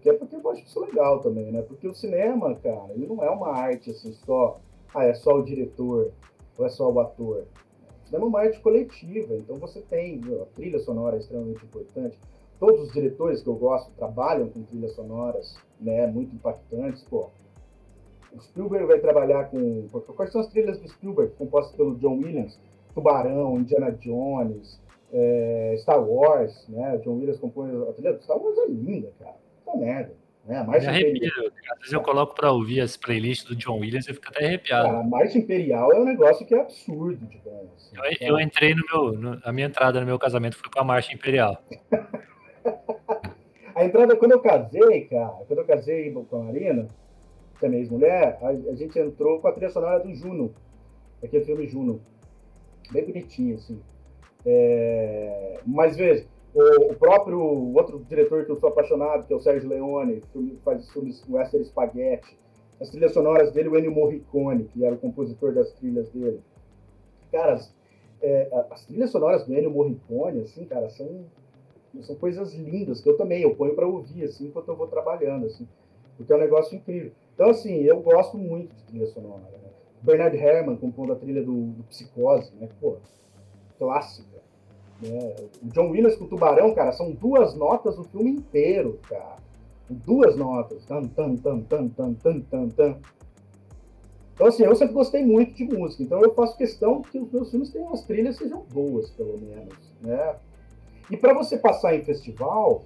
[0.01, 1.63] Que é porque eu acho isso legal também, né?
[1.63, 4.59] Porque o cinema, cara, ele não é uma arte assim só,
[4.95, 6.13] ah, é só o diretor
[6.57, 7.45] ou é só o ator.
[8.03, 11.65] O cinema é uma arte coletiva, então você tem, meu, a trilha sonora é extremamente
[11.65, 12.19] importante.
[12.59, 17.31] Todos os diretores que eu gosto trabalham com trilhas sonoras, né, muito impactantes, pô.
[18.33, 19.89] O Spielberg vai trabalhar com.
[20.15, 22.61] Quais são as trilhas do Spielberg, compostas pelo John Williams?
[22.95, 24.81] Tubarão, Indiana Jones,
[25.13, 26.97] é, Star Wars, né?
[26.99, 29.37] John Williams compõe a trilha do Star Wars é linda, cara
[29.71, 30.21] puta merda.
[30.45, 30.63] Né?
[30.65, 31.47] Marcha Imperial.
[31.73, 34.89] Às vezes eu coloco para ouvir as playlists do John Williams e fico até arrepiado.
[34.89, 37.71] A Marcha Imperial é um negócio que é absurdo bom.
[37.77, 39.13] Assim, eu, eu, entrei no meu.
[39.13, 41.63] No, a minha entrada no meu casamento foi com a Marcha Imperial.
[43.75, 46.89] a entrada, quando eu casei, cara, quando eu casei com a Marina,
[47.59, 50.55] que é minha ex-mulher, a, a, gente entrou com a trilha sonora do Juno,
[51.23, 52.01] aquele filme Juno.
[52.91, 53.81] Bem bonitinho, assim.
[54.45, 55.61] É...
[55.65, 60.23] Mas veja, o, próprio outro diretor que eu sou apaixonado, que é o Sérgio Leone,
[60.33, 62.39] que faz filmes Western Spaghetti.
[62.81, 66.41] As trilhas sonoras dele, o Ennio Morricone, que era o compositor das trilhas dele.
[67.31, 67.75] Cara, as,
[68.23, 71.25] é, as trilhas sonoras do Ennio Morricone, assim, cara, são,
[72.01, 75.47] são coisas lindas, que eu também, eu ponho para ouvir, assim, enquanto eu vou trabalhando,
[75.47, 75.69] assim.
[76.17, 77.13] Porque é um negócio incrível.
[77.35, 79.43] Então, assim, eu gosto muito de trilha sonora.
[79.43, 79.71] Né?
[80.03, 82.69] Bernard Herrmann compondo a trilha do, do Psicose, né?
[82.81, 82.97] Pô,
[83.79, 84.41] clássica.
[85.03, 85.37] Né?
[85.63, 89.37] O John Williams com o Tubarão, cara, são duas notas o filme inteiro, cara.
[89.89, 90.85] Duas notas.
[90.85, 92.97] Tan, tan, tan, tan, tan, tan, tan, tan.
[94.35, 96.03] Então, assim, eu sempre gostei muito de música.
[96.03, 99.77] Então, eu faço questão que os meus filmes tenham as trilhas sejam boas, pelo menos,
[100.01, 100.37] né?
[101.11, 102.85] E para você passar em festival,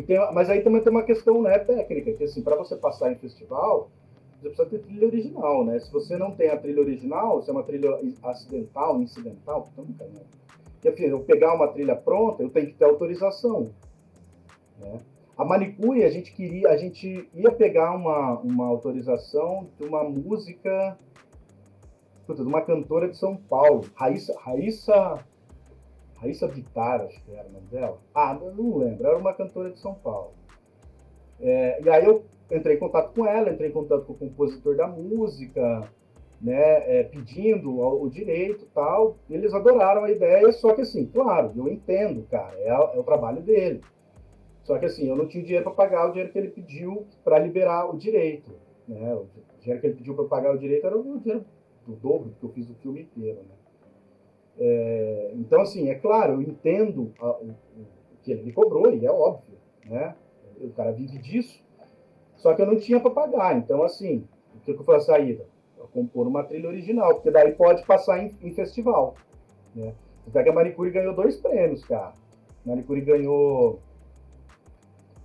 [0.00, 3.16] tem, mas aí também tem uma questão né, técnica, que assim, para você passar em
[3.16, 3.90] festival,
[4.40, 5.78] você precisa ter trilha original, né?
[5.78, 10.04] Se você não tem a trilha original, se é uma trilha acidental, incidental, então nunca,
[10.04, 10.20] né?
[10.82, 13.70] Que enfim, eu pegar uma trilha pronta, eu tenho que ter autorização.
[14.80, 14.98] Né?
[15.38, 20.98] A manicure, a gente queria, a gente ia pegar uma, uma autorização de uma música,
[22.28, 25.24] de uma cantora de São Paulo, Raíssa, Raíssa,
[26.16, 27.98] Raíssa Bittar, acho que era o nome dela.
[28.12, 30.32] Ah, não lembro, era uma cantora de São Paulo.
[31.40, 34.76] É, e aí eu entrei em contato com ela, entrei em contato com o compositor
[34.76, 35.88] da música,
[36.42, 41.52] né, é, pedindo o, o direito tal, eles adoraram a ideia, só que assim, claro,
[41.54, 43.80] eu entendo, cara, é, é o trabalho dele.
[44.64, 47.38] Só que assim, eu não tinha dinheiro para pagar o dinheiro que ele pediu para
[47.38, 48.52] liberar o direito.
[48.88, 49.14] Né?
[49.14, 49.28] O
[49.60, 51.44] dinheiro que ele pediu para pagar o direito era o dinheiro
[51.86, 53.54] do dobro, porque eu fiz o filme inteiro, né?
[54.58, 57.86] É, então, assim, é claro, eu entendo a, o, o,
[58.22, 60.14] que ele me cobrou, e é óbvio, né?
[60.60, 61.60] O cara vive disso,
[62.36, 63.56] só que eu não tinha para pagar.
[63.56, 65.46] Então, assim, o que, que foi a saída?
[65.92, 69.14] Compor uma trilha original, porque daí pode passar em, em festival,
[69.74, 69.94] né?
[70.26, 72.12] Até que a Manicure ganhou dois prêmios, cara.
[72.64, 73.80] A Manicure ganhou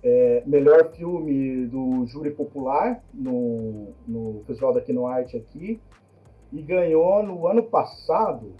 [0.02, 5.80] é, melhor filme do júri popular no, no Festival da Kino Arte aqui
[6.52, 8.54] e ganhou no ano passado,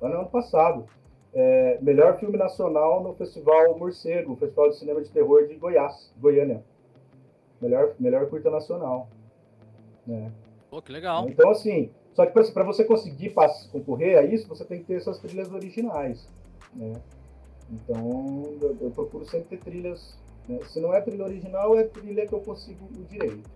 [0.00, 0.86] no ano passado,
[1.32, 6.62] é, melhor filme nacional no Festival Morcego, Festival de Cinema de Terror de Goiás, Goiânia.
[7.60, 9.08] Melhor, melhor curta nacional.
[10.06, 10.30] Né?
[10.74, 11.28] Pô, que legal.
[11.28, 13.32] Então, assim, só que para você conseguir
[13.70, 16.28] concorrer a isso, você tem que ter essas trilhas originais.
[16.74, 16.94] Né?
[17.70, 20.16] Então, eu, eu procuro sempre ter trilhas
[20.48, 20.58] né?
[20.66, 23.48] Se não é trilha original, é trilha que eu consigo o direito.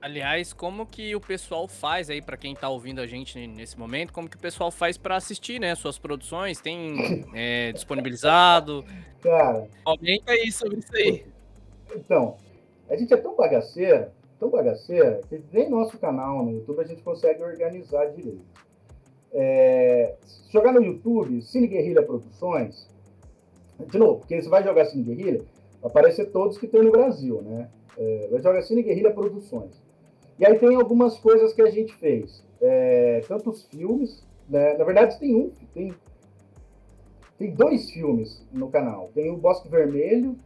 [0.00, 4.12] Aliás, como que o pessoal faz aí para quem tá ouvindo a gente nesse momento?
[4.12, 6.60] Como que o pessoal faz para assistir, né, suas produções?
[6.60, 8.84] Tem é, disponibilizado?
[9.20, 11.24] Cara, comenta aí sobre isso aí.
[11.94, 12.36] Então,
[12.90, 14.12] a gente é tão bagaceira,
[14.42, 18.42] tão bagaceira que nem nosso canal no YouTube a gente consegue organizar direito.
[19.32, 20.16] É,
[20.50, 22.88] jogar no YouTube, Cine Guerrilha Produções,
[23.88, 25.42] de novo, porque você vai jogar Cine Guerrilha,
[25.80, 27.70] aparecer todos que tem no Brasil, né?
[27.96, 29.80] É, vai jogar Cine Guerrilha Produções.
[30.40, 32.44] E aí tem algumas coisas que a gente fez.
[32.60, 34.76] É, tantos filmes, né?
[34.76, 35.94] Na verdade tem um, tem,
[37.38, 39.08] tem dois filmes no canal.
[39.14, 40.36] Tem o Bosque Vermelho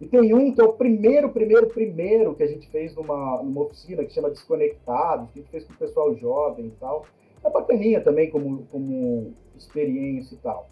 [0.00, 3.62] e tem um que é o primeiro, primeiro, primeiro que a gente fez numa, numa
[3.62, 7.06] oficina que chama Desconectados, que a gente fez com o pessoal jovem e tal.
[7.42, 10.68] É bacaninha também como, como experiência e tal.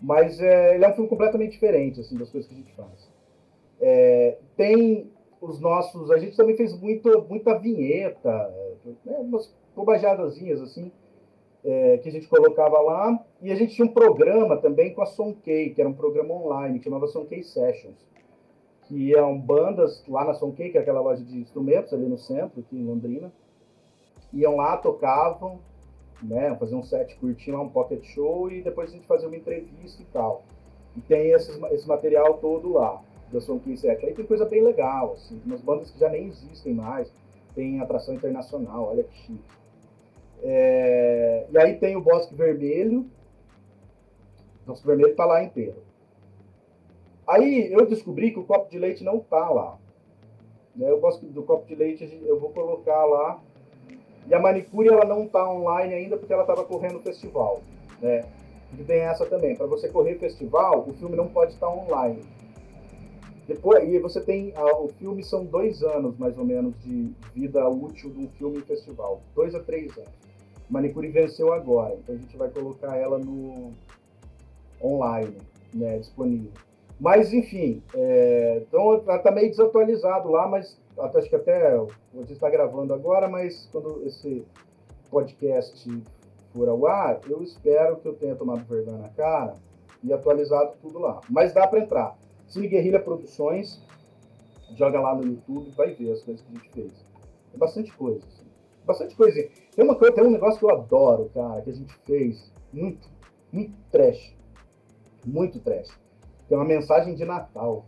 [0.00, 3.08] Mas é, ele é um filme completamente diferente assim, das coisas que a gente faz.
[3.80, 5.10] É, tem
[5.40, 6.10] os nossos.
[6.10, 8.30] A gente também fez muito, muita vinheta,
[9.04, 10.90] né, umas bobajadazinhas assim,
[11.64, 13.24] é, que a gente colocava lá.
[13.40, 16.80] E a gente tinha um programa também com a Sonkei, que era um programa online,
[16.80, 18.11] que chamava Sonkei Sessions.
[18.92, 22.60] Que iam bandas lá na Sonkei, que é aquela loja de instrumentos ali no centro,
[22.60, 23.32] aqui em Londrina.
[24.34, 25.60] Iam lá, tocavam,
[26.22, 29.36] né, faziam um set curtinho lá, um pocket show, e depois a gente fazia uma
[29.38, 30.42] entrevista e tal.
[30.94, 33.02] E tem esses, esse material todo lá
[33.32, 34.04] da Som 157.
[34.04, 37.10] Aí tem coisa bem legal, assim, umas bandas que já nem existem mais,
[37.54, 39.40] tem atração internacional, olha que chique.
[40.42, 43.06] É, e aí tem o Bosque Vermelho,
[44.64, 45.76] o Bosque Vermelho tá lá inteiro.
[47.26, 49.78] Aí eu descobri que o copo de leite não tá lá.
[50.74, 53.40] Né, o Bosque do copo de leite eu vou colocar lá.
[54.26, 57.60] E a manicure ela não tá online ainda porque ela estava correndo festival.
[58.00, 58.24] Né?
[58.78, 59.54] E tem essa também.
[59.54, 62.22] Para você correr festival, o filme não pode estar online.
[63.46, 64.52] Depois, e você tem.
[64.56, 68.58] A, o filme são dois anos, mais ou menos, de vida útil de um filme
[68.58, 69.20] em festival.
[69.34, 70.22] Dois a três anos.
[70.70, 73.72] Manicure venceu agora, então a gente vai colocar ela no
[74.82, 75.36] online,
[75.74, 76.50] né, disponível.
[77.02, 81.76] Mas, enfim, é, então está meio desatualizado lá, mas acho que até
[82.14, 84.46] gente está gravando agora, mas quando esse
[85.10, 86.04] podcast
[86.52, 89.56] for ao ar, eu espero que eu tenha tomado vergonha na cara
[90.00, 91.20] e atualizado tudo lá.
[91.28, 92.16] Mas dá para entrar.
[92.46, 93.82] Cine Guerrilha Produções,
[94.76, 97.04] joga lá no YouTube, vai ver as coisas que a gente fez.
[97.52, 98.24] É bastante coisa.
[98.24, 98.46] Assim.
[98.86, 99.48] Bastante coisa.
[99.74, 102.52] Tem uma coisa, tem um negócio que eu adoro, cara, que a gente fez.
[102.72, 103.08] Muito,
[103.50, 104.36] muito trash.
[105.26, 106.00] Muito trash.
[106.52, 107.86] Tem uma mensagem de Natal.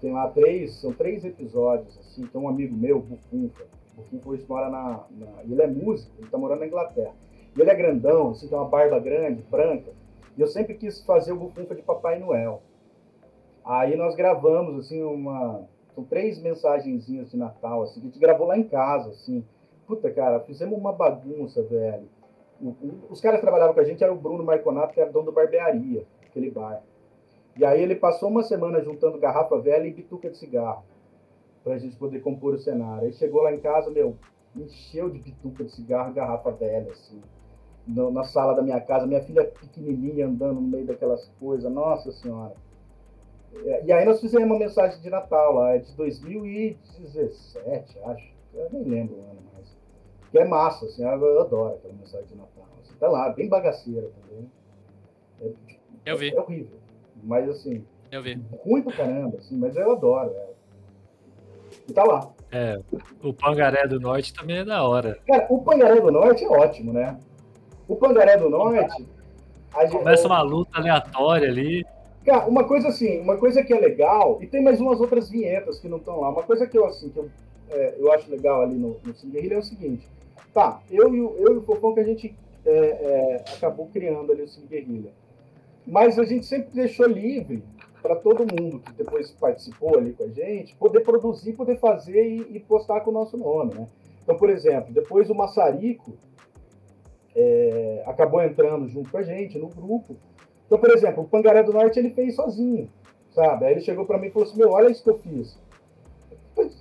[0.00, 2.26] Tem lá três, são três episódios, assim.
[2.26, 3.66] Tem um amigo meu, Bufunfa.
[3.94, 5.42] Bufunfa hoje mora na, na.
[5.42, 7.12] Ele é músico, ele tá morando na Inglaterra.
[7.54, 9.92] E ele é grandão, assim, tem uma barba grande, branca.
[10.34, 12.62] E eu sempre quis fazer o Bufunfa de Papai Noel.
[13.62, 15.68] Aí nós gravamos, assim, uma.
[15.94, 19.44] São três mensagenzinhas de Natal, assim, que a gente gravou lá em casa, assim.
[19.86, 22.08] Puta, cara, fizemos uma bagunça, velho.
[23.10, 25.32] Os caras que trabalhavam com a gente era o Bruno Marconato, que era dono da
[25.32, 26.82] barbearia, aquele bar.
[27.56, 30.84] E aí ele passou uma semana juntando garrafa velha e bituca de cigarro,
[31.62, 33.06] pra gente poder compor o cenário.
[33.06, 34.16] Aí chegou lá em casa, meu,
[34.56, 37.20] encheu de bituca de cigarro, garrafa velha, assim.
[37.86, 42.10] No, na sala da minha casa, minha filha pequenininha andando no meio daquelas coisas, nossa
[42.12, 42.54] senhora.
[43.66, 48.32] É, e aí nós fizemos uma mensagem de Natal lá, é de 2017, acho.
[48.54, 49.76] Eu nem lembro o ano mais.
[50.30, 52.66] Que é massa, assim, eu adoro aquela mensagem de Natal.
[52.80, 54.50] Assim, tá lá, bem bagaceira também.
[55.40, 55.52] É,
[56.06, 56.34] eu vi.
[56.34, 56.81] É, horrível.
[57.22, 57.84] Mas assim.
[58.10, 58.40] Eu vi.
[58.64, 60.30] Ruim pra caramba, assim, mas eu adoro.
[60.30, 60.46] É.
[61.88, 62.30] E tá lá.
[62.50, 62.78] É,
[63.22, 65.18] o Pangaré do Norte também é da hora.
[65.26, 67.18] Cara, o Pangaré do Norte é ótimo, né?
[67.88, 69.06] O Pangaré do Norte.
[69.90, 71.84] Começa uma luta aleatória ali.
[72.24, 75.80] Cara, uma coisa assim, uma coisa que é legal, e tem mais umas outras vinhetas
[75.80, 76.28] que não estão lá.
[76.28, 77.30] Uma coisa que eu, assim, que eu,
[77.70, 80.06] é, eu acho legal ali no, no Cine Guerrilha é o seguinte:
[80.52, 82.34] Tá, eu e o, eu e o Fofão que a gente
[82.64, 85.10] é, é, acabou criando ali o Cine Guerrilha.
[85.86, 87.62] Mas a gente sempre deixou livre
[88.02, 92.56] para todo mundo que depois participou ali com a gente poder produzir, poder fazer e,
[92.56, 93.88] e postar com o nosso nome, né?
[94.22, 96.12] Então, por exemplo, depois o Massarico
[97.34, 100.16] é, acabou entrando junto com a gente no grupo.
[100.66, 102.88] Então, por exemplo, o Pangaré do Norte ele fez sozinho,
[103.30, 103.64] sabe?
[103.64, 105.58] Aí ele chegou para mim e falou assim: Meu, olha isso que eu fiz.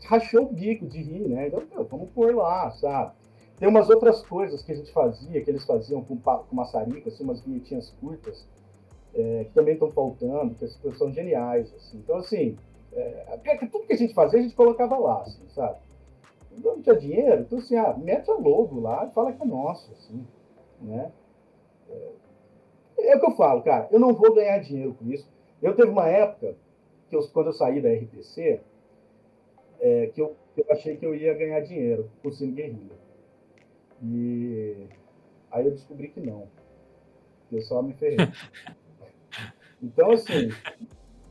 [0.06, 1.48] Rachou o bico de rir, né?
[1.48, 3.14] Então, meu, vamos pôr lá, sabe?
[3.58, 7.24] Tem umas outras coisas que a gente fazia, que eles faziam com, com maçarico, assim,
[7.24, 8.46] umas vinhetinhas curtas,
[9.14, 10.68] é, que também estão faltando, que
[10.98, 11.74] são geniais.
[11.74, 11.98] Assim.
[11.98, 12.58] Então, assim,
[12.94, 13.38] é,
[13.72, 15.78] tudo que a gente fazia, a gente colocava lá, assim, sabe?
[16.58, 19.92] Não tinha dinheiro, então, assim, ah, mete a logo lá e fala que é nosso,
[19.94, 20.26] assim,
[20.82, 21.12] né?
[21.90, 25.28] É, é o que eu falo, cara, eu não vou ganhar dinheiro com isso.
[25.62, 26.56] Eu teve uma época,
[27.10, 28.60] que eu, quando eu saí da RTC,
[29.80, 33.02] é, que, eu, eu achei que eu ia ganhar dinheiro por Cine Guerrilha.
[34.04, 34.88] E
[35.52, 36.48] aí eu descobri que não.
[37.52, 38.18] Eu só me ferrei.
[39.82, 40.50] Então, assim,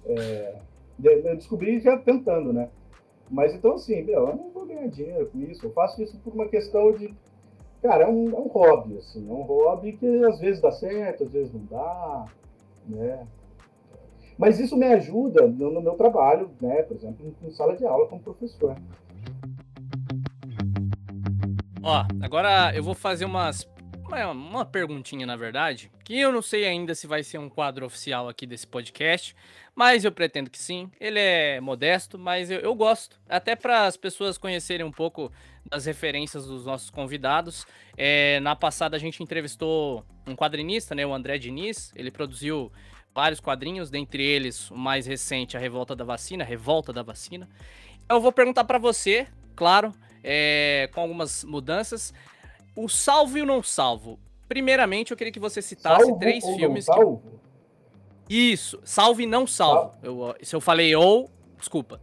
[0.06, 0.56] é,
[1.02, 2.68] eu descobri já tentando, né?
[3.30, 5.64] Mas então, assim, meu, eu não vou ganhar dinheiro com isso.
[5.64, 7.14] Eu faço isso por uma questão de.
[7.80, 9.28] Cara, é um, é um hobby, assim.
[9.28, 12.26] É um hobby que às vezes dá certo, às vezes não dá,
[12.86, 13.26] né?
[14.36, 16.82] Mas isso me ajuda no, no meu trabalho, né?
[16.82, 18.74] Por exemplo, em, em sala de aula como professor.
[21.82, 23.64] Ó, agora eu vou fazer umas
[24.10, 27.86] uma, uma perguntinha, na verdade, que eu não sei ainda se vai ser um quadro
[27.86, 29.36] oficial aqui desse podcast,
[29.74, 30.90] mas eu pretendo que sim.
[31.00, 33.20] Ele é modesto, mas eu, eu gosto.
[33.28, 35.32] Até para as pessoas conhecerem um pouco
[35.64, 37.66] das referências dos nossos convidados.
[37.96, 41.92] É, na passada a gente entrevistou um quadrinista, né, o André Diniz.
[41.94, 42.72] Ele produziu
[43.14, 47.48] vários quadrinhos, dentre eles o mais recente, A Revolta da Vacina, Revolta da Vacina.
[48.08, 49.92] Eu vou perguntar para você, claro,
[50.22, 52.12] é, com algumas mudanças
[52.74, 54.18] o salvo e o não salvo.
[54.48, 57.40] Primeiramente, eu queria que você citasse salvo três filmes que.
[58.28, 59.94] Isso, salve e não salvo.
[60.02, 62.00] Eu, se eu falei ou, desculpa.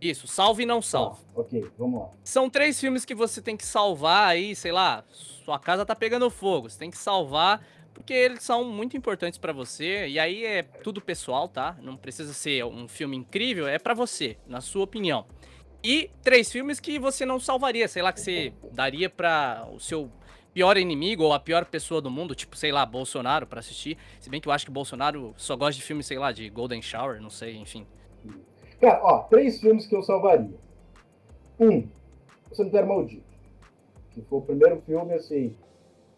[0.00, 1.18] Isso, salve e não tá, salvo.
[1.34, 2.10] Ah, ok, vamos lá.
[2.22, 6.28] São três filmes que você tem que salvar aí, sei lá, sua casa tá pegando
[6.30, 6.68] fogo.
[6.68, 7.64] Você tem que salvar
[7.96, 10.06] porque eles são muito importantes para você.
[10.06, 11.76] E aí é tudo pessoal, tá?
[11.80, 15.24] Não precisa ser um filme incrível, é para você, na sua opinião.
[15.88, 20.10] E três filmes que você não salvaria, sei lá, que você daria para o seu
[20.52, 23.96] pior inimigo ou a pior pessoa do mundo, tipo, sei lá, Bolsonaro para assistir.
[24.18, 26.82] Se bem que eu acho que Bolsonaro só gosta de filmes, sei lá, de Golden
[26.82, 27.86] Shower, não sei, enfim.
[28.80, 30.58] Cara, ó, três filmes que eu salvaria.
[31.60, 31.86] Um,
[32.50, 33.22] O Cemitério Maldito,
[34.10, 35.54] que foi o primeiro filme, assim,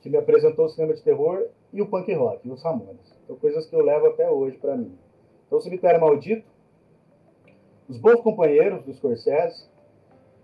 [0.00, 3.14] que me apresentou o cinema de terror e o punk rock, e os Ramones.
[3.26, 4.96] São coisas que eu levo até hoje para mim.
[5.46, 6.46] Então, O Cemitério Maldito,
[7.88, 9.66] os Bons Companheiros, do Scorsese,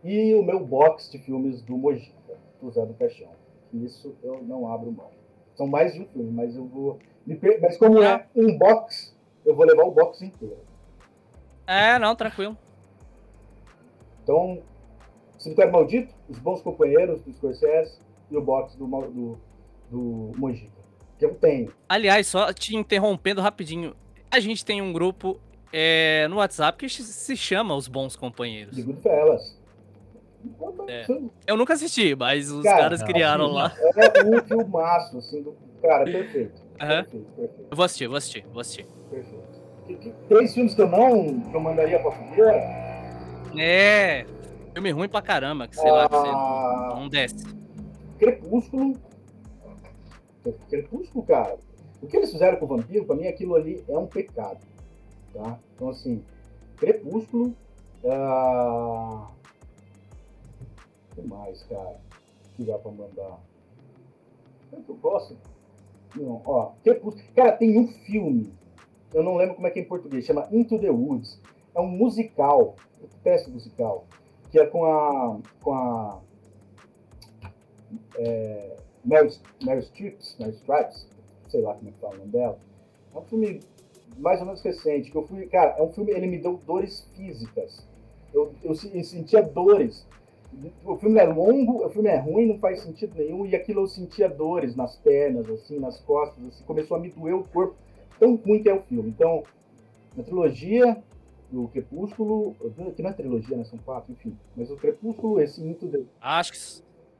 [0.03, 3.31] e o meu box de filmes do Mojica, do Zé do Caixão.
[3.73, 5.11] Isso eu não abro mão.
[5.55, 6.99] São mais de um filme, mas eu vou.
[7.61, 10.59] Mas como é um box, eu vou levar o box inteiro.
[11.67, 12.57] É, não, tranquilo.
[14.23, 14.63] Então,
[15.39, 17.99] Cemitério Maldito, Os Bons Companheiros do Scorsese
[18.31, 19.39] e o box do, do,
[19.91, 20.73] do Mojica.
[21.19, 21.73] Que eu tenho.
[21.89, 23.95] Aliás, só te interrompendo rapidinho.
[24.31, 25.41] A gente tem um grupo
[25.77, 28.77] é, no WhatsApp que se chama Os Bons Companheiros.
[28.77, 29.59] De Goodfellas.
[30.87, 31.05] É.
[31.49, 33.77] Eu nunca assisti, mas os cara, caras criaram assim, lá.
[33.97, 35.57] É um filmaço, assim, do...
[35.83, 36.63] cara, perfeito.
[36.75, 36.89] Uhum.
[36.89, 37.67] perfeito, perfeito.
[37.71, 38.87] Eu vou assistir, vou assistir, vou assistir.
[39.09, 40.15] Perfeito.
[40.29, 42.53] três filmes que eu não que eu mandaria pra fogueira.
[43.57, 44.27] É.
[44.73, 47.47] Filme ruim pra caramba, que sei ah, lá, que você não, não desce.
[48.19, 48.97] Crepúsculo.
[50.69, 51.57] Crepúsculo, cara.
[52.03, 54.59] O que eles fizeram com o vampiro, pra mim aquilo ali é um pecado.
[55.35, 55.59] Tá?
[55.75, 56.25] Então, assim,
[56.77, 57.55] Crepúsculo.
[58.05, 59.27] Uh...
[61.11, 62.01] O que mais, cara?
[62.55, 63.41] Que dá pra mandar?
[64.73, 65.37] É eu gosto.
[66.15, 67.25] Não, ó, Crepúsculo.
[67.35, 68.53] Cara, tem um filme.
[69.13, 70.25] Eu não lembro como é que é em português.
[70.25, 71.41] Chama Into the Woods.
[71.75, 72.77] É um musical.
[73.23, 74.07] Peço musical.
[74.51, 75.41] Que é com a.
[75.63, 76.21] Com a.
[78.17, 81.07] É, Mary, Mary Streep, Stripes,
[81.49, 82.59] sei lá como é que fala o nome dela.
[83.15, 83.61] É um filme
[84.19, 87.09] mais ou menos recente, que eu fui, cara, é um filme, ele me deu dores
[87.15, 87.87] físicas.
[88.33, 90.07] Eu, eu, sentia dores.
[90.85, 93.87] O filme é longo, o filme é ruim, não faz sentido nenhum, e aquilo eu
[93.87, 97.75] sentia dores nas pernas, assim, nas costas, assim, começou a me doer o corpo,
[98.19, 99.11] tão ruim que é o filme.
[99.11, 99.43] Então,
[100.17, 100.97] na trilogia
[101.51, 102.55] do Crepúsculo,
[102.95, 106.03] que não é trilogia, né, são quatro, enfim, mas o Crepúsculo, esse Into the...
[106.21, 106.59] Acho que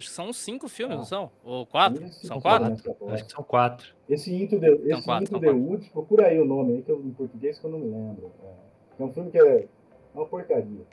[0.01, 0.99] são cinco filmes, ah.
[0.99, 1.31] não são?
[1.43, 2.07] Ou quatro?
[2.13, 2.73] São quatro?
[3.09, 3.95] Acho que são quatro.
[4.09, 7.01] Esse Into the, esse quatro, Into the Woods, procura aí o nome aí, que eu,
[7.01, 8.33] em português que eu não me lembro.
[8.43, 9.69] É, é um filme que é, é
[10.15, 10.85] uma porcaria.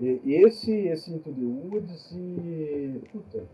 [0.00, 3.00] E, esse, esse Into the Woods e.
[3.12, 3.44] Puta.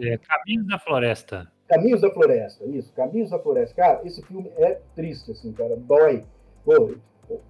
[0.00, 1.52] É Caminhos da Floresta.
[1.68, 3.74] Caminhos da Floresta, isso, Caminhos da Floresta.
[3.74, 6.24] Cara, esse filme é triste, assim, cara, dói.
[6.64, 6.94] Pô,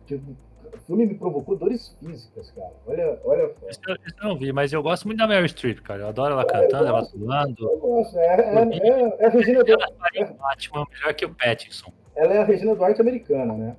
[0.07, 0.37] tipo,
[0.73, 2.73] o filme me provocou dores físicas, cara.
[2.87, 3.69] Olha, olha só.
[3.69, 6.01] Isso, isso eu não vi, mas eu gosto muito da Meryl Streep, cara.
[6.03, 7.71] Eu adoro ela cantando, ela atuando.
[7.71, 11.35] Eu gosto, é, é, é, é a Regina Duarte, Ela faria Batman melhor que o
[11.35, 11.93] Pattinson.
[12.15, 13.77] ela é a Regina Duarte americana, né?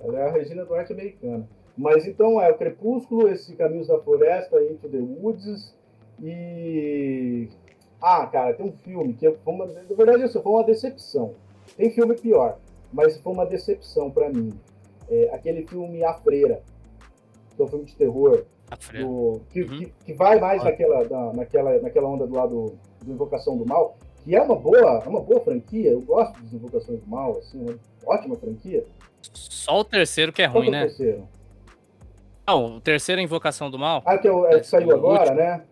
[0.00, 1.48] Ela é a Regina Duarte americana.
[1.76, 5.74] Mas então é o Crepúsculo, esse Caminhos da Floresta, Into the Woods
[6.22, 7.48] e.
[8.00, 9.66] Ah, cara, tem um filme que foi uma.
[9.66, 11.34] Na verdade, assim, foi uma decepção.
[11.76, 12.58] Tem filme pior,
[12.92, 14.52] mas foi uma decepção pra mim.
[15.08, 16.62] É aquele filme A Freira,
[17.54, 19.06] que é um filme de terror, A freira.
[19.06, 19.78] do- que, Uhum.
[19.78, 22.72] que, que vai mais naquela, da- naquela, naquela onda do lado
[23.04, 25.90] do Invocação do Mal, que é uma boa, é uma boa franquia.
[25.92, 27.76] Eu gosto das Invocações do Mal, assim, uma
[28.06, 28.84] ótima franquia.
[29.32, 30.80] Só o terceiro que é Qual ruim, é né?
[30.82, 31.28] terceiro?
[32.46, 34.02] Não, o terceiro é Invocação do Mal.
[34.04, 35.36] Ah, que, é é que saiu O agora, último.
[35.36, 35.62] né?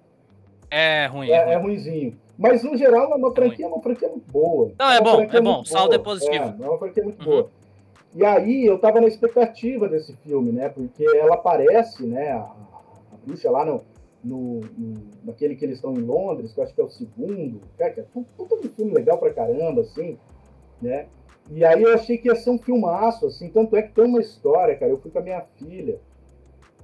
[0.70, 1.30] É ruim.
[1.30, 1.66] É, É, é ruim.
[1.74, 2.16] ruinzinho.
[2.36, 4.72] Mas, no geral, é uma franquia, é uma franquia muito boa.
[4.76, 5.64] Não, é bom, é bom.
[5.64, 6.54] Saldo é positivo.
[6.60, 7.24] É, é uma franquia muito Uhum.
[7.24, 7.50] boa.
[8.14, 10.68] E aí, eu tava na expectativa desse filme, né?
[10.68, 12.30] Porque ela aparece, né?
[12.30, 13.82] A, a bruxa lá no,
[14.22, 17.60] no, no- naquele que eles estão em Londres, que eu acho que é o segundo.
[17.76, 18.24] Cara, que é um
[18.76, 20.16] filme legal pra caramba, assim,
[20.80, 21.06] né?
[21.50, 23.48] E aí eu achei que ia ser um filmaço, assim.
[23.50, 24.92] Tanto é que tem uma história, cara.
[24.92, 25.98] Eu fui com a minha filha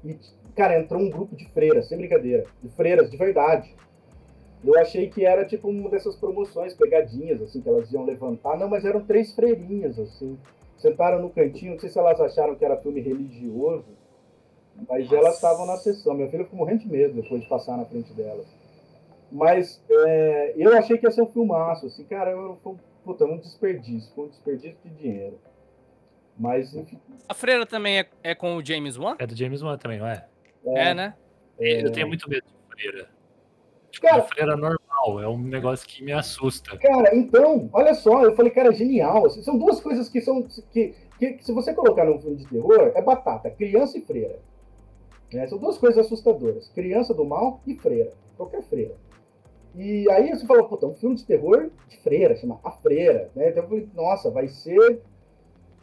[0.05, 0.17] e,
[0.57, 2.45] cara, entrou um grupo de freiras, sem brincadeira.
[2.63, 3.73] De freiras, de verdade.
[4.65, 8.59] Eu achei que era tipo uma dessas promoções, pegadinhas, assim, que elas iam levantar.
[8.59, 10.37] Não, mas eram três freirinhas, assim.
[10.81, 13.85] Sentaram no cantinho, não sei se elas acharam que era filme religioso,
[14.89, 15.17] mas Nossa.
[15.17, 16.15] elas estavam na sessão.
[16.15, 18.47] Minha filha ficou morrendo de medo depois de passar na frente delas.
[19.31, 22.75] Mas é, eu achei que ia ser um filmaço, assim, cara, eu, foi,
[23.05, 25.39] puta, um desperdício, foi um desperdício de dinheiro.
[26.39, 26.99] Mas, enfim,
[27.29, 29.17] A freira também é, é com o James Wan?
[29.19, 30.27] É do James Wan também, não é?
[30.65, 31.15] É, né?
[31.59, 33.09] é, Eu tenho muito medo de freira.
[33.91, 34.80] Tipo, Cara- freira normal.
[35.21, 36.77] É um negócio que me assusta.
[36.79, 39.27] Cara, então, olha só, eu falei, cara, genial.
[39.27, 40.43] assim, São duas coisas que são.
[40.73, 44.39] Que, que, que se você colocar num filme de terror, é batata, criança e freira.
[45.33, 45.47] né?
[45.47, 48.13] São duas coisas assustadoras: criança do mal e freira.
[48.37, 48.95] Qualquer freira.
[49.75, 53.31] E aí você falou, puta, um filme de terror de freira, chama A Freira.
[53.37, 53.51] Né?
[53.51, 55.01] Então eu falei, nossa, vai ser.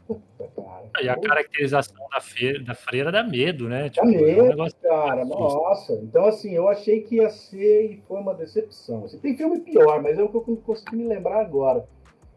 [0.07, 0.89] Cara.
[1.01, 3.83] E a caracterização da, feira, da freira dá medo, né?
[3.83, 5.93] Dá Tipo, é um medo, negócio cara, nossa.
[5.93, 9.05] Então, assim, eu achei que ia ser e foi uma decepção.
[9.05, 11.87] Assim, tem filme pior, mas é o que eu consegui me lembrar agora.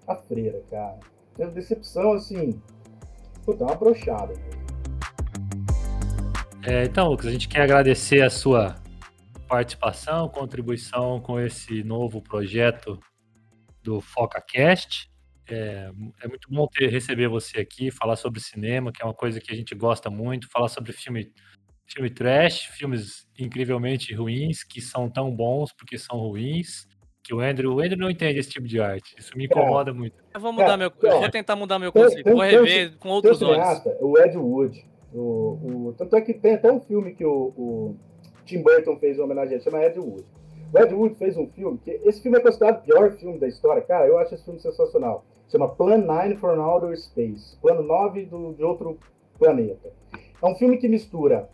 [0.06, 0.98] A Freira, cara.
[1.55, 2.60] Decepção, assim.
[3.44, 4.34] Puta, uma brochada.
[6.66, 8.76] É, então, Lucas, a gente quer agradecer a sua
[9.48, 13.01] participação, contribuição com esse novo projeto
[13.82, 15.10] do FocaCast.
[15.55, 15.90] É,
[16.22, 19.52] é muito bom ter, receber você aqui, falar sobre cinema, que é uma coisa que
[19.52, 21.32] a gente gosta muito, falar sobre filme,
[21.86, 26.86] filme trash, filmes incrivelmente ruins, que são tão bons porque são ruins,
[27.22, 29.14] que o Andrew, o Andrew não entende esse tipo de arte.
[29.18, 30.14] Isso me incomoda muito.
[30.32, 30.93] Eu vou mudar Cara, meu.
[31.02, 32.31] Eu vou tentar mudar meu conceito.
[32.31, 33.56] Vou rever com Tem outros olhos.
[33.56, 34.86] cineasta, o Ed Wood.
[35.12, 37.97] O, o- tanto é que tem até um filme que o, o
[38.47, 40.24] Tim Burton fez em homenagem a ele, chama Ed Wood.
[40.72, 43.48] O Ed Wood fez um filme, que esse filme é considerado o pior filme da
[43.48, 43.82] história.
[43.82, 45.24] Cara, eu acho esse filme sensacional.
[45.48, 47.56] Chama Plan 9 from Outer Space.
[47.60, 48.98] Plano 9 do, de outro
[49.36, 49.92] planeta.
[50.40, 51.51] É um filme que mistura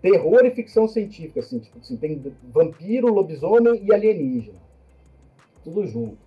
[0.00, 4.58] terror e ficção científica, assim, tipo assim, tem vampiro, lobisomem e alienígena.
[5.64, 6.18] Tudo junto.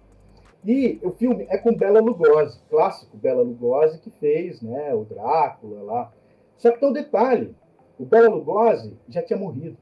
[0.65, 5.81] E o filme é com Bela Lugosi, clássico Bela Lugosi, que fez né, o Drácula
[5.83, 6.13] lá.
[6.57, 7.55] Só que tem um detalhe:
[7.97, 9.77] o Bela Lugosi já tinha morrido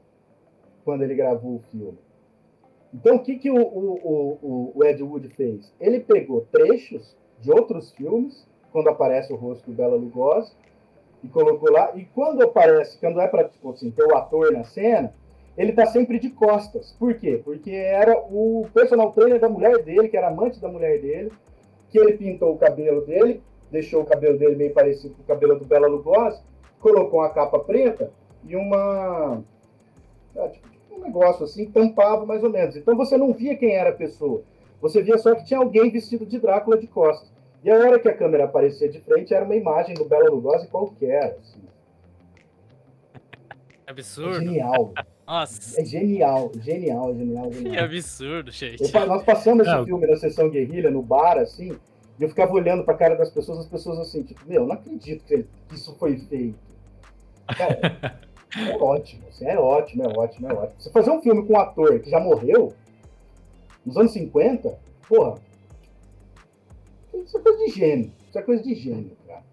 [0.86, 1.98] quando ele gravou o filme.
[2.94, 5.74] Então, o que, que o, o, o, o Ed Wood fez?
[5.82, 10.54] Ele pegou trechos de outros filmes, quando aparece o rosto do Bela Lugosi,
[11.22, 11.92] e colocou lá.
[11.96, 15.14] E quando aparece, quando é para tipo assim, ter o ator na cena,
[15.58, 16.96] ele tá sempre de costas.
[16.98, 17.42] Por quê?
[17.44, 21.32] Porque era o personal trainer da mulher dele, que era amante da mulher dele,
[21.90, 23.42] que ele pintou o cabelo dele,
[23.72, 26.42] deixou o cabelo dele meio parecido com o cabelo do Bela Lugosi,
[26.80, 28.12] colocou uma capa preta
[28.44, 29.44] e uma.
[30.38, 32.76] ah, tipo, um negócio assim, tampava mais ou menos.
[32.76, 34.42] Então você não via quem era a pessoa.
[34.82, 37.32] Você via só que tinha alguém vestido de Drácula de costas.
[37.64, 40.68] E a hora que a câmera aparecia de frente, era uma imagem do Bela Lugosi
[40.68, 41.38] qualquer.
[41.40, 41.62] Assim.
[43.88, 44.36] É Absurdo.
[44.40, 44.94] genial.
[45.28, 45.82] Nossa.
[45.82, 47.86] É genial, genial, genial, Que genial.
[47.86, 48.96] absurdo, gente.
[48.96, 49.86] Eu nós passamos esse Não.
[49.86, 51.76] filme na sessão guerrilha, no bar, assim,
[52.20, 55.24] e eu ficava olhando pra cara das pessoas, as pessoas assim, tipo, meu, não acredito
[55.26, 56.60] que que isso foi feito.
[57.58, 58.20] Cara,
[58.56, 60.76] é ótimo, assim, é ótimo, é ótimo, é ótimo.
[60.80, 62.74] Você fazer um filme com um ator que já morreu,
[63.86, 64.78] nos anos 50,
[65.08, 65.36] porra,
[67.14, 69.44] isso é coisa de gênio, isso é coisa de gênio, cara.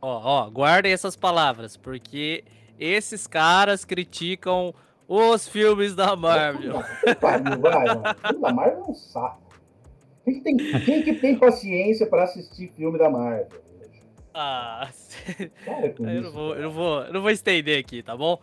[0.00, 2.44] Ó, ó, guardem essas palavras, porque
[2.78, 4.74] esses caras criticam
[5.08, 6.82] Os filmes da Marvel.
[7.20, 8.02] Pariu, vai, mano.
[8.02, 9.42] O filme da Marvel é um saco.
[10.24, 13.46] Quem, tem, quem que tem paciência para assistir filme da Marvel?
[14.38, 14.88] Ah,
[15.98, 18.38] eu não, vou, eu, não vou, eu não vou estender aqui, tá bom?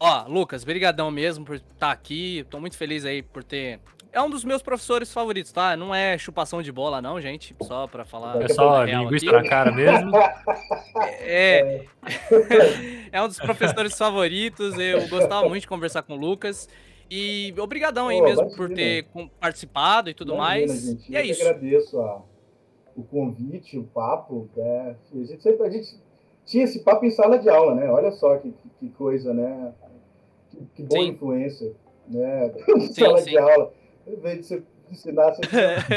[0.00, 2.44] Ó, Lucas, brigadão mesmo por estar aqui.
[2.50, 3.78] Tô muito feliz aí por ter...
[4.12, 5.76] É um dos meus professores favoritos, tá?
[5.76, 7.54] Não é chupação de bola, não, gente.
[7.62, 8.40] Só pra falar.
[8.42, 9.36] É só linguiça aqui.
[9.42, 10.10] na cara mesmo.
[11.20, 11.84] É,
[13.12, 14.76] é um dos professores favoritos.
[14.78, 16.68] Eu gostava muito de conversar com o Lucas.
[17.10, 20.84] E obrigadão aí Pô, mesmo por ter com- participado e tudo Imagina, mais.
[20.86, 21.12] gente.
[21.12, 21.42] E é eu que isso.
[21.42, 22.22] agradeço a-
[22.98, 24.48] o convite, o papo.
[24.56, 24.96] né?
[25.14, 25.96] A, gente sempre, a gente
[26.44, 27.88] tinha esse papo em sala de aula, né?
[27.90, 29.72] Olha só que, que- coisa, né?
[30.50, 31.10] Que, que boa Sim.
[31.10, 31.72] influência,
[32.08, 32.52] né?
[32.76, 33.30] Em sala sim.
[33.30, 33.72] de aula.
[34.06, 35.42] Em vez de você ensinar, você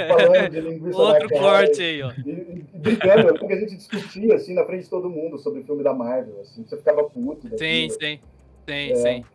[0.07, 1.41] falando de linguiça Outro na cara.
[1.41, 2.11] corte aí, ó.
[2.25, 5.61] E, e, e brincando, porque a gente discutia assim na frente de todo mundo sobre
[5.61, 7.47] o filme da Marvel, assim, você ficava puto.
[7.47, 7.57] daquilo.
[7.57, 8.19] Sim, sim.
[8.67, 8.95] Sim, É.
[8.95, 9.25] sim.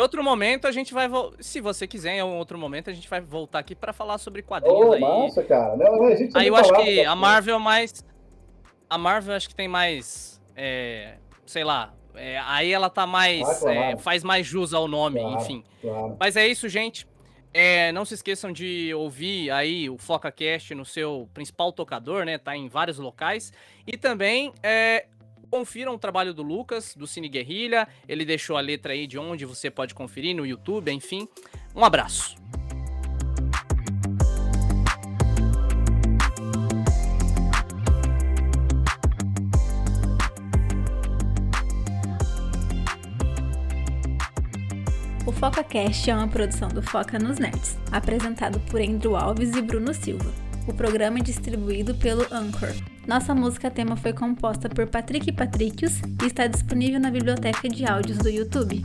[0.00, 1.06] Em outro momento a gente vai.
[1.40, 4.80] Se você quiser, em outro momento a gente vai voltar aqui pra falar sobre quadrinhos
[4.88, 5.00] Oh, aí.
[5.00, 5.76] massa, cara.
[5.76, 7.14] Não, não, Aí eu acho que a.
[7.14, 8.02] Marvel é mais.
[8.88, 10.40] A Marvel acho que tem mais.
[10.56, 11.92] é, sei lá.
[12.14, 13.46] é, aí ela tá mais.
[13.46, 13.78] Ah, claro.
[13.78, 15.36] é, faz mais jus ao nome, Claro.
[15.42, 15.62] enfim.
[15.82, 16.16] Claro.
[16.18, 17.06] Mas é isso, gente.
[17.52, 22.38] É, não se esqueçam de ouvir aí o FocaCast no seu principal tocador, né?
[22.38, 23.52] Tá em vários locais.
[23.86, 25.04] E também é,
[25.50, 27.88] confiram o trabalho do Lucas, do Cine Guerrilha.
[28.08, 31.28] Ele deixou a letra aí de onde você pode conferir no YouTube, enfim.
[31.74, 32.36] Um abraço.
[45.26, 49.94] O FocaCast é uma produção do Foca nos Nerds, apresentado por Andrew Alves e Bruno
[49.94, 50.49] Silva.
[50.66, 52.72] O programa é distribuído pelo Anchor.
[53.06, 58.18] Nossa música tema foi composta por Patrick Patricius e está disponível na biblioteca de áudios
[58.18, 58.82] do YouTube.